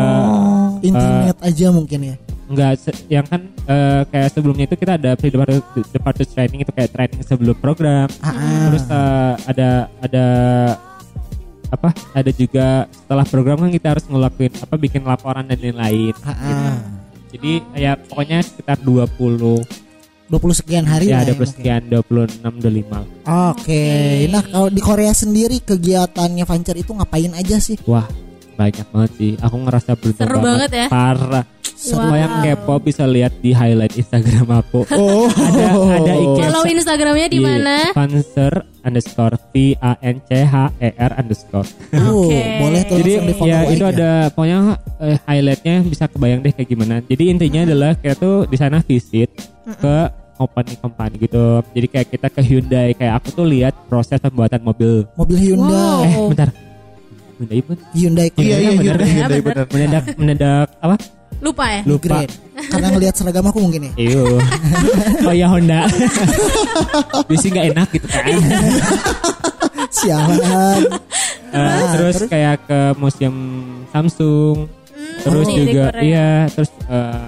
internet 0.82 1.36
aja 1.40 1.66
mungkin 1.70 2.00
ya. 2.02 2.16
Enggak 2.52 2.72
se- 2.76 3.04
yang 3.08 3.24
kan 3.24 3.40
eh, 3.66 4.02
kayak 4.06 4.28
sebelumnya 4.30 4.68
itu 4.68 4.76
kita 4.76 5.00
ada 5.00 5.16
pre 5.16 5.32
departure 5.32 5.64
departure 5.88 6.28
training 6.28 6.60
itu 6.62 6.72
kayak 6.72 6.92
training 6.92 7.20
sebelum 7.24 7.56
program. 7.56 8.06
Ah, 8.20 8.28
ah. 8.28 8.62
Terus 8.68 8.84
eh, 8.86 9.32
ada 9.48 9.68
ada 9.98 10.26
apa? 11.72 11.88
Ada 12.12 12.30
juga 12.30 12.84
setelah 12.92 13.24
program 13.24 13.56
kan 13.64 13.70
kita 13.72 13.96
harus 13.96 14.04
ngelakuin 14.04 14.52
apa 14.60 14.74
bikin 14.76 15.02
laporan 15.02 15.48
dan 15.48 15.56
lain-lain. 15.56 16.12
Ah, 16.20 16.30
ah. 16.36 16.74
Jadi 17.32 17.64
ya 17.72 17.96
pokoknya 17.96 18.44
sekitar 18.44 18.76
20 18.84 19.64
20 20.28 20.60
sekian 20.64 20.84
hari 20.88 21.12
ya 21.12 21.20
lah 21.20 21.28
ada 21.28 21.32
ya 21.32 21.36
mungkin. 21.36 21.40
persekian 21.44 21.82
26 21.92 22.40
25. 22.60 23.04
Oke. 23.52 23.84
Nah, 24.32 24.42
kalau 24.44 24.68
di 24.72 24.80
Korea 24.80 25.12
sendiri 25.12 25.60
kegiatannya 25.60 26.44
Vancer 26.48 26.76
itu 26.76 26.92
ngapain 26.92 27.32
aja 27.36 27.60
sih? 27.60 27.76
Wah, 27.84 28.08
banyak 28.52 28.86
banget 28.88 29.10
sih. 29.16 29.32
Aku 29.36 29.56
ngerasa 29.58 29.90
beruntung 29.94 30.26
Seru 30.26 30.38
banget 30.38 30.70
ya. 30.70 30.86
Parah. 30.86 31.44
Semua 31.72 32.14
yang 32.14 32.32
kepo 32.40 32.78
bisa 32.78 33.02
lihat 33.04 33.34
di 33.38 33.50
highlight 33.50 33.96
Instagram 33.96 34.46
aku. 34.54 34.86
Oh. 34.94 35.26
ada 35.26 35.66
ada 35.98 36.12
IG 36.14 36.38
Follow 36.38 36.64
Instagramnya 36.64 37.26
di 37.26 37.40
mana? 37.40 37.90
Fanser 37.90 38.54
underscore 38.80 39.34
V 39.50 39.74
A 39.76 39.98
N 39.98 40.22
C 40.22 40.42
H 40.42 40.54
E 40.78 40.94
R 40.94 41.12
underscore. 41.16 41.66
Oh, 41.98 42.30
Oke. 42.30 42.38
boleh 42.60 42.82
tuh 42.84 42.96
Jadi 42.98 43.12
ya 43.42 43.58
itu 43.66 43.82
aja. 43.82 43.90
ada 43.90 44.10
pokoknya 44.30 44.58
eh, 45.00 45.18
highlightnya 45.24 45.76
bisa 45.82 46.06
kebayang 46.06 46.40
deh 46.40 46.52
kayak 46.52 46.68
gimana. 46.68 46.94
Jadi 47.02 47.24
intinya 47.26 47.60
adalah 47.64 47.90
kita 47.94 48.14
tuh 48.14 48.36
di 48.46 48.54
sana 48.54 48.78
visit 48.78 49.28
ke 49.76 49.96
company-company 50.32 51.14
gitu. 51.20 51.44
Jadi 51.68 51.86
kayak 51.88 52.08
kita 52.10 52.26
ke 52.28 52.40
Hyundai 52.42 52.94
kayak 52.94 53.14
aku 53.18 53.28
tuh 53.32 53.46
lihat 53.46 53.74
proses 53.86 54.18
pembuatan 54.18 54.62
mobil. 54.62 55.02
mobil 55.14 55.36
Hyundai. 55.36 56.06
Eh 56.06 56.14
Oh. 56.14 56.30
bentar. 56.30 56.50
Hyundai 57.42 57.60
pun 57.66 57.76
Hyundai 57.90 58.28
Iya 58.38 58.56
Grand 58.56 58.62
iya 58.62 58.70
bener. 58.78 58.96
Hyundai 59.02 59.40
benar. 59.42 59.64
mendadak 59.66 60.04
mendadak 60.14 60.68
apa? 60.78 60.96
Lupa 61.42 61.64
ya? 61.66 61.82
Lupa. 61.82 62.22
Karena 62.70 62.88
ngelihat 62.94 63.14
seragam 63.18 63.42
aku 63.50 63.58
mungkin 63.58 63.90
ya. 63.90 63.92
Iyo. 63.98 64.38
oh 65.26 65.34
ya 65.34 65.50
Honda. 65.50 65.90
Bisa 67.26 67.50
nggak 67.50 67.66
enak 67.74 67.88
gitu 67.90 68.06
kan. 68.06 68.24
Sialan. 69.90 70.82
Eh, 71.52 71.82
terus, 71.98 72.16
kayak 72.30 72.62
ke 72.64 72.80
museum 72.96 73.36
Samsung. 73.90 74.70
terus 75.22 75.46
di 75.46 75.54
juga 75.54 75.94
iya, 76.02 76.50
terus 76.50 76.70
eh, 76.90 77.26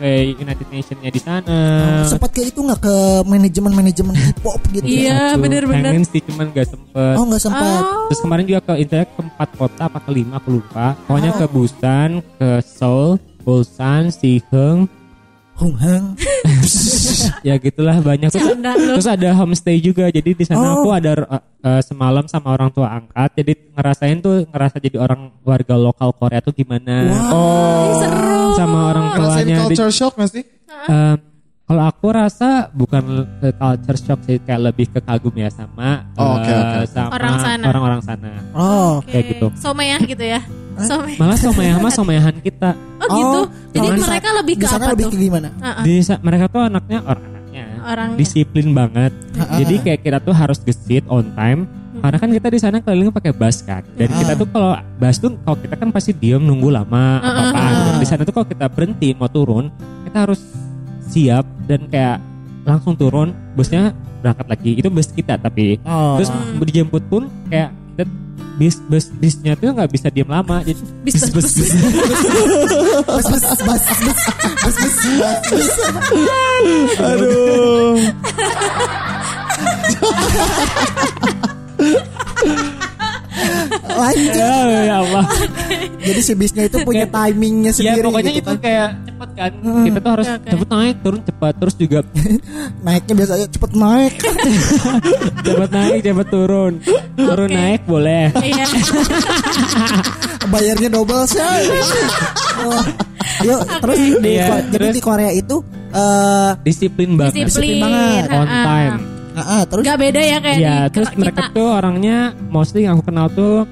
ke 0.00 0.32
United 0.40 0.68
Nations-nya 0.72 1.10
di 1.12 1.20
sana. 1.20 1.60
Sempat 2.08 2.32
kayak 2.32 2.56
itu 2.56 2.60
nggak 2.64 2.80
ke 2.80 2.96
manajemen-manajemen 3.28 4.16
hip 4.16 4.40
hop 4.40 4.62
gitu. 4.72 4.88
Iya, 4.88 5.36
Aduh, 5.36 5.44
bener-bener. 5.44 5.92
Pengen 5.92 6.04
sih 6.08 6.24
cuman 6.24 6.48
gak 6.56 6.72
sempet. 6.72 7.14
Oh, 7.20 7.24
nggak 7.28 7.42
sempat. 7.44 7.82
Oh. 7.84 8.08
Terus 8.08 8.20
kemarin 8.24 8.44
juga 8.48 8.60
ke 8.64 8.74
internet 8.80 9.08
ke 9.12 9.20
empat 9.20 9.48
kota 9.60 9.82
apa 9.92 9.98
ke 10.00 10.10
lima 10.16 10.40
aku 10.40 10.48
lupa. 10.56 10.96
Pokoknya 11.04 11.36
ke 11.36 11.46
Busan, 11.52 12.10
ke 12.40 12.64
Seoul, 12.64 13.20
Busan, 13.44 14.08
Siheung, 14.08 14.88
Hung 15.60 15.76
hang. 15.76 16.16
ya 17.48 17.54
gitulah 17.54 18.00
banyak. 18.00 18.32
Terus, 18.32 18.56
terus 18.56 19.06
ada 19.06 19.28
homestay 19.34 19.76
juga. 19.76 20.08
Jadi 20.08 20.32
di 20.32 20.44
sana 20.44 20.72
Oh. 20.72 20.80
aku 20.80 20.88
ada 20.90 21.12
uh, 21.20 21.36
uh, 21.60 21.80
semalam 21.80 22.24
sama 22.24 22.50
orang 22.50 22.72
tua 22.72 22.88
angkat. 22.90 23.30
Jadi 23.36 23.52
ngerasain 23.70 24.18
tuh 24.18 24.48
ngerasa 24.48 24.76
jadi 24.78 24.96
orang 24.96 25.36
warga 25.40 25.76
lokal 25.76 26.10
Korea 26.12 26.40
tuh 26.40 26.52
gimana. 26.52 27.12
Oh. 27.28 27.92
Seru. 27.94 28.56
Sama 28.56 28.78
orang 28.88 29.04
Ngerasain 29.12 29.44
tuanya. 29.44 29.56
Di- 29.56 29.60
culture 29.68 29.92
shock 29.92 30.14
gak 30.16 30.30
sih? 30.30 30.44
Eh, 30.80 31.14
kalau 31.62 31.84
aku 31.84 32.06
rasa 32.08 32.48
bukan 32.72 33.04
culture 33.54 33.98
shock 34.00 34.20
sih 34.24 34.40
kayak 34.40 34.60
lebih 34.64 34.88
ke 34.88 34.98
kagum 34.98 35.30
ya 35.34 35.46
sama 35.46 36.08
Oh, 36.16 36.34
oke, 36.34 36.48
eh, 36.48 36.56
oke. 36.56 36.78
sama 36.88 37.10
Orang 37.14 37.36
sana. 37.38 37.64
orang-orang 37.68 38.00
sana. 38.00 38.30
Oh, 38.50 38.98
Oke. 38.98 39.12
Kayak 39.12 39.24
gitu. 39.36 39.46
Someyah 39.54 40.00
gitu 40.02 40.24
ya. 40.24 40.40
Someyah. 40.82 41.18
Malah 41.18 41.36
somayah 41.36 41.76
mah 41.76 41.92
somayahan 41.92 42.36
kita. 42.38 42.70
Oh 43.00 43.08
gitu. 43.10 43.38
Oh, 43.40 43.44
Jadi 43.70 43.86
mereka 43.98 44.28
sa- 44.28 44.36
lebih 44.36 44.54
ke 44.54 44.66
apa 44.66 44.86
lebih 44.88 45.04
tuh? 45.04 45.10
ke 45.10 45.18
gimana? 45.18 45.48
Heeh. 45.52 45.82
Di 45.82 45.92
mereka 46.20 46.44
tuh 46.46 46.62
anaknya 46.62 46.98
orang 47.02 47.24
anaknya 47.26 47.64
Orang- 47.82 48.12
disiplin 48.14 48.68
banget. 48.70 49.12
Jadi 49.32 49.74
kayak 49.80 50.00
kita 50.00 50.18
tuh 50.18 50.32
harus 50.32 50.58
gesit 50.60 51.04
on 51.06 51.32
time. 51.32 51.64
Karena 52.00 52.16
kan 52.16 52.30
kita 52.30 52.48
di 52.48 52.56
sana 52.56 52.80
keliling 52.80 53.12
pakai 53.12 53.28
bus 53.30 53.60
kan. 53.60 53.84
Dan 53.92 54.08
kita 54.08 54.32
tuh 54.34 54.48
kalau 54.48 54.72
bus 54.96 55.16
tuh 55.16 55.36
kalau 55.38 55.58
kita 55.58 55.74
kan 55.74 55.88
pasti 55.90 56.12
diem 56.12 56.40
nunggu 56.40 56.70
lama 56.70 57.18
apa 57.18 57.40
apa. 57.50 57.60
gitu. 57.66 57.90
Di 57.98 58.06
sana 58.06 58.22
tuh 58.22 58.32
kalau 58.32 58.46
kita 58.46 58.66
berhenti 58.66 59.12
mau 59.12 59.28
turun, 59.28 59.68
kita 60.02 60.24
harus 60.24 60.40
siap 61.06 61.44
dan 61.66 61.84
kayak 61.86 62.18
langsung 62.62 62.94
turun 62.94 63.34
busnya 63.52 63.92
berangkat 64.20 64.46
lagi. 64.48 64.70
Itu 64.76 64.88
bus 64.88 65.08
kita 65.08 65.36
tapi 65.36 65.76
Oh. 65.82 66.16
terus 66.16 66.30
dijemput 66.62 67.04
pun 67.04 67.22
kayak 67.48 67.68
kita 67.90 68.04
bis 68.60 68.76
bus 68.76 69.08
bisnya 69.08 69.56
tuh 69.56 69.72
nggak 69.72 69.88
bisa 69.88 70.12
diem 70.12 70.28
lama 70.28 70.60
jadi 70.60 70.76
Bis, 71.00 71.16
bis, 71.32 71.48
bis. 71.56 71.72
Bus 73.08 73.24
bus 73.24 73.40
bus 73.40 73.60
bus 73.64 73.84
bus 74.04 74.20
bus 74.60 75.00
bus. 75.48 75.72
Aduh. 77.00 77.96
Lanjut. 83.82 84.32
ya, 84.32 84.52
ya 84.82 84.96
Allah 84.98 85.24
Jadi 86.06 86.20
si 86.20 86.32
bisnya 86.32 86.64
itu 86.64 86.80
punya 86.80 87.04
Kayak- 87.04 87.30
timingnya 87.30 87.70
ya 87.70 87.76
sendiri 87.92 88.04
pokoknya 88.04 88.30
gitu 88.30 88.40
itu 88.40 88.50
kan. 88.50 88.58
kayak 88.58 88.88
cepet 89.02 89.30
kan 89.32 89.52
kita 89.82 89.98
tuh 89.98 90.10
harus 90.10 90.26
Oke, 90.26 90.34
oke. 90.34 90.48
cepet 90.50 90.68
naik 90.70 90.96
turun 91.00 91.20
cepat 91.22 91.52
terus 91.54 91.74
juga 91.76 91.98
Naiknya 92.84 93.14
biasanya 93.14 93.46
cepet 93.46 93.70
naik. 93.74 94.14
cepet 95.46 95.70
naik 95.70 95.98
cepet 96.00 96.28
turun 96.28 96.72
turun 97.14 97.46
Oke. 97.46 97.54
naik 97.54 97.82
boleh 97.84 98.24
Iya. 98.34 98.66
Bayarnya 100.42 100.88
double 100.88 101.24
sih. 101.26 101.38
Oh. 102.60 102.82
Yuk, 103.40 103.60
terus 103.78 103.98
di, 104.18 104.32
Ko- 104.36 104.64
jadi 104.66 104.72
terus- 104.72 104.94
di 104.94 105.02
Korea 105.02 105.30
itu 105.30 105.56
eh 105.90 106.50
disiplin 106.62 107.10
banget 107.14 107.44
Disiplin. 107.44 107.78
banget. 107.78 108.24
on 108.30 108.48
time 108.48 108.94
ah, 109.32 109.40
ah, 109.40 109.62
terus 109.64 109.82
Gak 109.82 109.98
beda 109.98 110.20
ya 110.20 110.38
kayak 110.38 110.58
ya 110.58 110.76
di 110.80 110.90
terus 110.90 111.08
kita. 111.08 111.20
mereka 111.20 111.40
tuh 111.50 111.68
orangnya 111.68 112.16
mostly 112.46 112.82
yang 112.82 112.94
aku 112.94 113.04
kenal 113.06 113.26
tuh 113.28 113.64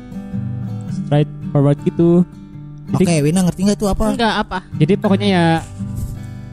straight 0.97 1.31
forward 1.49 1.79
gitu 1.83 2.23
Oke, 2.89 3.05
jadi 3.05 3.21
Wina 3.21 3.41
ngerti 3.43 3.61
nggak 3.63 3.77
itu 3.77 3.87
apa? 3.87 4.05
Enggak 4.09 4.35
apa. 4.39 4.59
jadi 4.75 4.93
pokoknya 4.97 5.29
ya 5.29 5.47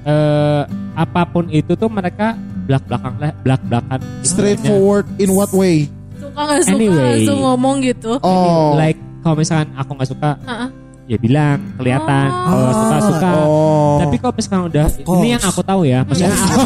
eh 0.04 0.62
apa 0.94 1.22
pun 1.26 1.48
itu 1.50 1.74
tuh 1.74 1.88
mereka 1.88 2.36
belak 2.66 2.84
belakang 2.84 3.16
lah 3.18 3.32
belak 3.40 3.62
belakan 3.64 4.00
Straightforward 4.22 5.06
in 5.18 5.32
what 5.32 5.50
way? 5.52 5.88
Suka 6.16 6.42
gak 6.46 6.62
suka 6.62 6.76
Anyway. 6.76 7.04
langsung 7.16 7.40
ngomong 7.40 7.76
gitu. 7.82 8.12
Oh. 8.20 8.76
like 8.76 8.96
kalau 9.22 9.36
misalkan 9.36 9.72
aku 9.74 9.92
nggak 9.92 10.10
suka 10.10 10.30
Heeh. 10.42 10.70
Ya 11.06 11.18
bilang 11.18 11.62
kelihatan 11.76 12.28
kalau 12.28 12.72
suka 12.74 12.98
suka 13.04 13.30
Oh. 13.38 14.02
tapi 14.02 14.16
kalau 14.18 14.34
misalkan 14.34 14.62
udah 14.66 14.86
ini 15.16 15.28
yang 15.32 15.44
aku 15.44 15.62
tahu 15.62 15.82
ya 15.84 16.02
maksudnya 16.02 16.34
aku 16.34 16.58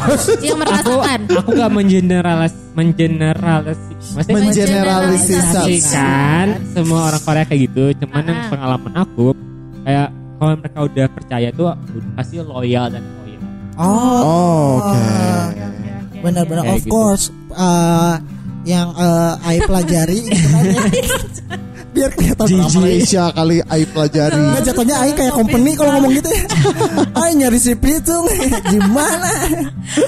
Yang 0.47 0.57
merasakan. 0.57 1.19
aku 1.29 1.49
gak 1.53 1.71
mengeneralis 1.71 2.55
mengeneralis 2.71 3.79
maksudnya 4.09 4.35
Mengeneralisasi. 4.39 4.63
mengeneralisasikan 4.63 6.45
semua 6.71 6.99
orang 7.05 7.21
Korea 7.21 7.43
kayak 7.43 7.61
gitu 7.65 7.83
cuman 7.99 8.23
yang 8.23 8.39
pengalaman 8.47 8.93
aku 8.97 9.27
kayak 9.81 10.07
kalau 10.35 10.51
mereka 10.55 10.79
udah 10.81 11.05
percaya 11.09 11.47
tuh 11.51 11.67
pasti 12.13 12.35
loyal 12.39 12.87
dan 12.87 13.03
loyal 13.03 13.43
Oh, 13.75 13.87
Oh, 14.19 14.67
oke. 14.81 15.03
benar-benar 16.21 16.63
Kayak 16.63 16.73
of 16.73 16.81
gitu. 16.81 16.91
course 16.93 17.25
eh, 17.49 18.15
yang 18.65 18.91
eh, 18.91 19.33
Ai 19.41 19.57
pelajari. 19.61 20.19
biar 21.89 22.09
kelihatan 22.11 22.45
Orang 22.51 22.73
Malaysia 22.75 23.23
kali 23.29 23.57
Ai 23.63 23.83
pelajari. 23.83 24.35
Nggak 24.35 24.63
jatuhnya 24.63 24.95
Ai 24.97 25.11
kayak 25.11 25.33
company 25.33 25.71
kalau 25.73 25.91
ngomong 25.93 26.11
gitu 26.13 26.29
ya 26.29 26.43
Ai 27.21 27.31
nyari 27.33 27.57
si 27.57 27.73
Pitung 27.73 28.25
Gimana 28.71 29.29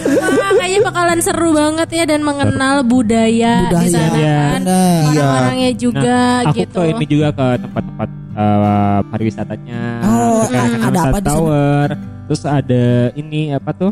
Wah, 0.08 0.52
kayaknya 0.54 0.80
bakalan 0.84 1.20
seru 1.20 1.50
banget 1.52 1.90
ya 1.92 2.04
dan 2.06 2.22
mengenal 2.22 2.84
budaya, 2.84 3.54
di 3.62 3.66
Budaya. 3.68 3.90
sana 3.90 4.14
Iya. 4.14 4.38
kan. 4.48 4.60
Nah, 4.62 5.00
Orang-orangnya 5.08 5.72
juga 5.74 6.18
nah, 6.40 6.48
aku 6.48 6.58
gitu. 6.60 6.76
ke 6.76 6.84
ini 6.88 7.06
juga 7.08 7.28
ke 7.32 7.46
tempat-tempat 7.60 8.10
eh, 8.32 9.00
pariwisatanya 9.08 9.82
Oh, 10.04 10.42
Ke 10.46 10.58
ada 10.58 11.00
apa 11.04 11.18
di 11.18 11.22
sana? 11.22 11.28
Tower 11.28 11.88
terus 12.24 12.42
ada 12.44 12.84
ini 13.14 13.42
apa 13.52 13.72
tuh 13.72 13.92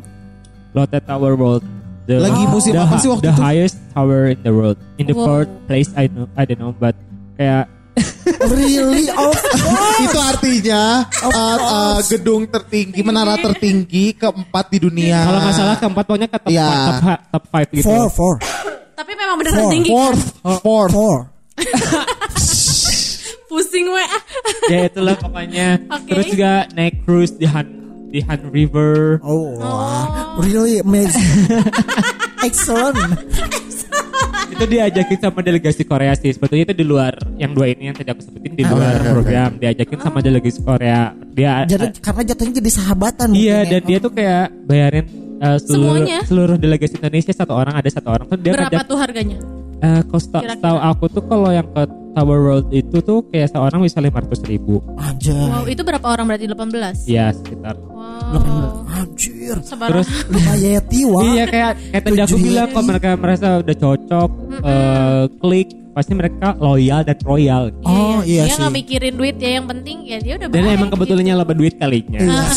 Lotte 0.72 1.00
Tower 1.00 1.34
World 1.34 1.66
The, 2.06 2.18
Lagi 2.18 2.42
musim 2.48 2.74
the, 2.74 2.82
apa 2.82 2.96
sih 2.98 3.06
waktu 3.06 3.22
the 3.22 3.30
itu? 3.30 3.38
highest 3.40 3.78
tower 3.92 4.22
in 4.28 4.40
the 4.40 4.50
world 4.50 4.78
in 4.96 5.06
the 5.06 5.14
Wow. 5.14 5.26
fourth 5.26 5.52
place 5.66 5.90
I 5.94 6.08
know 6.08 6.26
I 6.34 6.42
don't 6.42 6.58
know 6.58 6.72
but 6.72 6.98
kayak 7.36 7.70
Really 8.46 9.06
of 9.16 9.34
course 9.34 10.00
Itu 10.02 10.18
artinya 10.18 10.84
uh, 11.24 11.58
uh, 11.58 11.98
gedung 12.04 12.46
tertinggi, 12.46 13.00
menara 13.02 13.36
tertinggi 13.36 14.14
keempat 14.14 14.66
di 14.70 14.80
dunia. 14.80 15.20
kalau 15.22 15.40
nggak 15.40 15.56
salah 15.56 15.76
keempat 15.76 16.04
pokoknya 16.04 16.28
ke 16.28 16.40
top, 16.40 16.50
Iya. 16.50 16.68
top, 16.70 17.02
ha- 17.04 17.22
top 17.30 17.44
five 17.48 17.68
gitu 17.70 17.86
Four 17.86 18.06
Four 18.10 18.34
Tapi 18.94 19.12
memang 19.14 19.36
beneran 19.36 19.58
Four. 19.58 19.72
tinggi. 19.72 19.90
Fourth, 19.90 20.24
fourth. 20.60 20.92
Four 20.92 21.18
Pusing 23.50 23.90
we. 23.90 23.98
ah. 24.00 24.22
ya 24.70 24.80
itulah 24.86 25.16
pokoknya 25.16 25.82
Oke. 25.90 26.06
terus 26.08 26.26
juga 26.30 26.52
naik 26.72 27.02
cruise 27.02 27.34
di 27.34 27.44
Han 27.44 27.66
di 28.08 28.22
Han 28.22 28.46
River 28.48 29.18
Oh, 29.22 29.58
wah. 29.58 30.38
really 30.38 30.78
amazing 30.78 31.50
Excellent 32.46 32.96
itu 34.60 34.66
diajakin 34.70 35.18
sama 35.18 35.40
delegasi 35.40 35.82
Korea 35.84 36.12
sih 36.14 36.30
sebetulnya 36.30 36.64
itu 36.66 36.76
di 36.76 36.84
luar 36.84 37.16
yang 37.36 37.52
dua 37.52 37.68
ini 37.68 37.88
yang 37.88 37.96
tadi 37.96 38.10
aku 38.10 38.22
sebutin 38.22 38.52
di 38.52 38.62
Ah, 38.62 38.70
luar 38.70 38.94
oke. 38.94 39.08
program 39.10 39.50
diajakin 39.56 39.98
sama 39.98 40.20
delegasi 40.20 40.60
Korea 40.60 41.02
dia 41.30 41.64
jadi 41.64 41.88
karena 41.98 42.22
jatuhnya 42.26 42.54
jadi 42.56 42.72
sahabatan 42.74 43.28
iya 43.32 43.58
mungkin 43.58 43.70
dan 43.70 43.82
ya. 43.82 43.88
dia 43.88 43.98
tuh 44.00 44.12
kayak 44.12 44.46
bayarin 44.62 45.06
uh, 45.40 45.58
seluruh 45.58 45.96
Semuanya? 45.96 46.20
seluruh 46.22 46.58
delegasi 46.58 46.94
Indonesia 46.94 47.32
satu 47.32 47.54
orang 47.54 47.74
ada 47.74 47.88
satu 47.88 48.08
orang 48.10 48.26
tuh 48.26 48.38
dia 48.38 48.52
Berapa 48.52 48.68
ngajak 48.70 48.84
tuh 48.86 48.98
harganya? 48.98 49.38
eh 49.80 50.02
kalau 50.04 50.20
seta- 50.20 50.42
Kira-kira? 50.42 50.60
setahu 50.60 50.78
aku 50.84 51.06
tuh 51.10 51.24
kalau 51.24 51.50
yang 51.50 51.68
ke 51.70 51.84
Tower 52.10 52.40
World 52.42 52.68
itu 52.70 52.98
tuh 53.00 53.24
kayak 53.24 53.48
seorang 53.50 53.80
bisa 53.80 53.98
lima 53.98 54.20
ratus 54.20 54.44
ribu 54.44 54.84
Anjay 54.98 55.32
Wow, 55.32 55.64
itu 55.66 55.82
berapa 55.82 56.04
orang 56.04 56.26
berarti 56.28 56.46
18? 56.46 57.08
ya 57.08 57.32
sekitar 57.32 57.80
Wow. 57.80 58.89
Anjir 59.00 59.56
Sebarang. 59.64 59.90
terus 59.92 60.08
Lumayan 60.34 60.84
wah 61.10 61.24
Iya 61.24 61.44
kayak 61.48 61.72
kayak 61.92 62.04
tadi 62.04 62.20
aku 62.20 62.38
bilang 62.38 62.68
kalau 62.72 62.86
mereka 62.86 63.10
merasa 63.16 63.48
udah 63.60 63.76
cocok 63.76 64.30
eh, 64.60 65.24
klik 65.40 65.70
pasti 65.90 66.16
mereka 66.16 66.56
loyal 66.62 67.02
dan 67.04 67.18
royal. 67.28 67.76
Oh 67.84 68.24
iya 68.24 68.48
dia 68.48 68.56
sih 68.56 68.62
nggak 68.62 68.72
mikirin 68.72 69.14
duit 69.20 69.36
ya 69.36 69.60
yang 69.60 69.68
penting 69.68 70.08
ya 70.08 70.18
dia 70.24 70.34
udah 70.40 70.48
Dan 70.48 70.64
baik 70.64 70.78
emang 70.80 70.90
kebetulannya 70.96 71.34
laba 71.36 71.54
duit 71.58 71.76
kalinya. 71.76 72.20
Iya. 72.24 72.40
Ah, 72.40 72.52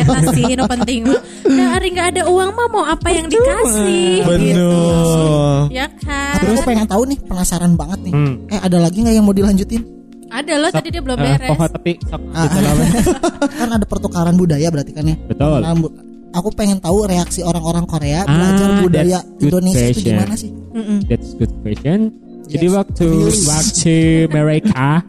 eta 0.00 0.32
sih 0.32 0.44
nu 0.56 0.64
penting 0.64 1.00
mah. 1.04 1.20
Nah, 1.50 1.66
hari 1.76 1.86
nggak 1.92 2.08
ada 2.16 2.22
uang 2.30 2.50
mah 2.56 2.66
mau 2.72 2.84
apa 2.88 3.08
yang 3.12 3.26
dikasih? 3.28 4.24
Gitu. 4.24 4.30
Bener. 4.32 5.68
Ya 5.68 5.86
kan. 5.92 6.40
Tapi 6.40 6.44
aku 6.56 6.62
pengen 6.64 6.88
tahu 6.88 7.02
nih 7.04 7.18
penasaran 7.20 7.72
banget 7.76 8.00
nih 8.00 8.12
Hmm. 8.16 8.34
Eh 8.50 8.58
ada 8.58 8.78
lagi 8.82 9.04
nggak 9.04 9.14
yang 9.14 9.24
mau 9.28 9.36
dilanjutin 9.36 9.99
Ada 10.30 10.52
loh 10.56 10.70
tadi 10.70 10.88
dia 10.88 11.00
belum 11.00 11.16
Eh, 11.16 11.24
beres. 11.28 11.50
pohon 11.50 11.68
tapi 11.68 11.92
sok 12.00 12.20
Ah, 12.30 12.46
kan 13.58 13.68
ada 13.68 13.84
pertukaran 13.84 14.34
budaya 14.34 14.68
berarti 14.68 14.92
kan 14.92 15.04
ya 15.04 15.16
Betul. 15.26 15.58
Nah, 15.58 15.74
bu- 15.74 15.94
aku 16.30 16.48
pengen 16.50 16.78
tahu 16.78 17.04
reaksi 17.04 17.42
orang-orang 17.42 17.84
Korea 17.84 18.22
Ah, 18.22 18.30
belajar 18.30 18.68
budaya 18.80 19.18
Indonesia 19.36 19.84
itu 19.84 19.94
question. 19.96 20.14
gimana 20.14 20.34
sih? 20.34 20.50
Mm-mm. 20.50 20.98
That's 21.04 21.34
good 21.34 21.52
question. 21.60 21.98
Jadi 22.46 22.66
Yes. 22.66 22.74
waktu 22.74 23.08
Yes. 23.26 23.38
waktu 23.44 23.96
mereka 24.36 25.02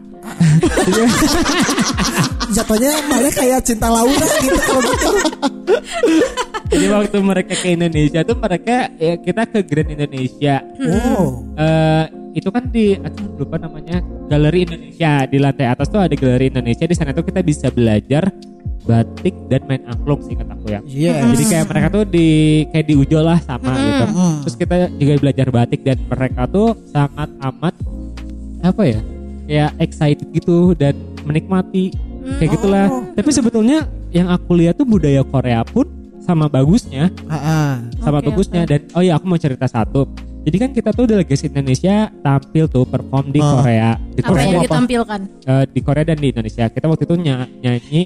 Jatuhnya 2.52 2.92
malah 3.08 3.32
kayak 3.32 3.62
cinta 3.64 3.88
Laura 3.88 4.28
gitu 4.44 4.60
kalau 4.60 4.82
gitu. 4.84 5.10
jadi 6.72 6.86
waktu 6.92 7.18
mereka 7.24 7.54
ke 7.56 7.68
Indonesia 7.80 8.20
tuh 8.28 8.36
mereka 8.36 8.92
ya, 9.00 9.16
kita 9.16 9.42
ke 9.48 9.60
Grand 9.64 9.92
Indonesia. 9.92 10.56
Wow. 10.80 11.48
Eh, 11.56 12.06
itu 12.36 12.50
kan 12.52 12.64
di 12.72 12.96
aduh 12.96 13.44
lupa 13.44 13.60
namanya 13.60 14.00
Galeri 14.32 14.64
Indonesia 14.64 15.28
di 15.28 15.38
lantai 15.40 15.68
atas 15.68 15.92
tuh 15.92 16.00
ada 16.00 16.16
Galeri 16.16 16.48
Indonesia 16.52 16.88
di 16.88 16.96
sana 16.96 17.12
tuh 17.12 17.28
kita 17.28 17.44
bisa 17.44 17.68
belajar 17.72 18.32
batik 18.82 19.36
dan 19.48 19.62
main 19.70 19.84
angklung 19.86 20.22
sih 20.26 20.34
kata 20.34 20.58
aku 20.58 20.74
ya. 20.74 20.80
Yes. 20.90 21.22
Jadi 21.38 21.44
kayak 21.48 21.66
mereka 21.70 21.88
tuh 21.94 22.04
di 22.10 22.30
kayak 22.74 22.86
di 22.90 22.96
Ujo 22.98 23.20
lah 23.22 23.40
sama 23.44 23.72
gitu. 23.78 24.06
Mm. 24.10 24.36
Terus 24.46 24.56
kita 24.58 24.76
juga 24.98 25.14
belajar 25.22 25.48
batik 25.54 25.82
dan 25.86 25.98
mereka 26.10 26.42
tuh 26.50 26.74
sangat 26.90 27.30
amat 27.40 27.74
apa 28.62 28.84
ya? 28.86 29.02
Kayak 29.52 29.72
excited 29.78 30.28
gitu 30.32 30.72
dan 30.74 30.96
menikmati 31.22 31.92
kayak 32.40 32.56
gitulah. 32.56 32.88
Tapi 33.12 33.30
sebetulnya 33.30 33.84
yang 34.10 34.32
aku 34.32 34.56
lihat 34.56 34.80
tuh 34.80 34.88
budaya 34.88 35.20
Korea 35.22 35.60
pun 35.62 35.92
sama 36.22 36.48
bagusnya, 36.48 37.12
Ah, 37.26 37.36
ah. 37.36 37.72
sama 38.00 38.22
Oke, 38.22 38.32
bagusnya 38.32 38.64
dan 38.64 38.88
oh 38.94 39.04
ya 39.04 39.20
aku 39.20 39.26
mau 39.26 39.36
cerita 39.36 39.68
satu. 39.68 40.08
Jadi 40.42 40.56
kan 40.56 40.70
kita 40.72 40.90
tuh 40.90 41.04
delegasi 41.06 41.52
Indonesia 41.52 42.08
tampil 42.18 42.66
tuh 42.66 42.88
perform 42.88 43.28
di 43.28 43.38
Ah. 43.38 43.52
Korea, 43.54 43.90
di 44.08 44.22
Apa 44.22 44.30
Korea, 44.32 44.42
yang 44.42 44.56
apa? 44.56 44.66
ditampilkan? 44.66 45.20
eh, 45.44 45.64
di 45.68 45.80
Korea 45.82 46.04
dan 46.06 46.16
di 46.16 46.28
Indonesia. 46.30 46.66
Kita 46.66 46.86
waktu 46.88 47.04
itu 47.04 47.16
ny- 47.18 47.50
nyanyi 47.60 48.02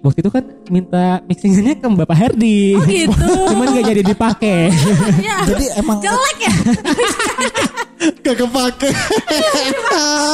waktu 0.00 0.18
itu 0.18 0.30
kan 0.30 0.42
minta 0.66 1.04
mixingannya 1.22 1.74
ke 1.76 1.86
Bapak 1.94 2.16
Herdi. 2.16 2.72
Oh 2.72 2.82
gitu. 2.82 3.12
Cuman 3.52 3.66
gak 3.70 3.86
jadi 3.86 4.02
dipakai. 4.02 4.60
ya. 5.28 5.36
Jadi 5.44 5.64
emang 5.76 5.98
jelek 5.98 6.38
ya. 6.40 6.52
Gak 8.20 8.32
kepake. 8.34 8.88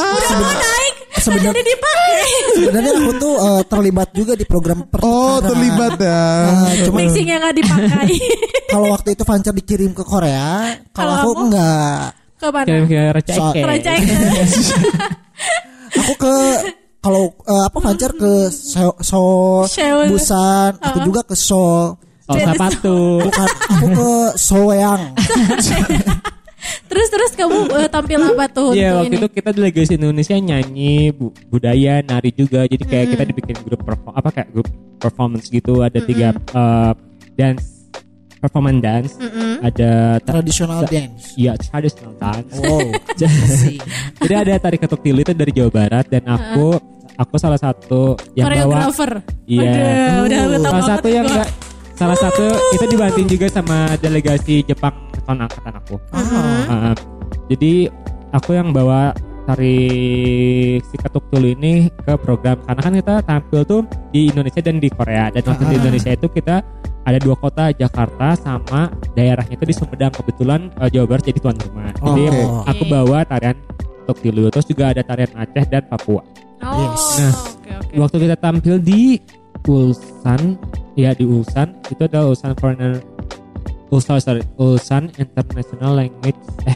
Udah 0.07 0.31
mau 0.33 0.53
naik. 0.53 0.93
Nggak 1.07 1.19
Sebenar- 1.19 1.51
jadi 1.51 1.61
dipakai. 1.65 2.23
sebenarnya 2.53 2.91
aku 2.95 3.11
tuh 3.17 3.33
eh, 3.35 3.61
terlibat 3.65 4.09
juga 4.13 4.33
di 4.33 4.45
program 4.45 4.77
Oh 4.79 4.87
pertukaran. 4.87 5.43
terlibat 5.43 5.93
ya. 5.99 6.23
Ah, 6.47 6.71
cuma 6.85 6.97
Mixing 7.01 7.27
yang 7.27 7.39
nggak 7.41 7.55
dipakai. 7.57 8.07
kalau 8.67 8.87
waktu 8.89 9.09
itu 9.11 9.23
Fancer 9.23 9.51
dikirim 9.51 9.91
ke 9.91 9.99
Korea, 10.01 10.71
kalau 10.91 11.11
aku 11.17 11.29
kamu? 11.33 11.43
enggak. 11.43 11.99
Kira-kira 12.37 13.09
recek. 13.11 13.35
So- 13.35 13.51
Kerajaan. 13.51 13.99
Aku 15.97 16.13
ke 16.15 16.35
kalau 16.97 17.23
eh, 17.43 17.63
apa 17.63 17.77
Fancer 17.79 18.11
ke 18.11 18.31
Seoul, 18.49 18.95
Seoul, 18.99 19.63
Seoul. 19.65 20.05
Busan, 20.09 20.71
aku 20.77 20.97
juga 21.03 21.21
ke 21.23 21.35
Seoul. 21.35 21.95
Oh 22.27 22.35
sepatu. 22.35 23.23
Bukan, 23.23 23.47
aku 23.71 23.87
ke 23.87 24.09
Soweang. 24.35 25.01
Terus 26.87 27.07
terus 27.07 27.31
kamu 27.31 27.57
eh, 27.79 27.87
tampil 27.87 28.19
apa 28.19 28.45
tuh 28.49 28.75
Iya 28.75 28.99
waktu 28.99 29.13
ini? 29.13 29.17
itu 29.21 29.27
kita 29.29 29.49
delegasi 29.55 29.95
Indonesia 29.95 30.35
nyanyi 30.35 31.15
bu- 31.15 31.31
budaya 31.47 32.01
nari 32.01 32.33
juga 32.33 32.67
jadi 32.67 32.83
kayak 32.83 33.07
kita 33.13 33.23
dibikin 33.23 33.55
grup 33.63 33.87
perform 33.87 34.11
apa 34.11 34.29
kayak 34.33 34.49
grup 34.51 34.67
performance 34.99 35.47
gitu 35.47 35.79
ada 35.79 35.99
tiga 36.01 36.35
uh, 36.51 36.91
dance 37.37 37.76
performance 38.37 38.79
dance 38.79 39.11
ada 39.59 39.91
ta- 40.21 40.33
Traditional 40.37 40.79
sa- 40.81 40.89
dance. 40.89 41.23
Iya 41.33 41.53
traditional 41.57 42.13
dance. 42.15 42.53
Wow. 42.55 42.87
Jadi 44.21 44.33
ada 44.33 44.51
tari 44.57 44.77
ketuk 44.77 45.01
tilu 45.01 45.19
itu 45.19 45.33
dari 45.33 45.51
Jawa 45.51 45.71
Barat 45.71 46.05
dan 46.07 46.23
aku 46.25 46.77
aku 47.15 47.35
salah 47.35 47.57
satu 47.57 48.13
yang 48.33 48.45
bawa. 48.69 48.77
Iya. 49.45 49.73
Udah 50.23 50.37
tahu 50.37 50.61
salah 50.63 50.85
satu 50.87 51.07
yang 51.09 51.25
enggak 51.25 51.49
salah 51.93 52.13
satu 52.13 52.45
itu 52.71 52.85
dibantuin 52.87 53.25
juga 53.25 53.47
sama 53.49 53.77
delegasi 53.97 54.61
Jepang 54.61 54.93
tahun 55.19 55.43
angkatan 55.43 55.73
aku. 55.75 55.95
Uh, 56.69 56.93
jadi 57.49 57.73
aku 58.29 58.49
yang 58.53 58.69
bawa 58.69 59.17
tari 59.47 59.79
si 60.77 60.95
ketuk 60.95 61.23
tulu 61.31 61.47
ini 61.47 61.87
ke 62.03 62.13
program 62.19 62.59
karena 62.61 62.81
kan 62.83 62.93
kita 62.93 63.13
tampil 63.23 63.61
tuh 63.63 63.81
di 64.11 64.27
Indonesia 64.27 64.59
dan 64.59 64.77
di 64.77 64.91
Korea 64.91 65.31
dan 65.31 65.41
waktu 65.41 65.63
di 65.65 65.75
Indonesia 65.79 66.11
itu 66.11 66.27
kita 66.27 66.59
ada 67.07 67.17
dua 67.17 67.33
kota 67.33 67.71
Jakarta 67.71 68.35
sama 68.35 68.91
daerahnya 69.13 69.55
itu 69.55 69.63
di 69.63 69.71
Sumedang 69.71 70.11
kebetulan 70.11 70.67
uh, 70.75 70.85
Jawa 70.85 71.05
Barat 71.07 71.23
jadi 71.25 71.39
tuan 71.39 71.55
rumah 71.55 71.89
jadi 71.95 72.21
Oke. 72.27 72.41
aku 72.67 72.83
bawa 72.85 73.17
tarian 73.23 73.55
ketuk 74.03 74.17
tilu 74.21 74.41
terus 74.47 74.65
juga 74.65 74.83
ada 74.91 75.01
tarian 75.01 75.29
Aceh 75.33 75.65
dan 75.65 75.81
Papua 75.85 76.21
Oh, 76.57 76.73
Yes. 76.73 77.03
Nah, 77.15 77.31
oke 77.31 77.69
oke. 77.79 77.93
waktu 77.97 78.15
kita 78.19 78.35
tampil 78.35 78.75
di 78.77 79.17
Ulsan 79.63 80.55
ya 80.93 81.11
di 81.11 81.23
Ulsan 81.23 81.71
itu 81.87 82.01
adalah 82.01 82.27
Ulsan 82.27 82.51
Foreigner 82.55 82.91
Ulsan 83.87 84.17
sorry 84.17 84.41
Ulsan 84.55 85.11
International 85.15 85.91
Language 85.95 86.39
eh 86.65 86.75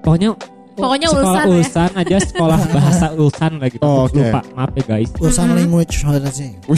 pokoknya 0.00 0.32
Pokoknya 0.74 1.06
sekolah 1.10 1.20
Ulsan 1.20 1.44
ya. 1.44 1.52
Ulsan 1.52 1.90
aja 1.92 2.16
sekolah 2.18 2.58
bahasa 2.74 3.06
Ulsan 3.14 3.52
lah 3.58 3.68
gitu 3.68 3.82
Oh, 3.82 4.06
oke. 4.06 4.16
lupa 4.16 4.40
maaf 4.54 4.70
ya 4.72 4.82
guys 4.88 5.10
Urusan 5.14 5.46
language 5.52 5.94
ada 6.02 6.30
sih. 6.30 6.50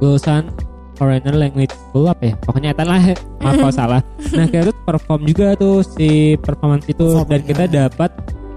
Ulsan 0.00 0.52
Foreigner 0.96 1.36
Language 1.36 1.72
School 1.76 2.08
apa 2.08 2.32
ya 2.32 2.34
pokoknya 2.40 2.70
itu 2.72 2.84
lah 2.88 3.02
maaf 3.44 3.54
kalau 3.60 3.74
salah 3.74 4.00
nah 4.32 4.44
kita 4.48 4.72
tuh 4.72 4.76
perform 4.84 5.20
juga 5.28 5.52
tuh 5.54 5.84
si 5.84 6.34
performance 6.40 6.88
itu 6.88 7.20
dan 7.28 7.40
kita 7.44 7.64
ya. 7.68 7.88
dapat 7.88 8.10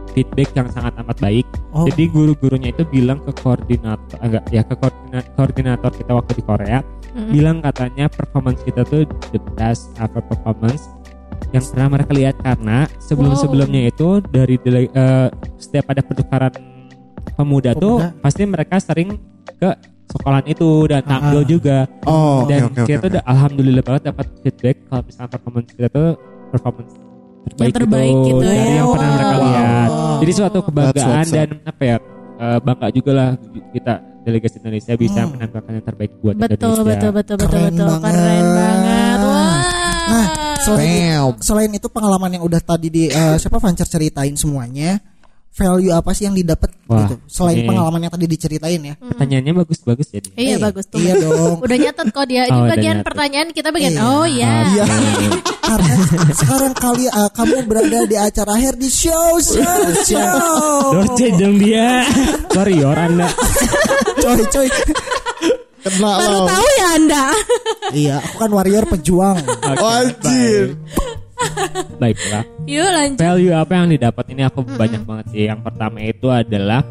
feedback 0.10 0.50
yang 0.58 0.68
sangat 0.74 0.98
amat 1.06 1.18
baik. 1.22 1.46
Oh. 1.70 1.86
Jadi 1.86 2.10
guru-gurunya 2.10 2.74
itu 2.74 2.82
bilang 2.90 3.22
ke 3.22 3.32
koordinator 3.40 4.18
enggak 4.20 4.44
ya 4.50 4.66
ke 4.66 4.74
koordina- 4.74 5.28
koordinator 5.38 5.92
kita 5.94 6.12
waktu 6.18 6.32
di 6.34 6.44
Korea 6.44 6.80
Mm-mm. 7.14 7.30
bilang 7.30 7.58
katanya 7.62 8.10
performance 8.10 8.62
kita 8.66 8.82
tuh 8.86 9.06
the 9.30 9.42
best 9.54 9.94
ever 10.02 10.22
performance 10.26 10.90
yang 11.54 11.62
pernah 11.62 11.88
mereka 11.94 12.12
lihat 12.14 12.36
karena 12.42 12.90
sebelum-sebelumnya 13.02 13.90
itu 13.90 14.22
dari 14.30 14.58
dele- 14.62 14.92
eh, 14.92 15.30
setiap 15.58 15.94
ada 15.94 16.02
pertukaran 16.02 16.54
pemuda, 17.34 17.72
tuh 17.74 18.02
Pemuda. 18.04 18.22
pasti 18.22 18.44
mereka 18.46 18.76
sering 18.78 19.18
ke 19.58 19.70
sekolahan 20.10 20.46
itu 20.46 20.70
dan 20.86 21.02
tampil 21.02 21.40
Ah. 21.40 21.46
juga 21.46 21.78
Oh, 22.04 22.42
oke 22.42 22.50
dan 22.50 22.62
oke 22.66 22.82
kita 22.84 22.98
oke. 23.00 23.14
tuh 23.14 23.22
alhamdulillah 23.24 23.84
banget 23.84 24.04
dapat 24.06 24.26
feedback 24.42 24.76
kalau 24.84 25.02
misalnya 25.06 25.30
performance 25.32 25.70
kita 25.70 25.88
tuh 25.88 26.10
performance 26.50 26.92
terbaik, 27.46 27.74
terbaik 27.74 28.16
gitu, 28.16 28.26
gitu 28.28 28.44
dari 28.44 28.58
ya. 28.60 28.76
yang 28.76 28.88
pernah 28.90 29.10
mereka 29.12 29.30
Wow. 29.32 29.46
lihat. 29.46 29.90
Jadi 30.20 30.32
suatu 30.34 30.60
kebanggaan 30.62 31.24
That's 31.24 31.32
dan 31.32 31.48
apa 31.64 31.84
ya 31.84 31.98
eh, 32.40 32.60
bangga 32.60 32.88
juga 32.90 33.12
lah 33.12 33.30
kita 33.70 33.94
delegasi 34.20 34.56
Indonesia 34.60 34.94
bisa 34.96 35.20
Hmm. 35.22 35.32
menampilkan 35.34 35.72
yang 35.72 35.86
terbaik 35.86 36.12
buat 36.18 36.36
Betul, 36.36 36.50
Indonesia. 36.52 36.84
betul, 36.84 37.12
betul, 37.12 37.36
betul, 37.36 37.38
Keren 37.50 37.64
betul. 37.70 37.88
banget. 37.88 38.12
Keren 38.12 38.46
banget. 38.50 39.20
Wah. 39.22 39.58
Nah, 40.10 40.26
selain, 40.58 41.00
Bam. 41.20 41.34
selain 41.40 41.72
itu 41.72 41.88
pengalaman 41.88 42.30
yang 42.32 42.44
udah 42.44 42.60
tadi 42.60 42.88
di 42.88 43.04
eh, 43.08 43.36
siapa 43.36 43.58
Fancer 43.58 43.86
ceritain 43.86 44.34
semuanya, 44.34 44.98
value 45.50 45.92
apa 45.92 46.12
sih 46.12 46.24
yang 46.24 46.34
didapat 46.34 46.72
gitu? 46.72 47.16
Selain 47.26 47.60
ini- 47.60 47.68
pengalaman 47.68 48.00
yang 48.02 48.14
tadi 48.14 48.26
diceritain 48.26 48.80
ya. 48.80 48.94
Pertanyaannya 48.96 49.54
bagus-bagus 49.58 50.08
ya. 50.10 50.18
jadi. 50.18 50.30
Iya 50.34 50.56
Eh, 50.56 50.60
bagus 50.62 50.86
tuh. 50.86 50.98
Iya 50.98 51.14
dong. 51.24 51.58
Udah 51.60 51.78
nyatet 51.78 52.08
kok 52.10 52.26
dia. 52.26 52.44
Ini 52.46 52.54
Oh, 52.54 52.64
udah 52.64 52.72
bagian 52.72 52.98
pertanyaan 53.02 53.48
kita 53.50 53.70
bagian. 53.70 53.94
Iya. 53.94 54.02
Oh 54.04 54.26
iya. 54.26 54.54
Iya. 54.70 54.86
Karena 55.60 55.94
sekarang 56.32 56.74
kali 56.74 57.06
eh, 57.06 57.30
kamu 57.30 57.56
berada 57.66 58.00
di 58.04 58.16
acara 58.16 58.54
hair 58.56 58.74
di 58.74 58.88
show 58.88 59.38
show 59.38 59.80
show. 60.02 60.96
Dorce 60.96 61.28
dong 61.36 61.58
dia. 61.58 62.08
Warrior 62.50 62.96
Anda. 62.96 63.28
coy 64.18 64.42
coy. 64.48 64.68
Kena 65.80 66.12
Baru 66.14 66.36
lo. 66.36 66.46
tahu 66.46 66.68
ya 66.76 66.88
Anda. 66.94 67.24
iya, 67.94 68.16
aku 68.20 68.36
kan 68.38 68.52
warrior 68.52 68.84
pejuang. 68.86 69.40
Anjir. 69.64 70.76
Baik. 71.40 71.96
Baiklah. 72.02 72.44
Yuk 72.68 72.90
lanjut. 72.90 73.20
Value 73.20 73.54
apa 73.56 73.72
yang 73.76 73.88
didapat 73.90 74.26
ini 74.32 74.42
aku 74.46 74.60
banyak 74.64 75.02
banget 75.04 75.26
sih. 75.32 75.44
Yang 75.48 75.60
pertama 75.64 75.98
itu 76.04 76.28
adalah 76.30 76.82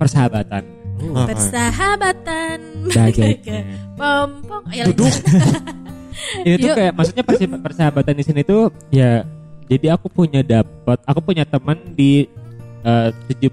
persahabatan. 0.00 0.62
Persahabatan. 1.04 2.56
Bagainya. 2.90 3.60
Pompong. 4.00 4.64
Ya, 4.72 4.84
Duduk. 4.88 5.10
Ini 6.46 6.56
tuh 6.56 6.68
Yuk. 6.72 6.76
kayak 6.78 6.92
maksudnya 6.94 7.24
persi- 7.26 7.50
persahabatan 7.50 8.14
di 8.14 8.24
sini 8.24 8.40
tuh 8.46 8.70
ya 8.88 9.26
jadi 9.66 9.98
aku 9.98 10.06
punya 10.08 10.46
dapat 10.46 10.98
aku 11.04 11.20
punya 11.20 11.42
teman 11.42 11.74
di 11.92 12.30
tujuh 13.28 13.50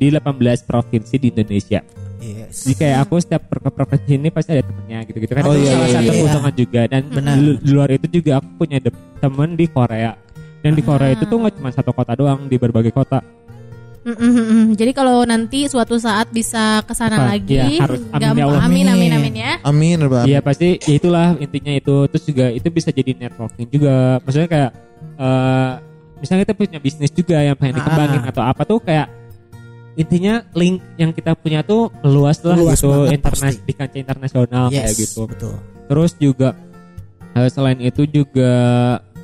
di 0.00 0.06
18 0.08 0.64
provinsi 0.64 1.14
di 1.20 1.28
Indonesia. 1.34 1.84
Yes. 2.20 2.68
Jadi 2.68 2.74
kayak 2.76 2.96
aku 3.08 3.14
setiap 3.16 3.42
per 3.48 3.58
ke 3.58 3.70
provinsi 3.72 4.12
ini 4.12 4.28
pasti 4.28 4.52
ada 4.52 4.60
temennya 4.60 5.08
gitu-gitu 5.08 5.32
kan. 5.32 5.42
Oh, 5.42 5.56
itu 5.56 5.64
iya, 5.64 5.72
salah 5.72 5.88
iya, 5.88 5.94
satu 5.96 6.04
iya. 6.04 6.12
keuntungan 6.20 6.54
juga 6.54 6.80
dan 6.84 7.02
Benar. 7.08 7.34
di, 7.34 7.44
di 7.56 7.70
luar 7.72 7.88
itu 7.90 8.06
juga 8.12 8.30
aku 8.38 8.48
punya 8.60 8.76
de- 8.76 9.00
temen 9.18 9.48
di 9.56 9.66
Korea. 9.66 10.12
Dan 10.60 10.72
di 10.76 10.82
Korea 10.84 11.10
itu 11.10 11.24
tuh 11.24 11.36
nggak 11.40 11.54
cuma 11.56 11.70
satu 11.72 11.90
kota 11.90 12.12
doang, 12.12 12.44
di 12.44 12.60
berbagai 12.60 12.92
kota. 12.92 13.24
Mm, 14.00 14.12
mm, 14.12 14.32
mm, 14.32 14.44
mm. 14.48 14.66
Jadi 14.76 14.92
kalau 14.92 15.24
nanti 15.24 15.64
suatu 15.64 15.96
saat 15.96 16.28
bisa 16.28 16.80
ke 16.84 16.92
sana 16.92 17.20
Apa? 17.20 17.36
lagi, 17.36 17.56
Iya, 17.56 17.84
harus. 17.84 18.00
Amin, 18.12 18.32
ya 18.36 18.44
Allah. 18.48 18.60
amin, 18.64 18.86
amin, 18.86 18.92
Amin. 18.92 19.10
amin 19.12 19.34
ya. 19.36 19.52
Amin, 19.60 19.96
Bang. 20.04 20.24
Iya 20.24 20.40
pasti 20.40 20.76
ya 20.76 20.94
itulah 20.96 21.36
intinya 21.36 21.72
itu. 21.72 22.08
Terus 22.08 22.24
juga 22.24 22.46
itu 22.48 22.68
bisa 22.68 22.88
jadi 22.88 23.12
networking 23.12 23.68
juga. 23.68 24.20
Maksudnya 24.24 24.48
kayak 24.48 24.70
eh 25.20 25.70
misalnya 26.20 26.44
kita 26.44 26.54
punya 26.56 26.78
bisnis 26.80 27.12
juga 27.12 27.40
yang 27.40 27.56
pengen 27.56 27.76
Ah. 27.76 27.78
dikembangin 27.80 28.22
atau 28.28 28.42
apa 28.44 28.62
tuh 28.64 28.80
kayak 28.80 29.08
intinya 29.92 30.44
link 30.52 30.78
yang 30.96 31.10
kita 31.10 31.34
punya 31.34 31.60
tuh 31.60 31.90
luas 32.02 32.38
lah 32.40 32.54
Luas 32.54 32.76
gitu 32.76 32.88
banget, 32.88 33.16
interna 33.16 33.46
pasti. 33.48 33.62
di 33.62 33.72
kancah 33.72 33.98
internasional 33.98 34.64
kayak 34.68 34.86
Yes, 34.86 34.98
gitu. 34.98 35.20
betul. 35.26 35.54
Terus 35.86 36.10
juga 36.16 36.48
eh, 37.32 37.48
selain 37.48 37.78
itu 37.78 38.02
juga 38.04 38.52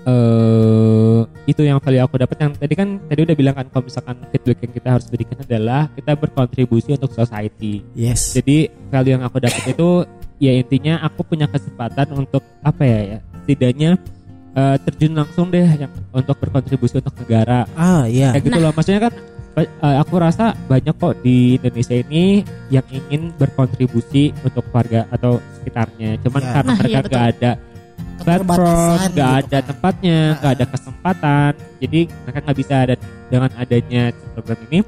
eh 0.06 1.20
itu 1.46 1.62
yang 1.62 1.78
value 1.78 1.98
aku 2.00 2.14
dapat 2.16 2.36
yang 2.38 2.52
tadi 2.54 2.74
kan 2.74 2.88
tadi 3.02 3.20
udah 3.22 3.34
bilang 3.34 3.54
kan 3.54 3.66
kalau 3.68 3.84
misalkan 3.84 4.16
feedback 4.30 4.58
yang 4.62 4.72
kita 4.72 4.88
harus 4.88 5.06
berikan 5.06 5.38
adalah 5.40 5.90
kita 5.92 6.12
berkontribusi 6.14 6.94
untuk 6.94 7.10
society. 7.10 7.82
Yes. 7.92 8.30
Jadi 8.32 8.70
value 8.88 9.14
yang 9.14 9.22
aku 9.22 9.38
dapat 9.38 9.62
itu 9.66 9.88
ya 10.38 10.52
intinya 10.52 11.00
aku 11.00 11.24
punya 11.24 11.46
kesempatan 11.46 12.12
untuk 12.12 12.44
apa 12.60 12.82
ya 12.82 13.00
ya 13.02 13.18
setidaknya 13.42 13.90
eh, 14.52 14.76
terjun 14.82 15.14
langsung 15.14 15.46
deh 15.48 15.64
yang 15.64 15.90
untuk 16.12 16.36
berkontribusi 16.36 16.98
untuk 16.98 17.14
negara 17.16 17.66
Ah, 17.72 18.06
iya. 18.06 18.30
kayak 18.30 18.44
gitu 18.44 18.58
loh 18.58 18.70
maksudnya 18.70 19.10
kan 19.10 19.14
aku 19.80 20.14
rasa 20.16 20.52
banyak 20.66 20.92
kok 20.92 21.16
di 21.20 21.57
Indonesia 21.57 21.96
ini 21.96 22.24
yang 22.68 22.84
ingin 22.86 23.32
berkontribusi 23.34 24.36
untuk 24.42 24.68
warga 24.68 25.09
atau 25.09 25.40
sekitarnya 25.57 26.20
cuman 26.20 26.42
Ya. 26.42 26.50
karena 26.52 26.68
Nah, 26.68 26.76
mereka 26.76 26.90
iya, 26.90 27.00
betul. 27.00 27.12
gak 27.12 27.26
ada 27.30 27.50
platform 28.16 28.57
Keterbatasan 28.57 29.09
nggak 29.09 29.28
gitu 29.28 29.38
ada 29.38 29.57
kan. 29.57 29.64
tempatnya 29.66 30.18
nggak 30.34 30.52
ada 30.52 30.66
kesempatan 30.66 31.50
jadi 31.78 32.00
mereka 32.09 32.38
nggak 32.42 32.59
bisa 32.59 32.74
ada 32.78 32.94
dengan 33.26 33.50
adanya 33.54 34.02
program 34.32 34.59
ini 34.66 34.78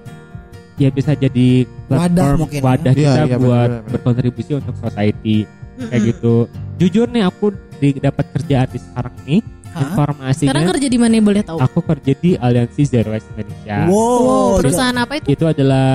ya 0.77 0.89
bisa 0.89 1.13
jadi 1.13 1.49
Wadah 1.65 1.89
platform 1.89 2.37
mungkin 2.39 2.59
ya. 2.59 2.65
wadah 2.65 2.93
Iya, 2.93 3.01
kita 3.09 3.23
iya, 3.25 3.37
buat 3.39 3.49
benar, 3.65 3.81
benar. 3.81 3.91
berkontribusi 3.91 4.53
untuk 4.55 4.75
society 4.77 5.37
kayak 5.79 6.03
gitu 6.05 6.35
jujur 6.77 7.07
nih 7.07 7.23
aku 7.23 7.47
di 7.79 7.89
dapat 7.95 8.25
kerjaan 8.33 8.69
di 8.69 8.79
sekarang 8.79 9.15
nih 9.25 9.41
Hah? 9.79 9.87
informasinya 9.89 10.49
Sekarang 10.51 10.65
kerja 10.69 10.87
di 10.87 10.99
mana 10.99 11.15
boleh 11.19 11.43
tahu? 11.43 11.59
aku 11.59 11.79
kerja 11.85 12.13
di 12.15 12.31
Aliansi 12.35 12.83
Zero 12.83 13.09
Waste 13.09 13.31
Indonesia 13.33 13.77
Wow, 13.87 14.19
Wow, 14.19 14.49
perusahaan 14.59 14.97
apa 14.97 15.13
itu? 15.17 15.27
itu 15.31 15.45
adalah 15.45 15.89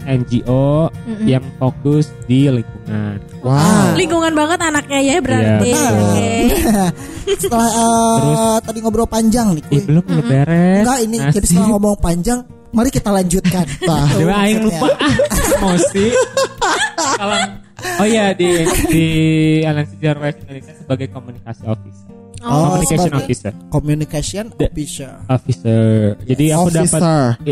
NGO 0.00 0.68
Mm-mm. 0.90 1.24
yang 1.24 1.44
fokus 1.56 2.12
di 2.24 2.46
lingkungan 2.46 3.16
Wow. 3.40 3.96
Lingkungan 3.96 4.32
banget 4.34 4.58
anaknya 4.60 5.00
ya 5.00 5.16
berarti. 5.18 5.70
Iya, 5.70 5.88
betul. 5.88 5.94
Oke. 5.96 6.30
setelah 7.40 7.70
eh, 7.70 8.18
Terus- 8.20 8.60
tadi 8.62 8.78
ngobrol 8.80 9.08
panjang 9.08 9.46
nih, 9.50 9.62
Ih, 9.62 9.68
kuy. 9.70 9.80
belum 9.82 10.04
belum 10.04 10.24
beres 10.26 10.82
Enggak 10.82 10.98
ini 11.00 11.16
Masih. 11.16 11.32
jadi 11.32 11.46
setelah 11.48 11.68
ngomong 11.70 11.96
panjang, 11.96 12.38
mari 12.70 12.90
kita 12.90 13.08
lanjutkan. 13.08 13.64
Coba 14.12 14.34
aing 14.38 14.60
lupa 14.60 14.86
ah 14.94 15.14
emosi. 15.56 16.04
Kalau 17.16 17.36
Oh 17.96 18.04
iya 18.04 18.36
di 18.36 18.44
di 18.86 19.04
Aliansi 19.62 19.96
Zero 19.96 20.20
Waste 20.20 20.44
Indonesia 20.44 20.74
sebagai 20.76 21.06
komunikasi 21.08 21.62
officer. 21.64 22.09
Oh, 22.40 22.72
Communication 22.72 23.12
officer. 23.12 23.52
Communication 23.68 24.44
The- 24.56 24.72
officer. 24.72 25.12
Officer. 25.28 25.84
Jadi 26.24 26.44
aku 26.50 26.68
dapat. 26.72 27.00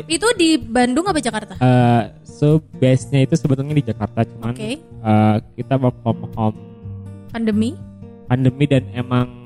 Itu 0.08 0.26
di 0.34 0.56
Bandung 0.56 1.04
apa 1.04 1.20
Jakarta? 1.20 1.54
eh, 1.54 2.02
so 2.24 2.56
base-nya 2.74 3.22
itu 3.22 3.34
sebetulnya 3.34 3.74
di 3.74 3.84
Jakarta 3.84 4.24
cuman 4.24 4.56
Oke. 4.56 4.80
eh, 4.80 5.36
kita 5.54 5.76
work 5.76 5.96
from 6.00 6.24
home 6.32 6.56
Pandemi. 7.28 7.76
pandemi 8.24 8.64
dan 8.64 8.84
emang 8.92 9.37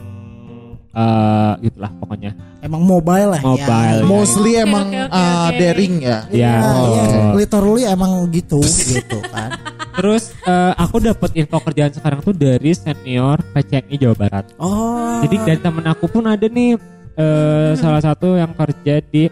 eh 0.93 1.53
gitulah 1.65 1.93
pokoknya. 1.97 2.31
Emang 2.61 2.85
mobile 2.85 3.35
lah 3.35 3.41
Mobile. 3.43 4.01
ya. 4.01 4.07
Mostly 4.07 4.53
Oke, 4.55 4.63
emang 4.63 4.87
oke, 4.93 5.01
oke, 5.09 5.17
uh, 5.17 5.49
oke. 5.49 5.57
daring 5.59 5.95
ya. 5.99 6.09
Ya. 6.09 6.19
Iya, 6.31 6.53
iya. 6.63 7.03
Oh. 7.09 7.33
literally 7.35 7.85
emang 7.89 8.13
gitu 8.29 8.61
gitu 8.63 9.19
kan. 9.33 9.51
Terus 9.99 10.33
eh, 10.45 10.73
aku 10.77 11.01
dapat 11.01 11.31
info 11.37 11.61
kerjaan 11.61 11.93
sekarang 11.93 12.21
tuh 12.21 12.33
dari 12.33 12.73
senior 12.73 13.41
PCNI 13.53 13.97
Jawa 13.97 14.17
Barat. 14.17 14.45
Oh. 14.57 15.21
Jadi 15.21 15.37
dari 15.45 15.61
temen 15.61 15.85
aku 15.85 16.09
pun 16.09 16.25
ada 16.25 16.45
nih 16.45 16.77
eh, 17.17 17.71
salah 17.77 18.01
satu 18.01 18.37
yang 18.37 18.53
kerja 18.53 19.01
di 19.05 19.29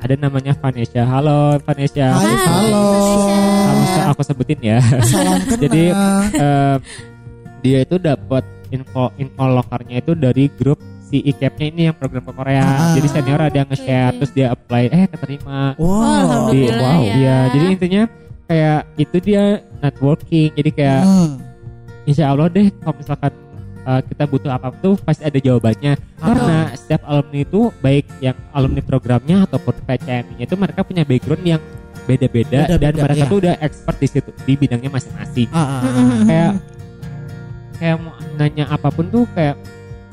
ada 0.00 0.14
namanya 0.20 0.52
Vanessa. 0.56 1.04
Halo 1.04 1.56
Vanessa. 1.64 2.12
Hai, 2.12 2.36
halo. 2.36 2.84
Kamu 3.64 3.84
se- 3.88 4.06
aku 4.08 4.20
sebutin 4.24 4.60
ya. 4.60 4.78
Salam 5.00 5.40
kenal. 5.48 5.60
Jadi 5.64 5.84
eh, 6.36 6.76
dia 7.64 7.78
itu 7.80 7.96
dapat 7.96 8.44
info 8.68 9.08
info 9.16 9.44
lokarnya 9.48 10.04
itu 10.04 10.12
dari 10.12 10.52
grup 10.52 10.76
si 11.14 11.22
ICAP-nya 11.22 11.66
ini 11.70 11.82
yang 11.86 11.94
program 11.94 12.26
ke 12.26 12.32
Korea. 12.34 12.66
Ah. 12.66 12.90
Jadi 12.98 13.06
senior 13.06 13.38
ada 13.38 13.54
yang 13.54 13.70
nge-share 13.70 14.10
Oke. 14.10 14.16
terus 14.18 14.32
dia 14.34 14.46
apply 14.50 14.82
eh 14.90 15.06
keterima. 15.06 15.78
wow. 15.78 15.86
Oh, 15.86 16.50
Di, 16.50 16.66
wow. 16.74 16.98
ya. 17.06 17.14
Iya, 17.14 17.38
jadi 17.54 17.64
intinya 17.70 18.02
kayak 18.50 18.80
itu 18.98 19.16
dia 19.22 19.42
networking. 19.78 20.50
Jadi 20.58 20.70
kayak 20.74 21.02
Hmm. 21.06 21.38
insya 22.02 22.34
Allah 22.34 22.50
deh 22.50 22.66
kalau 22.82 22.98
misalkan 22.98 23.32
uh, 23.86 24.02
kita 24.02 24.24
butuh 24.26 24.50
apa 24.50 24.74
tuh 24.82 24.98
pasti 24.98 25.22
ada 25.22 25.38
jawabannya 25.38 25.94
karena 26.18 26.58
setiap 26.74 27.06
alumni 27.06 27.46
itu 27.46 27.70
baik 27.78 28.10
yang 28.18 28.34
alumni 28.50 28.82
programnya 28.82 29.46
ataupun 29.46 29.78
PCM-nya 29.86 30.44
itu 30.50 30.56
mereka 30.58 30.82
punya 30.82 31.06
background 31.06 31.44
yang 31.46 31.62
beda-beda 32.04 32.76
dan 32.76 32.92
mereka 32.92 33.24
iya. 33.24 33.30
tuh 33.32 33.38
udah 33.40 33.54
expert 33.64 33.96
di 33.96 34.08
situ 34.10 34.28
di 34.44 34.52
bidangnya 34.60 34.92
masing-masing 34.92 35.48
Ah, 35.48 35.56
ah, 35.56 35.88
ah. 35.88 36.20
Kayak 36.28 36.50
kayak 37.80 37.96
mau 38.02 38.12
nanya 38.36 38.64
apa 38.68 38.88
pun 38.92 39.08
tuh 39.08 39.24
kayak 39.32 39.56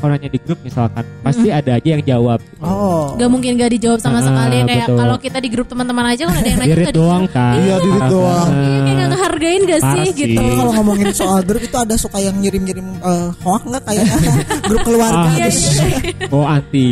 kalau 0.01 0.11
nanya 0.11 0.27
di 0.27 0.39
grup 0.39 0.59
misalkan 0.59 1.05
pasti 1.21 1.47
ada 1.47 1.71
aja 1.73 1.87
yang 1.87 2.01
jawab 2.01 2.41
Oh. 2.57 3.13
Gak 3.13 3.27
mungkin 3.27 3.53
gak 3.53 3.69
dijawab 3.71 3.99
sama 3.99 4.17
Ah, 4.17 4.23
sekali 4.23 4.57
kayak 4.63 4.87
kalau 4.89 5.15
kita 5.15 5.37
di 5.37 5.47
grup 5.47 5.67
teman-teman 5.67 6.05
aja 6.07 6.25
kalau 6.25 6.35
ada 6.35 6.47
yang 6.47 6.59
nanya 6.59 6.69
Dirit 6.71 6.83
nggak 6.83 6.95
doang 6.95 7.23
dijawab. 7.23 7.37
kan 7.37 7.55
Iya, 7.55 7.75
dirit 7.77 7.93
Parah 7.93 8.09
doang. 8.09 8.47
Iya, 8.47 8.57
kayak 8.81 8.95
gak 8.97 9.09
ngehargain 9.11 9.61
gak 9.61 9.79
Parah 9.79 9.93
sih 9.93 10.03
sih. 10.03 10.17
gitu. 10.17 10.41
Kalau 10.51 10.71
ngomongin 10.73 11.07
soal 11.11 11.39
grup 11.41 11.61
itu 11.61 11.77
ada 11.77 11.95
suka 11.95 12.17
yang 12.19 12.35
ngirim-ngirim 12.35 12.87
eh, 12.99 13.29
hoax 13.39 13.61
nggak 13.63 13.83
kayak 13.83 14.05
grup 14.69 14.81
keluarga 14.81 15.19
Ah, 15.21 15.29
Iya, 15.31 15.47
gitu. 15.47 15.69
iya. 15.79 15.97
oh 16.29 16.45
anti 16.45 16.85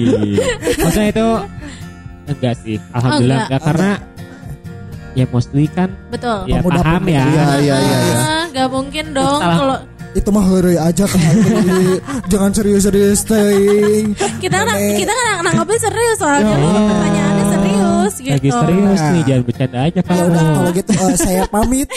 maksudnya 0.78 1.08
itu 1.10 1.28
enggak 2.28 2.54
sih 2.60 2.78
alhamdulillah 2.92 3.38
enggak. 3.40 3.50
enggak, 3.50 3.62
karena 3.66 3.92
ya 5.12 5.26
mostly 5.28 5.66
kan 5.68 5.90
Betul. 6.08 6.38
ya 6.46 6.60
paham 6.62 7.04
ya 7.04 7.24
Iya 7.24 7.46
iya 7.58 7.76
iya. 7.80 7.98
iya. 8.00 8.16
Ah, 8.16 8.44
Gak 8.50 8.68
mungkin 8.70 9.06
dong 9.12 9.40
Salah. 9.40 9.58
kalau 9.58 9.78
itu 10.18 10.30
mah 10.34 10.42
heureuy 10.42 10.78
aja 10.78 11.06
kan 11.06 11.22
jangan 12.32 12.52
serius-serius 12.54 13.22
teuing. 13.30 14.18
Kita 14.42 14.58
kan 14.66 14.78
kita 14.98 15.12
kan 15.14 15.26
nanggapnya 15.46 15.80
serius 15.86 16.18
soalnya 16.18 16.56
pertanyaannya 16.58 17.46
serius 17.46 18.14
gitu. 18.18 18.34
lagi 18.34 18.50
serius 18.50 19.00
nih 19.00 19.22
jangan 19.28 19.44
bercanda 19.46 19.80
aja 19.86 20.00
ya 20.00 20.02
kalau 20.02 20.24
udah 20.26 20.44
kalau 20.58 20.72
gitu 20.74 20.92
eh, 20.98 21.18
saya 21.18 21.44
pamit. 21.48 21.90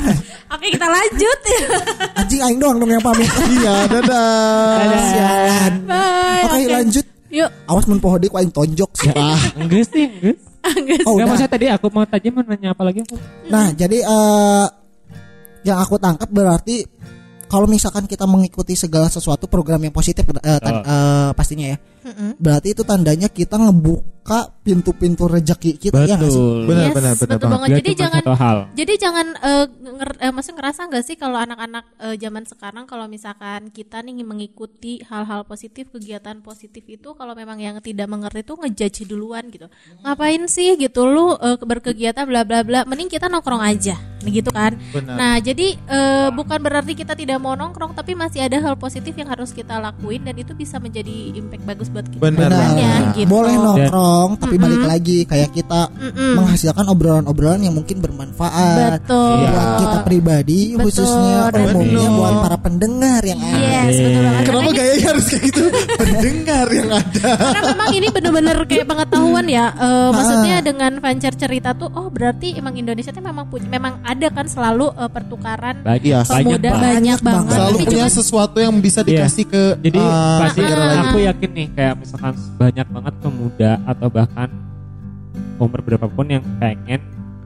Oke 0.54 0.66
kita 0.76 0.86
lanjut. 0.86 1.38
Anjing 2.20 2.40
aing 2.44 2.58
doang 2.60 2.76
dong 2.78 2.90
yang 2.92 3.04
pamit. 3.04 3.28
Iya, 3.32 3.74
dadah. 3.88 5.00
sialan. 5.08 5.72
Bye. 5.88 6.42
oke 6.44 6.60
lanjut. 6.68 7.06
Yuk. 7.34 7.50
awas 7.66 7.84
mun 7.90 7.98
poho 7.98 8.14
dik 8.14 8.30
aing 8.30 8.54
tonjok 8.54 8.94
sih 8.94 9.10
ah 9.10 9.34
enggak 9.58 9.82
sih 9.90 10.06
enggak 10.06 10.38
Enggak 10.64 11.02
oh 11.02 11.18
Enggak 11.18 11.26
maksudnya 11.34 11.50
tadi 11.50 11.66
aku 11.66 11.86
mau 11.90 12.06
tanya 12.06 12.30
mau 12.30 12.46
nanya 12.46 12.68
apa 12.70 12.82
lagi 12.86 13.02
aku 13.02 13.18
Nah, 13.50 13.74
jadi 13.74 13.98
eh 14.06 14.66
yang 15.66 15.78
aku 15.82 15.98
tangkap 15.98 16.30
berarti 16.30 16.86
kalau 17.44 17.66
misalkan 17.66 18.04
kita 18.04 18.24
mengikuti 18.24 18.74
segala 18.74 19.06
sesuatu 19.06 19.44
program 19.46 19.80
yang 19.80 19.92
positif 19.92 20.24
eh, 20.24 20.58
tan- 20.58 20.80
Oh. 20.80 20.82
eh, 20.84 21.30
pastinya 21.32 21.66
ya. 21.70 21.78
Berarti 22.36 22.72
itu 22.72 22.82
tandanya 22.82 23.28
kita 23.28 23.56
ngebuka 23.56 24.13
pintu-pintu 24.64 25.28
rezeki 25.28 25.76
kita 25.76 26.08
ya 26.08 26.16
sih? 26.16 26.24
betul 26.24 26.64
Benar, 26.64 26.84
Yes, 26.88 26.94
benar, 26.96 27.12
benar 27.20 27.36
betul 27.36 27.50
banget. 27.52 27.68
Jadi 27.76 27.90
jangan 27.92 28.22
hal 28.24 28.58
Jadi 28.72 28.92
jangan 28.96 29.26
eh, 29.36 29.66
nger- 29.68 30.20
eh, 30.24 30.32
maksudnya 30.32 30.56
ngerasa 30.64 30.80
nggak 30.88 31.04
sih 31.04 31.16
kalau 31.20 31.36
anak-anak 31.36 31.84
eh, 32.00 32.16
zaman 32.16 32.44
sekarang 32.48 32.84
kalau 32.88 33.04
misalkan 33.04 33.68
kita 33.68 34.00
nih 34.00 34.24
mengikuti 34.24 35.04
hal-hal 35.04 35.44
positif, 35.44 35.92
kegiatan 35.92 36.40
positif 36.40 36.80
itu 36.88 37.12
kalau 37.12 37.36
memang 37.36 37.60
yang 37.60 37.76
tidak 37.84 38.08
mengerti 38.08 38.40
itu 38.40 38.54
ngejudge 38.56 39.00
duluan 39.04 39.44
gitu. 39.52 39.68
Ngapain 40.00 40.42
sih 40.48 40.72
gitu 40.80 41.04
lu 41.04 41.36
eh, 41.36 41.60
berkegiatan 41.60 42.24
bla 42.24 42.48
bla 42.48 42.64
bla. 42.64 42.88
Mending 42.88 43.12
kita 43.12 43.28
nongkrong 43.28 43.60
aja. 43.60 44.00
Gitu 44.24 44.48
kan. 44.48 44.72
Benar. 44.88 45.16
Nah, 45.20 45.34
jadi 45.36 45.76
eh, 45.76 46.28
bukan 46.32 46.56
berarti 46.64 46.96
kita 46.96 47.12
tidak 47.12 47.36
mau 47.44 47.52
nongkrong 47.52 47.92
tapi 47.92 48.16
masih 48.16 48.48
ada 48.48 48.56
hal 48.56 48.80
positif 48.80 49.12
yang 49.12 49.28
harus 49.28 49.52
kita 49.52 49.76
lakuin 49.76 50.24
dan 50.24 50.32
itu 50.40 50.56
bisa 50.56 50.80
menjadi 50.80 51.36
impact 51.36 51.64
bagus 51.68 51.88
buat 51.92 52.08
kita. 52.08 52.24
Benar. 52.24 53.12
Gitu. 53.12 53.28
Boleh 53.28 53.52
nongkrong, 53.52 54.13
tapi 54.34 54.56
balik 54.56 54.82
lagi 54.82 55.18
kayak 55.24 55.50
kita 55.50 55.90
Mm-mm. 55.90 56.34
menghasilkan 56.36 56.84
obrolan-obrolan 56.86 57.60
yang 57.60 57.72
mungkin 57.72 57.98
bermanfaat 57.98 59.00
Betul. 59.00 59.44
buat 59.44 59.70
kita 59.78 59.98
pribadi 60.02 60.60
Betul, 60.72 60.82
khususnya 60.84 61.38
dan- 61.48 61.70
umumnya 61.70 62.00
Betul. 62.02 62.16
buat 62.16 62.34
para 62.40 62.56
pendengar 62.58 63.20
yang 63.22 63.40
ada. 63.40 63.56
Yes, 63.56 63.94
betul 63.94 64.20
banget. 64.20 64.42
Kenapa 64.44 64.44
Karena 64.44 64.64
ini- 64.64 64.76
gayanya 64.76 65.06
harus 65.08 65.26
kayak 65.26 65.42
gitu? 65.44 65.62
Pendengar 66.00 66.66
yang 66.68 66.90
ada. 66.90 67.30
karena 67.34 67.60
memang 67.70 67.90
ini 67.92 68.06
bener-bener 68.08 68.56
kayak 68.64 68.86
pengetahuan 68.86 69.46
ya 69.46 69.66
Eh, 69.74 70.10
maksudnya 70.10 70.56
dengan 70.60 70.92
Vancer 70.98 71.34
cerita 71.34 71.72
tuh 71.72 71.88
oh 71.88 72.08
berarti 72.08 72.54
emang 72.54 72.74
Indonesia 72.74 73.10
tuh 73.10 73.20
memang 73.20 73.46
punya 73.46 73.66
memang 73.66 74.00
ada 74.02 74.28
kan 74.28 74.46
selalu 74.46 74.92
eh, 74.92 75.08
pertukaran 75.08 75.76
banyak 75.80 76.02
Iya. 76.04 76.20
banyak 76.22 76.44
pemuda 76.44 76.58
banget. 76.60 76.74
banyak, 76.74 76.92
Banyak 76.94 77.18
banget 77.18 77.22
banget. 77.24 77.54
Selalu 77.54 77.74
Tapi 77.74 77.84
punya 77.84 77.96
juga- 78.04 78.14
sesuatu 78.14 78.58
yang 78.58 78.74
bisa 78.76 79.00
Iya. 79.00 79.08
dikasih 79.08 79.44
ke 79.46 79.62
Jadi 79.80 79.98
eh, 79.98 80.38
pasti 80.38 80.60
aku 80.64 81.18
yakin 81.22 81.50
nih 81.52 81.66
kayak 81.72 81.94
misalkan 81.96 82.34
banyak 82.54 82.86
banget 82.86 83.14
pemuda 83.18 83.72
atau 83.84 84.03
bahkan 84.10 84.48
umur 85.58 85.80
berapapun 85.84 86.26
yang 86.30 86.44
pengen 86.58 87.00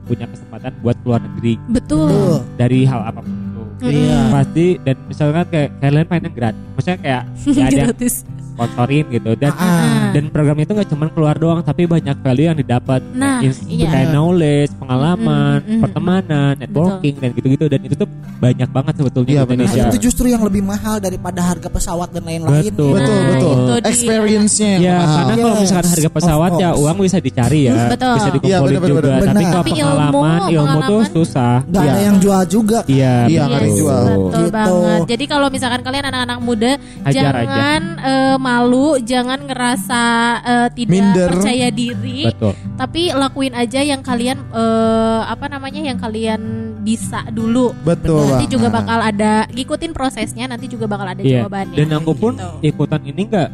punya 0.09 0.25
kesempatan 0.25 0.73
buat 0.81 0.97
keluar 1.05 1.21
negeri. 1.21 1.61
Betul. 1.69 2.41
Dari 2.57 2.81
hal 2.87 3.01
apa 3.05 3.21
pun 3.21 3.33
itu. 3.33 3.63
Iya. 3.85 4.19
Pasti 4.33 4.67
dan 4.81 4.97
misalkan 5.05 5.45
kayak 5.47 5.69
kalian 5.79 6.07
pengen 6.09 6.31
gratis, 6.33 6.61
maksudnya 6.75 6.99
kayak 6.99 7.23
ya 7.57 7.63
ada 7.69 7.77
gratis 7.87 8.15
sponsorin 8.59 9.05
gitu 9.09 9.31
dan 9.33 9.51
Ah. 9.53 10.11
dan 10.11 10.27
program 10.27 10.57
itu 10.57 10.71
nggak 10.73 10.89
cuma 10.89 11.07
keluar 11.07 11.33
doang 11.33 11.59
tapi 11.61 11.87
banyak 11.87 12.11
value 12.17 12.45
yang 12.45 12.57
didapat 12.57 12.99
Nah, 13.09 13.39
Kayak 13.39 13.47
ins- 13.47 13.63
iya. 13.65 13.87
kayak 13.89 14.07
knowledge 14.09 14.71
pengalaman 14.75 15.57
Mm, 15.57 15.63
mm, 15.63 15.71
mm. 15.71 15.81
pertemanan 15.81 16.51
networking 16.57 17.15
dan 17.17 17.29
gitu-gitu 17.31 17.65
dan 17.65 17.79
itu 17.79 17.95
tuh 17.95 18.09
banyak 18.37 18.69
banget 18.69 18.93
sebetulnya 18.95 19.29
Iya, 19.29 19.41
di 19.41 19.47
benar. 19.47 19.59
Nah, 19.59 19.67
Indonesia 19.69 19.83
itu 19.89 19.99
justru 20.01 20.25
yang 20.27 20.41
lebih 20.41 20.59
mahal 20.61 20.95
daripada 20.97 21.39
harga 21.41 21.67
pesawat 21.67 22.09
dan 22.09 22.23
lain-lain. 22.25 22.67
Betul. 22.67 22.91
Betul, 22.93 23.15
Nah, 23.15 23.27
betul. 23.29 23.53
itu 23.53 23.73
dia. 23.75 23.89
Experience-nya 23.89 24.71
Ya 24.77 24.95
mahal. 24.97 25.15
karena 25.17 25.33
kalau 25.37 25.49
Yes, 25.49 25.61
misalkan 25.61 25.87
harga 25.89 26.09
pesawat 26.11 26.51
ya 26.57 26.69
uang 26.73 26.97
bisa 26.99 27.17
dicari 27.19 27.59
ya 27.61 27.73
Betul. 27.87 28.13
bisa 28.13 28.29
dikumpulin 28.29 28.75
benar, 28.75 28.89
juga 28.89 28.99
benar. 28.99 29.19
tapi 29.21 29.43
kalau 29.45 29.57
Tapi 29.59 29.71
ilmu, 29.71 29.87
pengalaman 30.09 30.39
ilmu, 30.49 30.49
tuh 30.49 30.79
pengalaman- 30.81 31.13
susah 31.13 31.55
Gak 31.61 31.79
ada 31.79 31.83
Iya. 31.89 31.99
yang 32.01 32.17
jual 32.17 32.43
juga. 32.45 32.79
iya 32.87 33.13
Iya, 33.25 33.39
nggak 33.39 33.45
ada 33.45 33.53
yang 33.53 33.63
betul. 33.65 33.79
jual. 33.79 34.03
Betul 34.09 34.39
Gitu. 34.39 34.51
banget. 34.51 34.99
Jadi 35.09 35.23
kalau 35.25 35.47
misalkan 35.49 35.81
kalian 35.81 36.05
anak-anak 36.05 36.39
muda 36.39 36.71
Hajar 37.01 37.23
jangan 37.35 37.81
eh, 38.01 38.35
malu, 38.49 38.97
jangan 38.99 39.39
ngerasa 39.41 40.01
eh, 40.41 40.69
tidak 40.73 40.89
Minder. 40.91 41.29
percaya 41.29 41.67
diri, 41.69 42.25
betul 42.25 42.53
tapi 42.73 43.11
lakuin 43.11 43.53
aja 43.53 43.79
yang 43.79 44.01
kalian 44.01 44.41
eh, 44.49 45.21
apa 45.23 45.45
namanya 45.47 45.81
yang 45.83 45.95
kalian 45.95 46.41
bisa 46.79 47.27
dulu. 47.29 47.75
Betul. 47.81 48.23
Nanti 48.25 48.45
Bang. 48.45 48.53
juga 48.55 48.67
bakal 48.71 48.99
ada 49.03 49.31
ngikutin 49.49 49.91
prosesnya, 49.91 50.47
nanti 50.47 50.65
juga 50.65 50.87
bakal 50.87 51.05
ada 51.07 51.19
iya 51.19 51.43
jawabannya. 51.43 51.75
dan 51.75 51.89
aku 51.93 52.11
pun 52.13 52.33
Gitu. 52.33 52.71
ikutan 52.71 53.01
ini 53.03 53.21
nggak 53.25 53.49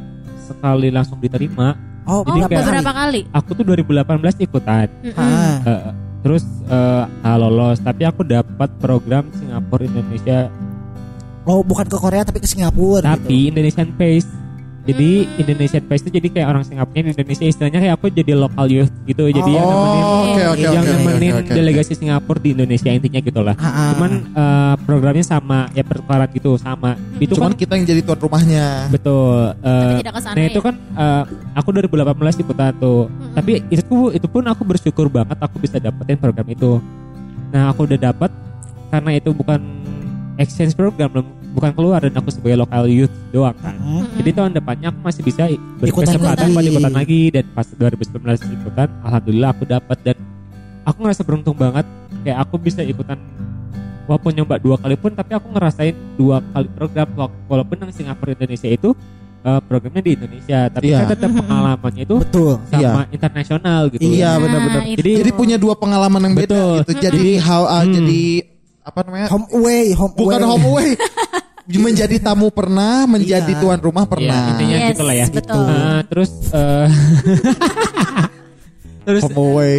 sekali 0.45 0.87
langsung 0.89 1.17
diterima 1.17 1.73
Oh, 2.05 2.21
Oh, 2.21 2.37
Jadi 2.37 2.53
kayak- 2.53 2.61
beberapa 2.61 2.91
kali. 2.93 3.21
aku 3.27 3.49
tuh 3.51 3.65
2018 3.65 4.37
ikutan 4.39 4.85
Mm-mm. 5.01 5.17
Ah. 5.17 5.57
Eh, 5.59 5.81
terus 6.21 6.45
nggak 6.61 7.35
lolos 7.35 7.77
tapi 7.79 8.01
aku 8.03 8.21
dapat 8.21 8.69
program 8.77 9.25
Singapura 9.33 9.83
Indonesia 9.83 10.53
Oh, 11.43 11.61
bukan 11.61 11.85
ke 11.85 11.97
Korea 11.97 12.21
tapi 12.21 12.37
ke 12.37 12.45
Singapura 12.45 13.01
tapi 13.11 13.25
gitu. 13.39 13.49
Indonesian 13.53 13.89
Pace 13.91 14.29
jadi 14.85 15.09
Indonesian 15.35 15.81
Pace 15.83 16.05
itu 16.05 16.13
jadi 16.13 16.27
kayak 16.29 16.47
orang 16.47 16.61
Singapura 16.61 16.93
di 16.95 17.09
Indonesia 17.11 17.41
istilahnya 17.43 17.79
kayak 17.79 17.95
aku 17.95 18.05
jadi 18.07 18.31
local 18.33 18.67
youth 18.67 18.93
gitu 19.03 19.25
jadi 19.27 19.49
yang 19.49 19.65
nemenin 19.65 20.03
Oh, 20.05 20.21
oke 20.27 20.43
oke 20.47 20.61
yang 20.63 20.77
oke, 20.77 20.91
nemenin 20.91 21.31
oke, 21.31 21.41
oke. 21.41 21.53
delegasi 21.53 21.93
Singapura 21.93 22.37
di 22.37 22.49
Indonesia 22.51 22.89
intinya 22.89 23.19
gitulah 23.19 23.55
Ah, 23.55 23.65
ah. 23.65 23.87
cuman 23.91 24.11
eh, 24.29 24.73
programnya 24.79 25.21
sama 25.21 25.59
ya 25.71 25.81
pertukaran 25.81 26.29
gitu 26.29 26.53
sama 26.55 26.93
itu 27.17 27.33
Cuman 27.33 27.51
kan 27.51 27.57
kita 27.57 27.73
yang 27.73 27.85
jadi 27.87 28.01
tuan 28.01 28.19
rumahnya. 28.19 28.65
betul 28.87 29.57
eh, 29.57 29.65
Tapi 29.65 29.93
tidak 29.99 30.13
ke 30.13 30.21
sana 30.21 30.33
nah 30.33 30.43
ya. 30.43 30.49
itu 30.49 30.59
kan 30.61 30.75
eh, 30.77 31.23
aku 31.55 31.67
2018 31.71 32.05
ikutan 32.39 32.71
tuh 32.75 33.01
tapi 33.33 33.51
itu 33.67 33.81
itu 34.11 34.27
pun 34.27 34.43
aku 34.43 34.61
bersyukur 34.63 35.07
banget 35.07 35.37
aku 35.37 35.57
bisa 35.57 35.77
dapetin 35.77 36.15
program 36.15 36.45
itu 36.45 36.77
nah 37.49 37.69
aku 37.69 37.85
udah 37.85 37.99
dapat 38.05 38.29
karena 38.87 39.11
itu 39.13 39.29
bukan 39.31 39.59
exchange 40.35 40.71
program 40.71 41.09
bukan 41.55 41.71
keluar 41.71 41.99
dan 41.99 42.11
aku 42.13 42.29
sebagai 42.29 42.59
local 42.59 42.83
youth 42.85 43.15
doang 43.29 43.55
kan 43.55 43.75
Hmm. 43.75 44.03
jadi 44.15 44.29
tahun 44.33 44.51
depannya 44.53 44.87
aku 44.89 44.99
masih 45.01 45.21
bisa 45.21 45.43
berkesempatan 45.79 46.35
lagi. 46.43 46.53
buat 46.53 46.65
ikutan 46.67 46.93
lagi 46.93 47.21
dan 47.29 47.45
pas 47.49 47.67
2019 47.69 48.19
ikutan 48.53 48.87
alhamdulillah 49.01 49.49
aku 49.49 49.63
dapat 49.65 49.97
dan 50.03 50.17
aku 50.83 50.97
ngerasa 50.99 51.21
beruntung 51.23 51.55
banget 51.55 51.85
kayak 52.21 52.37
aku 52.39 52.55
bisa 52.57 52.81
ikutan 52.81 53.15
walaupun 54.03 54.31
nyoba 54.33 54.55
dua 54.57 54.75
kali 54.75 54.95
pun 54.95 55.11
tapi 55.11 55.31
aku 55.33 55.47
ngerasain 55.49 55.95
dua 56.13 56.43
kali 56.45 56.67
program 56.69 57.07
Wala- 57.15 57.33
walaupun 57.47 57.75
yang 57.79 57.91
Singapura 57.91 58.33
Indonesia 58.33 58.67
itu 58.67 58.91
eh, 59.41 59.61
programnya 59.61 60.01
di 60.01 60.11
Indonesia 60.13 60.59
tapi 60.67 60.85
Iya. 60.87 60.97
kan 60.99 61.09
tetap 61.11 61.31
pengalamannya 61.31 62.03
itu 62.03 62.15
Betul. 62.19 62.53
sama 62.65 62.81
Iya. 62.81 62.91
internasional 63.11 63.81
gitu 63.87 64.01
Iya 64.03 64.25
Nah, 64.27 64.41
benar-benar. 64.41 64.81
itu. 64.83 64.97
Jadi- 64.99 65.15
Jadi 65.21 65.31
punya 65.31 65.55
dua 65.55 65.73
pengalaman 65.73 66.17
yang 66.19 66.35
beda 66.35 66.49
Betul. 66.49 66.75
gitu. 66.83 66.91
Jadi 66.99 67.25
how 67.39 67.61
uh, 67.63 67.81
Hmm. 67.81 67.93
jadi 67.95 68.23
apa 68.81 68.99
namanya? 69.01 69.27
Home 69.31 69.47
away, 69.51 69.85
home 69.91 70.13
Bukan 70.13 70.37
away. 70.39 70.49
home 70.51 70.65
away. 70.67 70.89
Menjadi 71.67 72.15
tamu 72.19 72.49
pernah, 72.49 73.05
menjadi 73.05 73.47
Iya. 73.47 73.57
tuan 73.57 73.79
rumah 73.79 74.03
Iya, 74.03 74.07
pernah. 74.07 74.41
intinya 74.49 74.75
Yes, 74.75 74.87
gitu 74.91 75.03
lah 75.03 75.15
ya 75.15 75.25
betul. 75.27 75.65
Eh, 75.65 76.01
terus 76.05 76.31
eh, 76.51 76.87
terus 79.03 79.23
Home 79.23 79.39
away. 79.39 79.77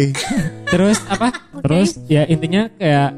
terus 0.65 0.97
apa 1.05 1.27
terus 1.57 1.89
ya 2.05 2.21
intinya 2.25 2.69
kayak 2.73 3.09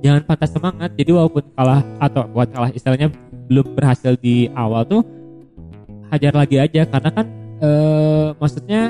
jangan 0.00 0.20
patah 0.24 0.48
semangat 0.48 0.90
jadi 0.92 1.10
walaupun 1.12 1.42
kalah 1.52 1.80
atau 1.98 2.22
buat 2.28 2.48
kalah 2.48 2.70
istilahnya 2.70 3.08
belum 3.44 3.66
berhasil 3.72 4.12
di 4.16 4.48
awal 4.52 4.84
tuh 4.84 5.02
hajar 6.08 6.32
lagi 6.32 6.56
aja 6.56 6.84
karena 6.84 7.10
kan 7.12 7.26
eh 7.56 8.26
maksudnya 8.36 8.80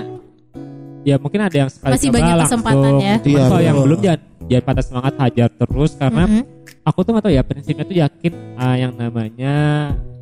ya 1.03 1.17
mungkin 1.17 1.41
ada 1.41 1.57
yang 1.57 1.71
sekali 1.71 1.93
Masih 1.95 2.07
coba 2.07 2.15
banyak 2.19 2.35
langsung. 2.35 2.45
kesempatan 2.59 2.93
ya. 2.99 3.15
Cuman 3.17 3.31
Iya, 3.31 3.43
kalau 3.47 3.63
yang 3.63 3.77
belum 3.79 3.99
jangan 4.01 4.21
jangan 4.47 4.65
patah 4.65 4.85
semangat 4.85 5.15
hajar 5.19 5.49
terus 5.55 5.91
karena 5.95 6.23
Mm-mm. 6.27 6.43
Aku 6.87 6.99
tuh 7.03 7.11
gak 7.13 7.25
tau 7.25 7.33
ya 7.33 7.43
prinsipnya 7.43 7.83
tuh 7.83 7.97
yakin 7.99 8.33
ah, 8.55 8.75
yang 8.75 8.93
namanya 8.95 9.55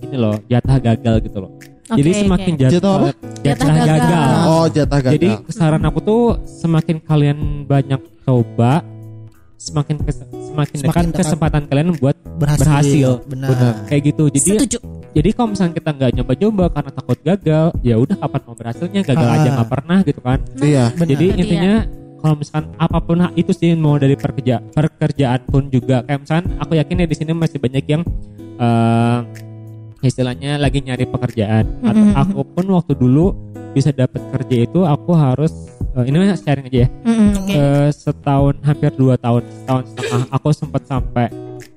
ini 0.01 0.17
loh 0.17 0.41
jatah 0.45 0.77
gagal 0.79 1.17
gitu 1.23 1.39
loh 1.39 1.53
jadi 1.87 2.11
Oke, 2.11 2.21
semakin 2.25 2.51
oke. 2.51 2.61
jatah, 2.63 2.73
Jatah 2.75 2.95
apa? 2.97 3.09
jatah, 3.37 3.45
Jatah 3.45 3.69
gagal. 3.77 3.93
gagal 4.01 4.45
Oh 4.47 4.67
jatah 4.67 4.99
gagal. 4.99 5.15
jadi 5.15 5.29
saran 5.49 5.85
aku 5.85 5.99
tuh 6.01 6.23
semakin 6.43 6.97
kalian 6.99 7.39
banyak 7.63 8.01
coba, 8.25 8.81
semakin 9.55 9.97
kes- 10.01 10.25
semakin, 10.49 10.77
Semakin 10.81 10.81
dekat 10.81 11.05
dekat. 11.13 11.21
kesempatan 11.21 11.63
kalian 11.67 11.89
buat 11.95 12.17
Berhasil. 12.35 12.65
berhasil. 12.65 13.11
Benar. 13.27 13.49
Benar. 13.51 13.73
kayak 13.85 14.03
gitu. 14.07 14.25
Jadi 14.31 14.51
Setuju. 14.57 14.79
jadi 15.13 15.29
kalau 15.31 15.49
misalnya 15.53 15.75
kita 15.75 15.91
nggak 15.93 16.11
nyoba-nyoba 16.15 16.65
karena 16.73 16.91
takut 16.91 17.19
gagal, 17.21 17.67
ya 17.83 17.95
udah 17.95 18.17
kapan 18.17 18.41
mau 18.43 18.55
berhasilnya 18.55 19.01
gagal 19.03 19.29
Ah. 19.29 19.37
aja 19.37 19.49
nggak 19.53 19.71
pernah 19.71 19.99
gitu 20.03 20.21
kan. 20.21 20.39
Iya. 20.57 20.85
Jadi 20.97 21.27
intinya 21.37 21.75
kalau 22.25 22.41
misalkan 22.41 22.73
apa 22.81 22.99
pun 23.05 23.21
itu 23.37 23.53
sih 23.53 23.77
mau 23.77 24.01
dari 24.01 24.17
pekerja 24.17 24.65
pekerjaan 24.73 25.45
pun 25.45 25.69
juga. 25.69 26.01
Kayak 26.09 26.25
misalkan 26.25 26.47
aku 26.57 26.73
yakin 26.81 27.05
ya 27.05 27.07
di 27.13 27.17
sini 27.21 27.37
masih 27.37 27.61
banyak 27.61 27.85
yang 27.85 28.01
eh, 28.57 29.19
istilahnya 30.01 30.57
lagi 30.57 30.81
nyari 30.81 31.05
pekerjaan. 31.05 31.69
Atau 31.85 32.05
aku 32.17 32.41
pun 32.49 32.65
waktu 32.73 32.97
dulu 32.97 33.37
bisa 33.77 33.93
dapat 33.93 34.25
kerja 34.33 34.57
itu 34.65 34.89
aku 34.89 35.13
harus 35.13 35.53
eh, 36.01 36.05
ini 36.09 36.33
sharing 36.33 36.65
aja 36.73 36.79
ya. 36.85 36.89
Mm-mm, 37.05 37.31
oke. 37.45 37.53
Eh, 37.53 37.89
setahun 37.93 38.55
hampir 38.65 38.97
dua 38.97 39.21
tahun, 39.21 39.45
setahun 39.45 39.85
setengah. 39.93 40.25
Aku 40.33 40.49
sempat 40.57 40.83
sampai 40.89 41.29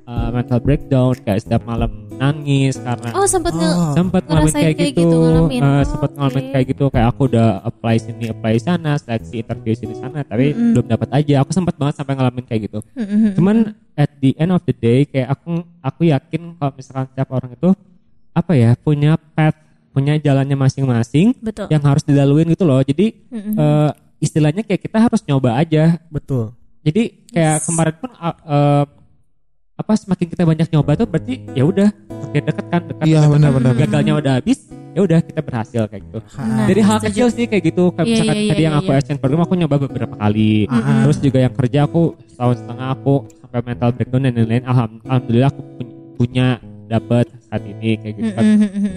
eh, 0.08 0.30
mental 0.32 0.64
breakdown 0.64 1.12
kayak 1.28 1.44
setiap 1.44 1.68
malam 1.68 2.07
nangis 2.18 2.76
karena 2.76 3.10
Oh 3.14 3.24
sempat 3.24 3.54
nge 3.54 3.70
Oh. 3.70 3.94
sempat 3.94 4.24
ngalamin 4.26 4.50
kayak, 4.52 4.74
kayak 4.74 4.92
gitu, 4.92 5.02
gitu, 5.06 5.16
ngalamin. 5.18 5.60
Eh, 5.60 5.68
Oh, 5.68 5.84
sempat 5.86 6.12
ngalamin 6.12 6.44
oke. 6.44 6.52
kayak 6.52 6.66
gitu 6.68 6.84
kayak 6.90 7.08
aku 7.08 7.22
udah 7.26 7.48
apply 7.62 7.96
sini 7.96 8.26
apply 8.28 8.56
sana 8.58 8.92
seleksi 8.96 9.36
interview 9.40 9.74
sini 9.74 9.94
sana 9.94 10.20
tapi 10.22 10.46
belum 10.52 10.86
dapat 10.86 11.10
aja 11.14 11.34
aku 11.40 11.52
sempat 11.52 11.76
banget 11.76 11.96
sampai 11.96 12.14
ngalamin 12.14 12.44
kayak 12.44 12.62
gitu 12.66 12.80
Mm-mm. 12.94 13.32
cuman 13.34 13.56
at 13.94 14.10
the 14.18 14.34
end 14.36 14.50
of 14.50 14.62
the 14.64 14.74
day 14.74 15.06
kayak 15.06 15.30
aku 15.30 15.50
aku 15.80 16.02
yakin 16.06 16.54
kalau 16.54 16.72
misalkan 16.74 17.06
setiap 17.08 17.30
orang 17.32 17.52
itu 17.52 17.70
apa 18.32 18.52
ya 18.54 18.72
punya 18.76 19.16
path 19.34 19.58
punya 19.90 20.14
jalannya 20.16 20.54
masing-masing 20.54 21.34
Betul. 21.38 21.70
yang 21.70 21.82
harus 21.82 22.02
dilaluin 22.02 22.46
gitu 22.48 22.66
loh 22.66 22.82
jadi 22.82 23.14
Mm-mm. 23.30 23.54
eh, 23.56 23.90
istilahnya 24.18 24.62
kayak 24.62 24.82
kita 24.82 24.98
harus 25.00 25.22
nyoba 25.24 25.54
aja 25.56 26.02
Betul. 26.08 26.54
jadi 26.82 27.14
kayak 27.28 27.58
kemarin 27.64 27.96
pun 27.96 28.10
uh, 28.14 28.38
uh, 28.46 28.84
apa 29.78 29.94
semakin 29.94 30.26
kita 30.28 30.44
banyak 30.44 30.68
nyoba 30.68 30.92
tuh 30.96 31.06
berarti 31.06 31.34
ya 31.54 31.62
udah 31.62 31.90
makin 32.10 32.42
dekat 32.44 32.66
kan 32.68 32.82
dekat 32.84 33.06
Iya, 33.06 33.20
dekat, 33.20 33.32
benar, 33.32 33.52
benar, 33.54 33.72
gagalnya 33.78 34.14
udah 34.16 34.34
habis 34.36 34.60
ya 34.92 35.00
udah 35.00 35.20
kita 35.22 35.40
berhasil 35.40 35.82
kayak 35.86 36.02
gitu. 36.02 36.20
Nah, 36.34 36.66
dari 36.66 36.82
hal 36.82 36.98
kecil 37.00 37.28
sih 37.30 37.46
kayak 37.46 37.64
gitu 37.64 37.94
kayak 37.94 38.02
Iya, 38.02 38.12
misalkan 38.12 38.36
iya, 38.36 38.50
tadi 38.50 38.58
iya, 38.58 38.66
yang 38.66 38.76
aku 38.76 38.90
iya. 38.90 38.98
exchange 38.98 39.20
program 39.22 39.42
aku 39.44 39.54
nyoba 39.54 39.76
beberapa 39.80 40.16
kali. 40.18 40.66
Terus 40.66 41.18
juga 41.22 41.38
yang 41.38 41.54
kerja 41.54 41.80
aku 41.86 42.02
setahun 42.26 42.56
setengah 42.58 42.88
aku 42.92 43.14
sampai 43.38 43.60
mental 43.64 43.90
breakdown 43.94 44.22
dan 44.24 44.34
lain-lain. 44.34 44.64
Alham- 44.66 45.00
alhamdulillah 45.06 45.50
aku 45.54 45.62
pu- 45.78 45.94
punya 46.18 46.48
dapat 46.88 47.26
saat 47.46 47.62
ini 47.62 47.90
kayak 47.96 48.14
gitu 48.16 48.32
kan. 48.34 48.44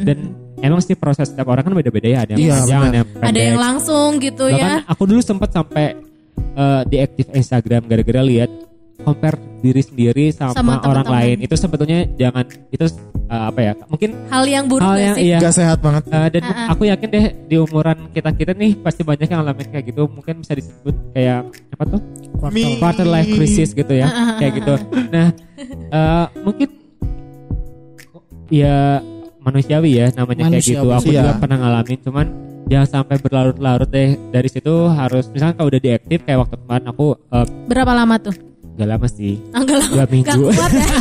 Dan 0.00 0.18
emang 0.58 0.80
sih 0.80 0.96
proses 0.96 1.28
setiap 1.28 1.44
orang 1.46 1.62
kan 1.62 1.74
beda-beda 1.74 2.08
ya 2.08 2.18
ada 2.24 2.32
yang 2.32 2.40
Iya, 2.40 2.54
panjang 2.56 2.80
ada 2.80 2.96
yang 2.96 3.08
Ada 3.20 3.40
yang 3.42 3.58
langsung 3.60 4.08
gitu 4.16 4.44
Bahkan 4.48 4.72
ya. 4.72 4.88
aku 4.88 5.02
dulu 5.04 5.20
sempat 5.20 5.52
sampai 5.52 6.00
diaktif 6.86 7.28
Instagram 7.30 7.84
gara-gara 7.84 8.22
lihat 8.22 8.48
compare 9.00 9.36
diri 9.58 9.80
sendiri 9.80 10.24
sama, 10.30 10.52
Sama 10.52 10.74
orang 10.82 11.04
lain 11.06 11.36
itu 11.40 11.52
sebetulnya 11.52 12.08
jangan 12.14 12.42
itu 12.66 12.84
eh, 13.26 13.44
apa 13.46 13.60
ya 13.60 13.72
mungkin 13.84 14.10
Hal 14.26 14.44
yang 14.44 14.64
buruk 14.64 14.80
hal 14.82 14.96
yang 14.96 15.14
sih? 15.14 15.24
iya 15.26 15.38
Gak 15.38 15.54
sehat 15.54 15.78
banget. 15.78 16.02
eh, 16.08 16.28
dan 16.30 16.42
Ah, 16.42 16.50
ah. 16.50 16.66
aku 16.72 16.82
yakin 16.86 17.08
deh 17.08 17.24
di 17.44 17.56
umuran 17.56 18.08
kita 18.10 18.32
kita 18.32 18.52
nih 18.52 18.72
pasti 18.76 19.00
banyak 19.00 19.26
yang 19.26 19.40
ngalamin 19.40 19.68
kayak 19.68 19.84
gitu 19.86 20.02
mungkin 20.06 20.40
bisa 20.40 20.52
disebut 20.54 20.94
kayak 21.12 21.44
apa 21.70 21.82
tuh 21.86 22.00
quarter 22.78 23.04
life 23.04 23.28
crisis 23.28 23.70
gitu 23.70 23.92
ya 23.92 24.06
Ah, 24.06 24.36
kayak 24.36 24.52
gitu 24.56 24.74
nah 25.08 25.28
eh, 25.68 26.26
mungkin 26.40 26.68
ya 28.48 28.98
manusiawi 29.40 29.90
ya 29.94 30.06
namanya 30.10 30.48
kayak 30.48 30.64
gitu 30.64 30.82
Manusiawi, 30.82 30.98
aku 30.98 31.08
iya. 31.10 31.20
juga 31.22 31.32
pernah 31.38 31.56
ngalamin 31.58 31.98
cuman 32.00 32.26
jangan 32.66 32.88
sampai 32.92 33.16
berlarut-larut 33.18 33.88
deh 33.88 34.14
dari 34.28 34.48
situ 34.48 34.74
harus 34.88 35.26
misalnya 35.28 35.54
kalau 35.54 35.68
udah 35.68 35.82
diaktif 35.82 36.18
kayak 36.22 36.38
waktu 36.40 36.56
kemarin 36.56 36.86
aku 36.86 37.06
eh, 37.30 37.46
Berapa 37.66 37.92
lama 37.94 38.16
tuh? 38.18 38.34
Gak 38.80 38.88
lama 38.88 39.06
sih. 39.06 39.36
Ah, 39.50 39.60
Enggak 39.60 39.76
lama. 39.78 39.90
dua 39.90 39.98
Gak 39.98 40.08
minggu. 40.10 40.40
kuat 40.48 40.72
ya. 40.72 40.86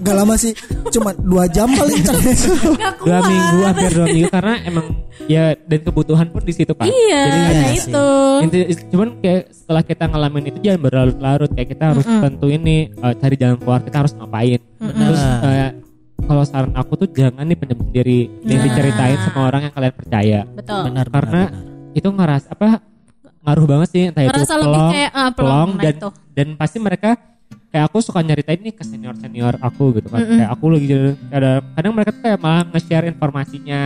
Gak 0.00 0.16
lama 0.16 0.32
sih, 0.34 0.52
cuma 0.90 1.12
dua 1.12 1.44
jam 1.46 1.68
paling. 1.68 2.00
Gak 2.80 2.92
dua 2.98 3.18
minggu 3.22 3.58
hampir 3.62 3.90
dua 3.92 4.06
minggu 4.06 4.28
karena 4.30 4.54
emang 4.62 4.86
ya 5.26 5.52
dan 5.60 5.80
kebutuhan 5.82 6.26
pun 6.26 6.40
di 6.40 6.52
situ 6.52 6.72
kan 6.72 6.88
Iya, 6.88 7.20
Jadi 7.22 7.36
nah 7.36 7.52
iya 7.52 7.68
itu. 7.76 8.08
Inti, 8.40 8.58
cuman 8.88 9.08
kayak 9.20 9.42
setelah 9.50 9.82
kita 9.82 10.04
ngalamin 10.06 10.44
itu 10.46 10.58
jangan 10.62 10.80
berlarut-larut. 10.82 11.50
Kayak 11.52 11.68
kita 11.70 11.84
harus 11.92 12.06
tentuin 12.08 12.60
nih 12.60 12.80
eh, 12.90 13.14
cari 13.14 13.34
jalan 13.36 13.56
keluar. 13.56 13.80
Kita 13.82 13.96
harus 13.98 14.12
ngapain. 14.16 14.60
Terus 14.80 15.20
eh, 15.44 15.70
kalau 16.20 16.44
saran 16.44 16.72
aku 16.72 16.92
tuh 16.96 17.08
jangan 17.10 17.44
nih 17.44 17.56
pendem 17.56 17.78
dan 17.80 18.08
Nah. 18.40 18.62
diceritain 18.62 19.18
sama 19.20 19.40
orang 19.46 19.68
yang 19.68 19.74
kalian 19.74 19.94
percaya. 19.94 20.40
Betul. 20.48 20.80
Benar, 20.88 21.06
karena 21.08 21.42
benar, 21.44 21.92
itu 21.92 22.08
ngeras 22.08 22.44
apa 22.46 22.64
ngaruh 23.40 23.66
banget 23.66 23.88
sih 23.88 24.02
entah 24.06 24.22
itu 24.22 24.30
Ngerasa 24.30 24.54
lebih 24.54 24.68
pelong, 24.70 24.90
kayak, 24.90 25.10
ah, 25.10 25.30
pelong, 25.30 25.32
pelong 25.32 25.70
nah 25.70 25.82
dan 25.82 25.94
itu. 25.94 26.08
dan 26.30 26.46
pasti 26.54 26.78
mereka 26.78 27.10
kayak 27.66 27.84
aku 27.86 27.98
suka 28.00 28.20
nyeritain 28.20 28.58
nih 28.58 28.74
ke 28.74 28.82
senior 28.82 29.14
senior 29.14 29.54
aku 29.58 29.94
gitu 29.94 30.08
kan 30.08 30.20
kayak 30.20 30.50
aku 30.50 30.64
lagi 30.68 30.86
jadi- 30.86 31.16
kadang 31.30 31.62
kadang 31.72 31.92
mereka 31.94 32.10
tuh 32.10 32.22
kayak 32.22 32.38
malah 32.38 32.62
nge-share 32.68 33.06
informasinya 33.06 33.82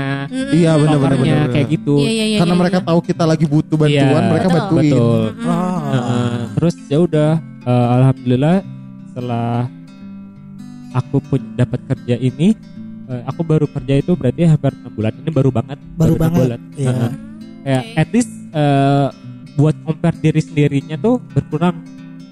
Iya 0.50 0.72
benar 0.74 0.96
benar 0.98 1.16
benar. 1.16 1.46
kayak 1.50 1.66
gitu 1.70 1.94
Iya, 1.98 2.10
iya, 2.10 2.24
iya. 2.26 2.38
Karena 2.40 2.50
iya, 2.50 2.60
mereka 2.60 2.78
iya. 2.78 2.86
tahu 2.86 2.98
kita 3.00 3.24
lagi 3.24 3.44
butuh 3.44 3.76
bantuan, 3.76 3.92
Iya. 4.16 4.26
mereka 4.26 4.48
Betul. 4.48 4.56
bantuin. 4.58 4.90
betul 4.90 5.22
Ah. 5.44 5.78
Heeh, 5.86 6.34
terus 6.54 6.74
ya 6.86 6.98
udah 6.98 7.30
eh, 7.62 7.86
alhamdulillah 7.94 8.56
setelah 9.06 9.50
aku 10.92 11.16
pun 11.20 11.40
dapat 11.52 11.80
kerja 11.86 12.14
ini 12.16 12.48
eh, 13.04 13.22
aku 13.24 13.40
baru 13.42 13.66
kerja 13.66 13.94
itu 13.96 14.12
berarti 14.12 14.42
hampir 14.46 14.72
enam 14.72 14.90
bulan 14.90 15.12
ini 15.14 15.30
baru 15.30 15.50
banget 15.52 15.78
Baru 15.94 16.14
enam 16.14 16.22
banget, 16.22 16.40
bulan. 16.40 16.60
iya. 16.74 16.88
Heeh. 16.90 17.10
kayak 17.62 17.84
at 17.96 18.08
least 18.10 18.32
eh, 18.50 19.08
buat 19.54 19.74
compare 19.80 20.18
diri 20.18 20.40
sendirinya 20.40 20.96
tuh 20.96 21.22
berkurang 21.30 21.78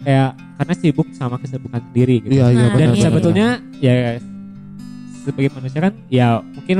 kayak 0.02 0.34
karena 0.56 0.74
sibuk 0.74 1.08
sama 1.12 1.38
kesibukan 1.38 1.78
sendiri 1.84 2.18
gitu 2.20 2.32
Iya 2.32 2.46
iya 2.48 2.58
Nah, 2.58 2.68
benar. 2.68 2.78
dan 2.78 2.88
iya, 2.90 3.02
sebetulnya 3.04 3.48
ya 3.78 3.94
sebagai 5.22 5.50
manusia 5.52 5.80
kan 5.80 5.92
ya 6.08 6.26
mungkin 6.42 6.78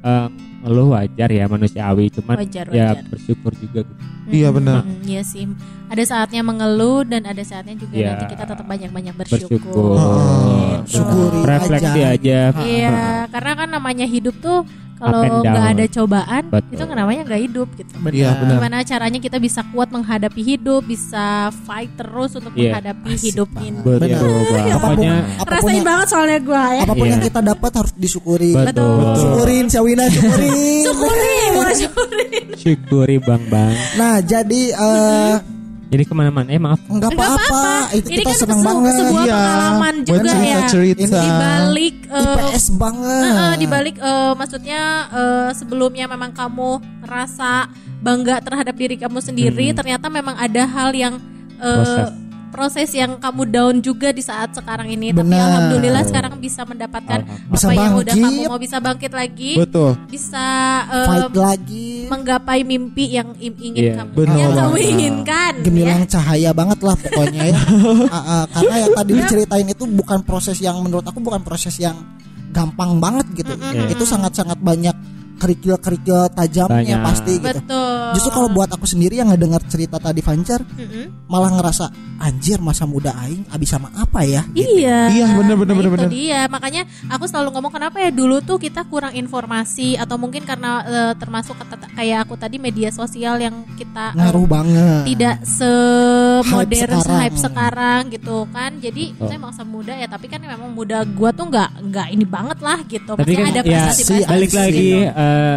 eh, 0.00 0.26
ngeluh 0.58 0.88
wajar 0.90 1.28
ya 1.28 1.44
manusiawi 1.46 2.10
cuman 2.10 2.34
Wajar, 2.36 2.66
ya 2.68 2.90
wajar. 2.90 3.04
bersyukur 3.06 3.52
juga 3.54 3.80
gitu. 3.84 4.02
Iya, 4.28 4.48
benar. 4.50 4.82
Mm, 4.82 5.06
Iya 5.06 5.22
sih. 5.22 5.44
Ada 5.88 6.02
saatnya 6.04 6.42
mengeluh 6.42 7.00
dan 7.00 7.24
ada 7.24 7.40
saatnya 7.40 7.78
juga 7.78 7.94
Iya. 7.94 8.08
nanti 8.12 8.24
kita 8.28 8.44
tetap 8.44 8.66
banyak-banyak 8.66 9.14
bersyukur. 9.16 9.48
bersyukur 9.54 9.94
Oh, 9.94 10.82
Gitu. 10.82 10.98
syukuri 10.98 11.40
refleksi 11.46 12.00
aja, 12.02 12.40
Iya, 12.58 12.92
karena 13.30 13.52
kan 13.54 13.68
namanya 13.70 14.04
hidup 14.04 14.34
tuh 14.38 14.66
kalau 14.98 15.20
nggak 15.40 15.66
ada 15.70 15.84
cobaan 15.88 16.42
Betul. 16.50 16.72
itu 16.74 16.82
namanya 16.84 17.22
nggak 17.24 17.40
hidup 17.40 17.68
gitu. 17.74 17.92
Iya 18.04 18.30
benar. 18.34 18.58
Gimana 18.58 18.76
caranya 18.82 19.18
kita 19.18 19.38
bisa 19.38 19.60
kuat 19.68 19.88
menghadapi 19.88 20.42
hidup, 20.44 20.82
bisa 20.82 21.26
fight 21.64 21.94
terus 21.94 22.34
untuk 22.34 22.50
Iya. 22.52 22.74
menghadapi 22.74 23.12
hidup 23.16 23.48
ini. 23.58 23.78
betul 23.78 24.02
Benar. 24.02 24.18
Bang. 24.18 24.66
Apa 24.68 24.86
pun, 24.88 24.96
pokoknya 24.98 25.14
apa 25.38 25.44
pun 25.46 25.54
Rasain 25.54 25.82
banget 25.82 26.06
soalnya 26.08 26.38
gua 26.40 26.64
ya. 26.68 26.82
apa 26.82 26.92
pun 26.92 27.04
Iya. 27.04 27.12
yang 27.12 27.22
kita 27.22 27.40
dapat 27.40 27.70
harus 27.74 27.92
disyukuri. 27.94 28.52
betul 28.52 28.98
Syukurin 29.14 29.64
Syawina, 29.66 30.04
syukurin. 30.14 30.82
Syukurin, 30.84 31.52
syukurin. 31.72 32.46
syukuri 32.54 33.16
bang 33.18 33.42
bang 33.46 33.72
Nah, 33.94 34.18
jadi 34.20 34.62
eh 34.70 35.34
jadi 35.88 36.02
ke 36.02 36.12
mana-mana 36.12 36.46
eh 36.46 36.58
maaf 36.58 36.80
nggak 36.80 37.08
Nggak 37.08 37.28
apa-apa. 37.32 37.72
Itu 37.90 38.06
Ini 38.06 38.16
kita 38.18 38.28
kan 38.28 38.38
senang 38.38 38.58
se- 38.58 38.66
banget. 38.66 38.94
sebuah 38.94 39.24
Iya, 39.24 39.34
pengalaman 39.34 39.94
buat 39.96 40.06
juga 40.10 40.30
ya. 40.36 40.58
cerita-cerita. 40.66 41.18
Di 41.18 41.30
balik 41.34 41.96
eh, 42.06 42.24
IPS 42.28 42.64
banget. 42.74 43.22
Heeh, 43.24 43.52
di 43.54 43.66
balik 43.66 43.96
eh, 43.98 44.32
maksudnya 44.34 44.82
eh, 45.10 45.50
sebelumnya 45.52 46.04
memang 46.06 46.30
kamu 46.30 46.70
ngerasa 47.02 47.50
bangga 47.98 48.36
terhadap 48.38 48.74
diri 48.74 48.96
kamu 48.96 49.18
sendiri, 49.18 49.66
ternyata 49.72 50.06
memang 50.08 50.36
ada 50.36 50.62
hal 50.64 50.92
yang 50.92 51.14
eh, 51.56 51.72
Proses. 51.74 52.12
Proses 52.48 52.88
yang 52.90 53.16
kamu 53.16 53.42
down 53.46 53.74
juga 53.78 54.10
di 54.10 54.20
saat 54.20 54.50
sekarang 54.50 54.88
ini. 54.88 55.10
Tapi 55.10 55.22
Benar. 55.22 55.40
alhamdulillah 55.40 56.02
sekarang 56.04 56.34
bisa 56.36 56.62
mendapatkan. 56.62 57.20
Bisa 57.48 57.66
apa 57.66 57.72
yang 57.74 57.94
udah 57.96 58.14
kamu 58.14 58.40
mau 58.44 58.58
bisa 58.58 58.76
bangkit 58.78 59.12
lagi, 59.12 59.52
Betul. 59.56 59.94
bisa 60.08 60.46
eh, 60.86 61.06
Fight 61.06 61.32
lagi. 61.32 61.90
menggapai 62.06 62.60
mimpi 62.62 63.14
yang 63.14 63.32
ingin 63.36 63.72
Iya, 63.74 63.92
kamu 63.98 64.10
benar 64.14 64.36
yang 64.36 64.50
kamu 64.54 64.76
inginkan. 64.80 65.52
ya. 65.54 65.64
gemilang 65.64 66.02
cahaya 66.04 66.50
banget 66.50 66.78
lah 66.80 66.94
pokoknya 66.96 67.42
ya. 67.48 67.58
Ah, 68.08 68.16
ah, 68.18 68.44
karena 68.48 68.74
yang 68.82 68.92
tadi 68.94 69.10
diceritain 69.14 69.68
itu 69.68 69.84
bukan 69.84 70.18
proses 70.22 70.56
yang 70.58 70.80
menurut 70.80 71.04
aku 71.04 71.20
bukan 71.20 71.40
proses 71.40 71.76
yang 71.76 71.94
gampang 72.50 72.96
banget 72.98 73.26
gitu. 73.36 73.52
Mm-mm. 73.52 73.92
Itu 73.92 74.02
sangat-sangat 74.02 74.56
banyak 74.58 74.96
kerikil-kerikil 75.38 76.28
tajamnya 76.30 76.98
Banyak. 76.98 77.04
pasti 77.04 77.32
gitu. 77.34 77.46
Betul. 77.48 78.02
Justru 78.12 78.30
kalau 78.30 78.48
buat 78.48 78.68
aku 78.68 78.84
sendiri 78.84 79.16
yang 79.16 79.28
ngedengar 79.28 79.62
cerita 79.64 79.96
tadi 79.96 80.18
Fancar 80.18 80.60
Mm-mm. 80.68 81.26
malah 81.26 81.50
ngerasa 81.52 81.86
anjir 82.18 82.58
masa 82.58 82.82
muda 82.84 83.14
aing 83.16 83.46
abis 83.48 83.68
sama 83.70 83.88
apa 83.92 84.20
ya? 84.20 84.42
Iya. 84.50 85.08
Iya, 85.08 85.26
bener, 85.32 85.54
bener, 85.54 85.66
Nah, 85.68 85.78
bener, 85.78 85.86
itu 85.86 85.94
bener. 85.96 86.10
dia. 86.10 86.40
Makanya 86.46 86.82
aku 87.06 87.24
selalu 87.24 87.48
ngomong 87.50 87.70
kenapa 87.70 87.96
ya 87.98 88.10
dulu 88.10 88.40
tuh 88.40 88.58
kita 88.58 88.82
kurang 88.84 89.14
informasi 89.14 89.94
atau 89.94 90.16
mungkin 90.16 90.42
karena 90.42 90.70
eh, 90.82 91.12
termasuk 91.14 91.54
kata- 91.56 91.90
kayak 91.90 92.18
aku 92.20 92.34
tadi 92.34 92.58
media 92.58 92.90
sosial 92.90 93.38
yang 93.38 93.54
kita 93.72 94.10
eh, 94.10 94.18
Ngaruh 94.18 94.46
banget. 94.46 95.00
tidak 95.06 95.36
semodern 95.46 96.66
Hype 96.68 96.98
sekarang. 96.98 97.20
hype 97.20 97.38
sekarang 97.38 98.00
gitu 98.10 98.36
kan. 98.50 98.70
Jadi 98.78 99.04
Oh. 99.16 99.26
saya 99.26 99.38
masa 99.38 99.62
muda 99.62 99.92
ya, 99.92 100.06
tapi 100.06 100.26
kan 100.26 100.40
memang 100.40 100.70
muda 100.70 101.02
gua 101.08 101.30
tuh 101.30 101.46
nggak 101.46 101.70
nggak 101.84 102.06
ini 102.10 102.24
banget 102.24 102.58
lah 102.60 102.78
gitu. 102.84 103.12
tapi 103.14 103.32
kan 103.32 103.46
ada 103.48 103.60
ya 103.60 103.88
prestasi-prestasi. 103.88 104.26
balik 104.26 104.50
Asli. 104.50 104.58
lagi 104.58 104.88
eh, 105.28 105.56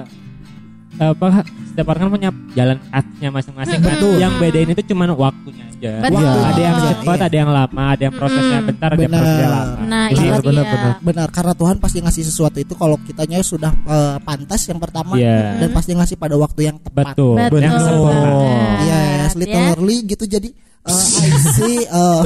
apa 1.02 1.28
setiap 1.66 1.88
orang 1.88 2.02
kan 2.04 2.12
punya 2.12 2.30
jalan 2.52 2.78
pathnya 2.86 3.30
masing-masing 3.32 3.80
kan 3.80 3.96
Betul. 3.96 4.20
yang 4.20 4.34
bedain 4.38 4.70
itu 4.70 4.84
cuma 4.86 5.08
waktunya 5.10 5.64
aja 5.66 5.92
Betul. 6.04 6.28
ada 6.28 6.62
yang 6.62 6.76
Iya, 6.76 6.88
cepat 6.94 7.16
iya. 7.16 7.26
ada 7.26 7.38
yang 7.38 7.50
lama 7.50 7.84
ada 7.88 8.02
yang 8.02 8.14
prosesnya 8.14 8.58
bentar 8.62 8.90
ada 8.90 9.00
yang 9.00 9.14
prosesnya 9.14 9.50
lama 9.50 9.76
Nah, 9.82 10.06
Jadi, 10.06 10.14
itu 10.14 10.22
benar, 10.22 10.42
benar, 10.44 10.62
dia. 10.62 10.72
benar. 10.72 10.94
Benar 11.02 11.28
karena 11.32 11.54
Tuhan 11.56 11.76
pasti 11.80 11.98
ngasih 12.00 12.24
sesuatu 12.24 12.58
itu 12.58 12.74
kalau 12.76 12.96
kitanya 13.02 13.40
sudah 13.42 13.72
eh, 13.74 14.18
pantas 14.22 14.62
yang 14.64 14.78
pertama 14.78 15.16
Iya. 15.16 15.58
dan 15.58 15.70
pasti 15.72 15.92
ngasih 15.92 16.16
pada 16.16 16.36
waktu 16.36 16.62
yang 16.64 16.78
tepat. 16.78 17.06
betul 17.10 17.40
Betul. 17.40 17.60
yang 17.62 17.76
sempurna 17.78 18.20
banget. 18.22 18.78
Yes, 18.84 19.32
Ya. 19.32 19.40
literally 19.40 19.98
gitu 20.06 20.24
jadi 20.28 20.50
eh, 20.82 20.92
I 21.18 21.30
see 21.50 21.78
eh, 21.82 22.22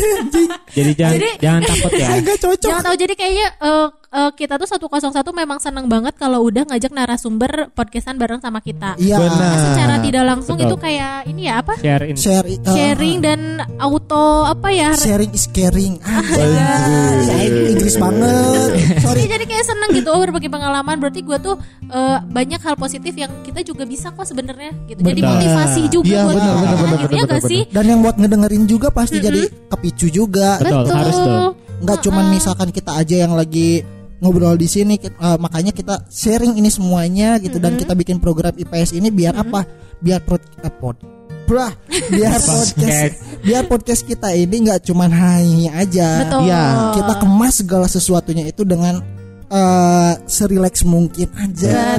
jadi 0.76 0.90
jangan 0.94 1.14
Jadi- 1.14 1.36
jangan 1.38 1.60
takut 1.62 1.92
ya 1.94 2.08
enggak 2.18 2.38
cocok. 2.38 2.64
Jangan 2.64 2.82
tahu 2.82 2.96
jadi 2.96 3.14
kayaknya 3.14 3.46
eh, 3.56 3.86
eh, 4.10 4.30
kita 4.34 4.58
tuh 4.58 4.66
101 4.66 5.14
memang 5.30 5.58
seneng 5.62 5.86
banget 5.86 6.18
kalau 6.18 6.42
udah 6.42 6.66
ngajak 6.66 6.90
narasumber 6.90 7.70
podcastan 7.72 8.18
bareng 8.18 8.42
sama 8.42 8.58
kita. 8.58 8.98
Iya. 8.98 9.22
Benar. 9.22 9.56
Secara 9.70 9.94
tidak 10.02 10.24
langsung 10.26 10.56
Betul. 10.58 10.74
itu 10.74 10.76
kayak 10.82 11.14
ini 11.30 11.42
ya 11.46 11.62
apa? 11.62 11.74
share 11.78 12.04
in 12.10 12.16
Share 12.18 12.46
uh, 12.46 12.74
Sharing 12.74 13.18
dan 13.22 13.40
auto 13.78 14.44
apa 14.44 14.68
ya? 14.74 14.90
sharing 14.98 15.30
is 15.30 15.46
caring. 15.54 16.02
Ah, 16.02 16.22
ya, 16.26 17.46
Inggris 17.70 17.96
banget. 17.96 18.70
Sorry. 18.98 19.20
Iya, 19.24 19.38
jadi 19.38 19.44
kayak 19.46 19.64
seneng 19.68 19.90
gitu 19.94 20.08
oh, 20.10 20.20
berbagi 20.20 20.50
pengalaman 20.50 20.96
berarti 20.98 21.20
gue 21.22 21.38
tuh 21.38 21.54
eh, 21.86 22.18
banyak 22.24 22.60
hal 22.60 22.74
positif 22.74 23.14
yang 23.14 23.30
kita 23.46 23.62
juga 23.62 23.86
bisa 23.86 24.10
kok 24.10 24.26
sebenarnya 24.26 24.74
gitu 24.90 25.00
jadi 25.06 25.20
motivasi 25.22 25.82
juga 25.92 26.08
Iya, 26.10 26.22
buat 26.26 26.34
benar, 26.34 26.50
kita 26.50 26.56
benar, 26.56 26.74
benar, 26.74 26.80
gitu 26.80 26.90
ya 26.90 27.06
benar, 27.06 27.20
gak 27.20 27.28
benar, 27.28 27.50
sih 27.52 27.62
Dan 27.70 27.84
yang 27.86 28.00
buat 28.02 28.16
ngedengerin 28.18 28.64
juga 28.66 28.88
pasti 28.90 29.16
jadi 29.22 29.42
kepicu 29.70 30.06
juga. 30.10 30.58
Betul, 30.58 30.82
harus 30.90 31.16
tuh. 31.16 31.48
Nggak 31.80 31.98
cuman 32.04 32.24
misalkan 32.28 32.68
kita 32.74 32.92
aja 32.92 33.16
yang 33.24 33.32
lagi 33.32 33.99
ngobrol 34.20 34.54
di 34.54 34.64
sini 34.64 34.94
ki- 34.94 35.10
eh, 35.10 35.38
makanya 35.38 35.72
kita 35.72 36.06
sharing 36.06 36.54
ini 36.54 36.68
semuanya 36.68 37.36
gitu 37.36 37.56
dan 37.56 37.74
kita 37.74 37.92
bikin 37.92 38.16
program 38.16 38.52
IPS 38.52 38.92
ini 38.92 39.08
biar 39.08 39.34
apa? 39.34 39.64
Biar 39.98 40.20
pod, 40.20 40.40
eh, 40.58 40.70
pod 40.70 40.96
Brah, 41.42 41.74
biar 42.08 42.38
podcast 42.46 43.12
biar 43.40 43.64
podcast 43.64 44.02
kita 44.02 44.30
ini 44.30 44.62
nggak 44.62 44.84
cuman 44.84 45.10
hai 45.10 45.66
aja. 45.66 46.22
betul 46.22 46.40
Iya, 46.42 46.62
Kita 46.94 47.12
kemas 47.18 47.54
segala 47.58 47.86
sesuatunya 47.86 48.46
itu 48.46 48.62
dengan 48.62 49.02
eh 49.46 50.14
serileks 50.24 50.84
mungkin 50.84 51.26
aja. 51.34 51.98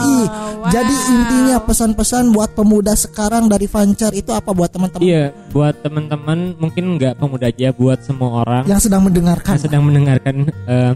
Ih, 0.00 0.28
Wow. 0.64 0.72
Jadi 0.72 0.94
intinya 1.10 1.60
pesan-pesan 1.60 2.32
buat 2.32 2.54
pemuda 2.54 2.96
sekarang 2.96 3.52
dari 3.52 3.66
Vancar 3.66 4.14
itu 4.14 4.32
apa 4.32 4.48
buat 4.48 4.72
teman-teman 4.72 5.04
Iya, 5.04 5.28
buat 5.52 5.76
teman-teman 5.76 6.56
mungkin 6.56 6.96
nggak 6.96 7.18
pemuda 7.18 7.46
aja, 7.46 7.68
buat 7.68 8.00
semua 8.00 8.40
orang 8.40 8.64
yang 8.64 8.80
sedang 8.80 9.04
mendengarkan? 9.04 9.52
yang 9.52 9.60
sedang 9.60 9.82
mendengarkan 9.84 10.34
eh, 10.64 10.92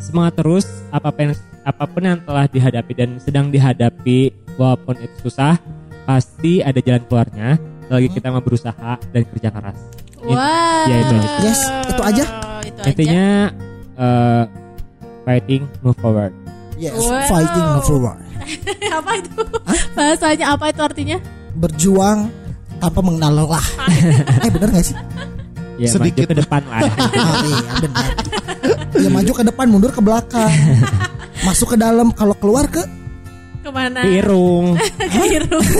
semangat 0.00 0.40
terus 0.40 0.66
apa 0.90 1.12
pun 1.12 1.30
apa 1.60 1.84
pun 1.84 2.02
yang 2.02 2.18
telah 2.24 2.48
dihadapi 2.48 2.92
dan 2.96 3.10
sedang 3.20 3.52
dihadapi 3.52 4.32
walaupun 4.56 4.96
itu 4.98 5.28
susah 5.28 5.60
pasti 6.08 6.64
ada 6.64 6.80
jalan 6.80 7.04
keluarnya 7.06 7.60
selagi 7.86 8.08
kita 8.14 8.26
mau 8.30 8.42
berusaha 8.42 8.92
dan 8.98 9.22
kerja 9.34 9.48
keras. 9.50 9.78
Wah. 10.22 10.86
Ya, 10.86 10.96
itu. 11.02 11.14
Yes, 11.42 11.60
itu 11.90 12.02
aja. 12.02 12.24
Itu 12.62 12.78
aja. 12.80 12.88
Intinya 12.92 13.26
eh, 13.98 14.44
fighting 15.26 15.62
move 15.82 15.98
forward. 15.98 16.32
Yes, 16.78 16.96
Wow. 16.96 17.28
fighting 17.28 17.66
forward. 17.84 18.18
apa 18.98 19.10
itu? 19.20 19.42
Bahasanya 19.92 20.46
apa 20.56 20.64
itu 20.72 20.80
artinya? 20.80 21.18
Berjuang 21.58 22.30
tanpa 22.80 23.00
mengenal 23.04 23.44
lelah. 23.44 23.66
eh 24.46 24.50
bener 24.54 24.68
gak 24.70 24.86
sih? 24.86 24.96
Ya 25.80 25.88
Sedikit. 25.88 26.28
maju 26.28 26.30
ke 26.30 26.36
depan 26.36 26.62
lah. 26.62 26.80
Ah, 26.80 26.92
iya 27.48 27.72
benar. 27.80 28.08
Ya 28.94 29.08
maju 29.08 29.32
ke 29.32 29.42
depan, 29.42 29.66
mundur 29.66 29.88
ke 29.88 30.00
belakang. 30.00 30.52
Masuk 31.46 31.72
ke 31.72 31.76
dalam, 31.76 32.12
kalau 32.12 32.36
keluar 32.36 32.68
ke 32.68 32.84
Ke 33.60 33.70
mana? 33.70 34.04
Irung. 34.04 34.76
Ke 34.76 35.24
Irung. 35.30 35.64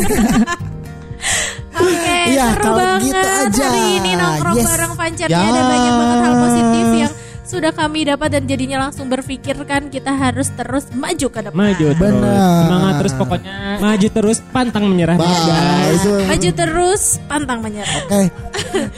Oke, 1.70 2.16
Iya, 2.26 2.46
seru 2.50 2.62
kalau 2.62 2.76
banget 2.78 3.02
gitu 3.06 3.18
aja. 3.20 3.66
hari 3.66 3.82
ini 3.94 4.10
nongkrong 4.14 4.54
Yes. 4.54 4.66
bareng 4.66 4.92
Pancar 4.94 5.28
Ya. 5.28 5.38
ada 5.38 5.60
banyak 5.62 5.92
banget 5.94 6.18
hal 6.18 6.34
positif 6.38 6.86
yang 6.94 7.12
sudah 7.50 7.74
kami 7.74 8.06
dapat 8.06 8.30
dan 8.38 8.46
jadinya 8.46 8.86
langsung 8.86 9.10
berpikirkan 9.10 9.90
kita 9.90 10.14
harus 10.14 10.54
terus 10.54 10.86
maju 10.94 11.26
ke 11.26 11.40
depan. 11.42 11.58
Maju 11.58 11.86
terus. 11.90 11.98
Benar. 11.98 12.62
Semangat 12.62 12.94
terus 13.02 13.14
pokoknya. 13.18 13.52
Maju 13.82 14.06
terus 14.14 14.38
pantang 14.54 14.84
menyerah. 14.86 15.16
Guys. 15.18 16.02
Maju 16.30 16.50
terus, 16.54 17.02
pantang 17.26 17.58
menyerah. 17.58 17.94
Oke. 18.06 18.22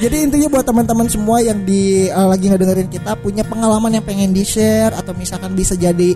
Jadi 0.05 0.17
intinya 0.29 0.49
buat 0.53 0.69
teman-teman 0.69 1.09
semua 1.09 1.41
yang 1.41 1.65
di 1.65 2.13
eh, 2.13 2.27
lagi 2.29 2.53
ngedengerin 2.53 2.93
kita 2.93 3.17
punya 3.17 3.41
pengalaman 3.41 3.97
yang 3.97 4.05
pengen 4.05 4.37
di-share 4.37 4.93
atau 4.93 5.17
misalkan 5.17 5.57
bisa 5.57 5.73
jadi 5.73 6.13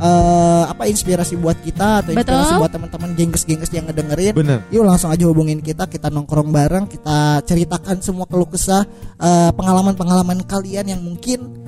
eh, 0.00 0.64
apa 0.64 0.88
inspirasi 0.88 1.36
buat 1.36 1.60
kita 1.60 2.00
atau 2.00 2.10
inspirasi 2.16 2.56
Betul. 2.56 2.60
buat 2.64 2.72
teman-teman 2.72 3.10
gengges-gengges 3.12 3.70
yang 3.76 3.84
ngedengerin. 3.84 4.32
Bener. 4.32 4.58
Yuk 4.72 4.88
langsung 4.88 5.12
aja 5.12 5.28
hubungin 5.28 5.60
kita, 5.60 5.84
kita 5.84 6.08
nongkrong 6.08 6.48
bareng, 6.48 6.88
kita 6.88 7.44
ceritakan 7.44 8.00
semua 8.00 8.24
keluh 8.24 8.48
kesah 8.48 8.88
eh, 9.20 9.50
pengalaman-pengalaman 9.52 10.40
kalian 10.48 10.96
yang 10.96 11.04
mungkin 11.04 11.63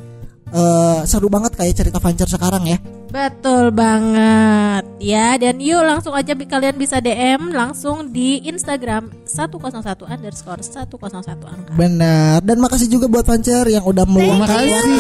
eh, 0.49 0.99
seru 1.05 1.27
banget 1.27 1.55
kayak 1.55 1.75
cerita 1.75 1.99
Vancer 1.99 2.27
sekarang 2.27 2.65
ya. 2.65 2.79
Betul 3.07 3.71
banget 3.71 4.83
ya 4.99 5.35
dan 5.37 5.57
yuk 5.57 5.81
langsung 5.81 6.13
aja 6.13 6.33
bi- 6.33 6.45
kalian 6.45 6.75
bisa 6.75 6.99
DM 6.99 7.49
langsung 7.51 8.11
di 8.11 8.43
Instagram 8.43 9.09
101 9.25 9.57
underscore 10.05 10.61
101 10.61 11.01
angka. 11.25 11.73
Benar. 11.73 12.43
Dan 12.43 12.57
makasih 12.59 12.89
juga 12.89 13.07
buat 13.07 13.25
Vancer 13.25 13.65
yang 13.67 13.83
udah 13.83 14.05
meluangkan 14.05 14.45
Makasih, 14.45 14.75
waktu. 14.75 14.95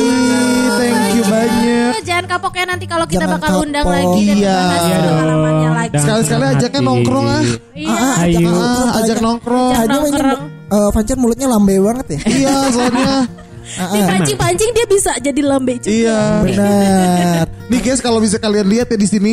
thank 0.72 1.12
you 1.12 1.24
banyak. 1.24 1.92
Jangan 2.01 2.24
kapok 2.30 2.55
ya 2.55 2.64
nanti 2.64 2.86
kalau 2.86 3.05
kita 3.05 3.20
Jangan 3.20 3.36
bakal 3.36 3.55
undang 3.61 3.84
kapok. 3.84 3.99
lagi 3.99 4.22
dan 4.24 4.36
Iya. 4.38 4.59
Iya 4.78 4.99
pengalamannya 5.03 5.70
lagi. 5.74 5.90
Dan 5.90 6.01
Sekali-sekali 6.01 6.44
ajaknya 6.49 6.80
nongkrong 6.80 7.26
ah. 7.26 7.42
Iya. 7.74 7.90
Ah, 7.90 8.01
ah, 8.01 8.14
Ayo. 8.22 8.38
ajak 8.38 8.49
nongkrong, 8.49 8.86
Ah, 8.88 8.97
ajak 8.97 9.18
nongkrong. 9.18 9.70
Ajak 9.74 9.88
nongkrong. 9.92 10.40
Vancer 10.88 11.16
mulutnya 11.16 11.47
lambe 11.47 11.74
banget 11.76 12.07
ya. 12.09 12.20
Iya, 12.24 12.55
soalnya. 12.70 13.14
Ah. 13.74 13.90
Dipancing-pancing 13.90 14.70
dia 14.72 14.86
bisa 14.86 15.12
jadi 15.18 15.40
lambe 15.42 15.82
juga. 15.82 15.90
Iya. 15.90 16.20
Benar. 16.46 17.44
Nih 17.70 17.80
guys, 17.82 17.98
kalau 17.98 18.22
bisa 18.22 18.38
kalian 18.38 18.70
lihat 18.70 18.86
ya 18.94 18.98
di 18.98 19.08
sini, 19.10 19.32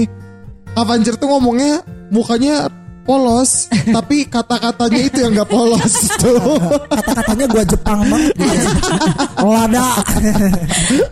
Avenger 0.74 1.16
tuh 1.22 1.30
ngomongnya 1.30 1.86
mukanya 2.10 2.70
polos, 3.04 3.68
tapi 3.96 4.26
kata-katanya 4.28 5.02
itu 5.04 5.18
yang 5.24 5.32
nggak 5.36 5.50
polos 5.52 5.94
tuh. 6.24 6.60
Kata-katanya 6.88 7.46
gua 7.52 7.64
Jepang 7.68 8.00
banget. 8.08 8.34
Lada. 9.54 9.90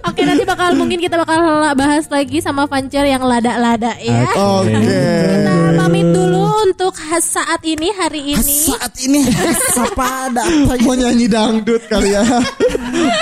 Oke 0.08 0.22
nanti 0.24 0.44
bakal 0.48 0.74
mungkin 0.74 0.98
kita 0.98 1.20
bakal 1.20 1.38
bahas 1.78 2.08
lagi 2.10 2.42
sama 2.42 2.66
Vancer 2.66 3.06
yang 3.06 3.22
lada-lada 3.22 3.94
ya. 4.02 4.26
Oke. 4.34 4.72
Kita 4.72 5.56
pamit 5.78 6.08
dulu 6.10 6.42
untuk 6.66 6.96
saat 7.22 7.62
ini 7.68 7.92
hari 7.94 8.34
ini. 8.34 8.56
Saat 8.72 8.98
ini 9.04 9.28
siapa 9.76 10.32
ada 10.32 10.44
Mau 10.82 10.96
nyanyi 10.96 11.28
dangdut 11.28 11.86
kali 11.92 12.16
ya. 12.16 12.24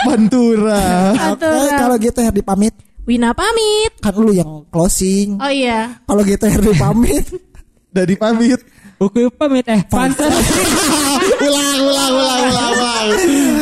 Pantura. 0.05 1.13
Oke, 1.35 1.49
kalau 1.73 1.95
gitu 1.99 2.19
Herdi 2.21 2.41
pamit. 2.45 2.73
Wina 3.09 3.33
pamit. 3.33 3.97
Kan 4.05 4.13
lu 4.21 4.29
yang 4.29 4.69
closing. 4.69 5.41
Oh 5.41 5.49
iya. 5.49 5.97
Kalau 6.05 6.21
gitu 6.21 6.45
Herdi 6.45 6.73
pamit. 6.77 7.25
Dari 7.89 8.15
pamit. 8.15 8.61
Buku 8.99 9.31
pamit 9.31 9.65
eh. 9.65 9.81
Pantes. 9.87 10.27
Ulang, 11.39 11.79
ulang, 11.87 12.13
ulang, 12.19 12.41
ulang, 12.51 12.71
ulang. 12.75 13.07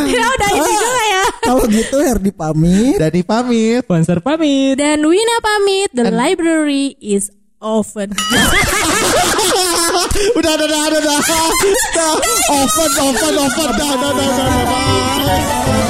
Ya 0.09 0.25
udah 0.25 0.49
itu 0.49 0.71
juga 0.73 1.03
ya. 1.05 1.25
Kalau 1.45 1.63
gitu 1.69 1.97
Herdi 2.01 2.31
pamit. 2.33 2.97
Dari 2.97 3.21
pamit. 3.21 3.85
Sponsor 3.85 4.19
pamit. 4.25 4.75
Dan 4.81 5.05
Wina 5.05 5.37
pamit. 5.39 5.93
The 5.93 6.09
library 6.09 6.97
is 6.97 7.29
open. 7.61 8.17
Udah, 10.35 10.53
udah, 10.57 10.67
udah, 10.67 10.81
udah. 10.89 11.17
Dah. 11.93 12.13
Open, 12.51 12.91
open, 12.97 13.33
open. 13.37 13.69
Dah, 13.77 13.93
dah, 13.93 14.11
dah, 14.11 14.29
dah, 14.33 14.61
dah. 14.65 15.86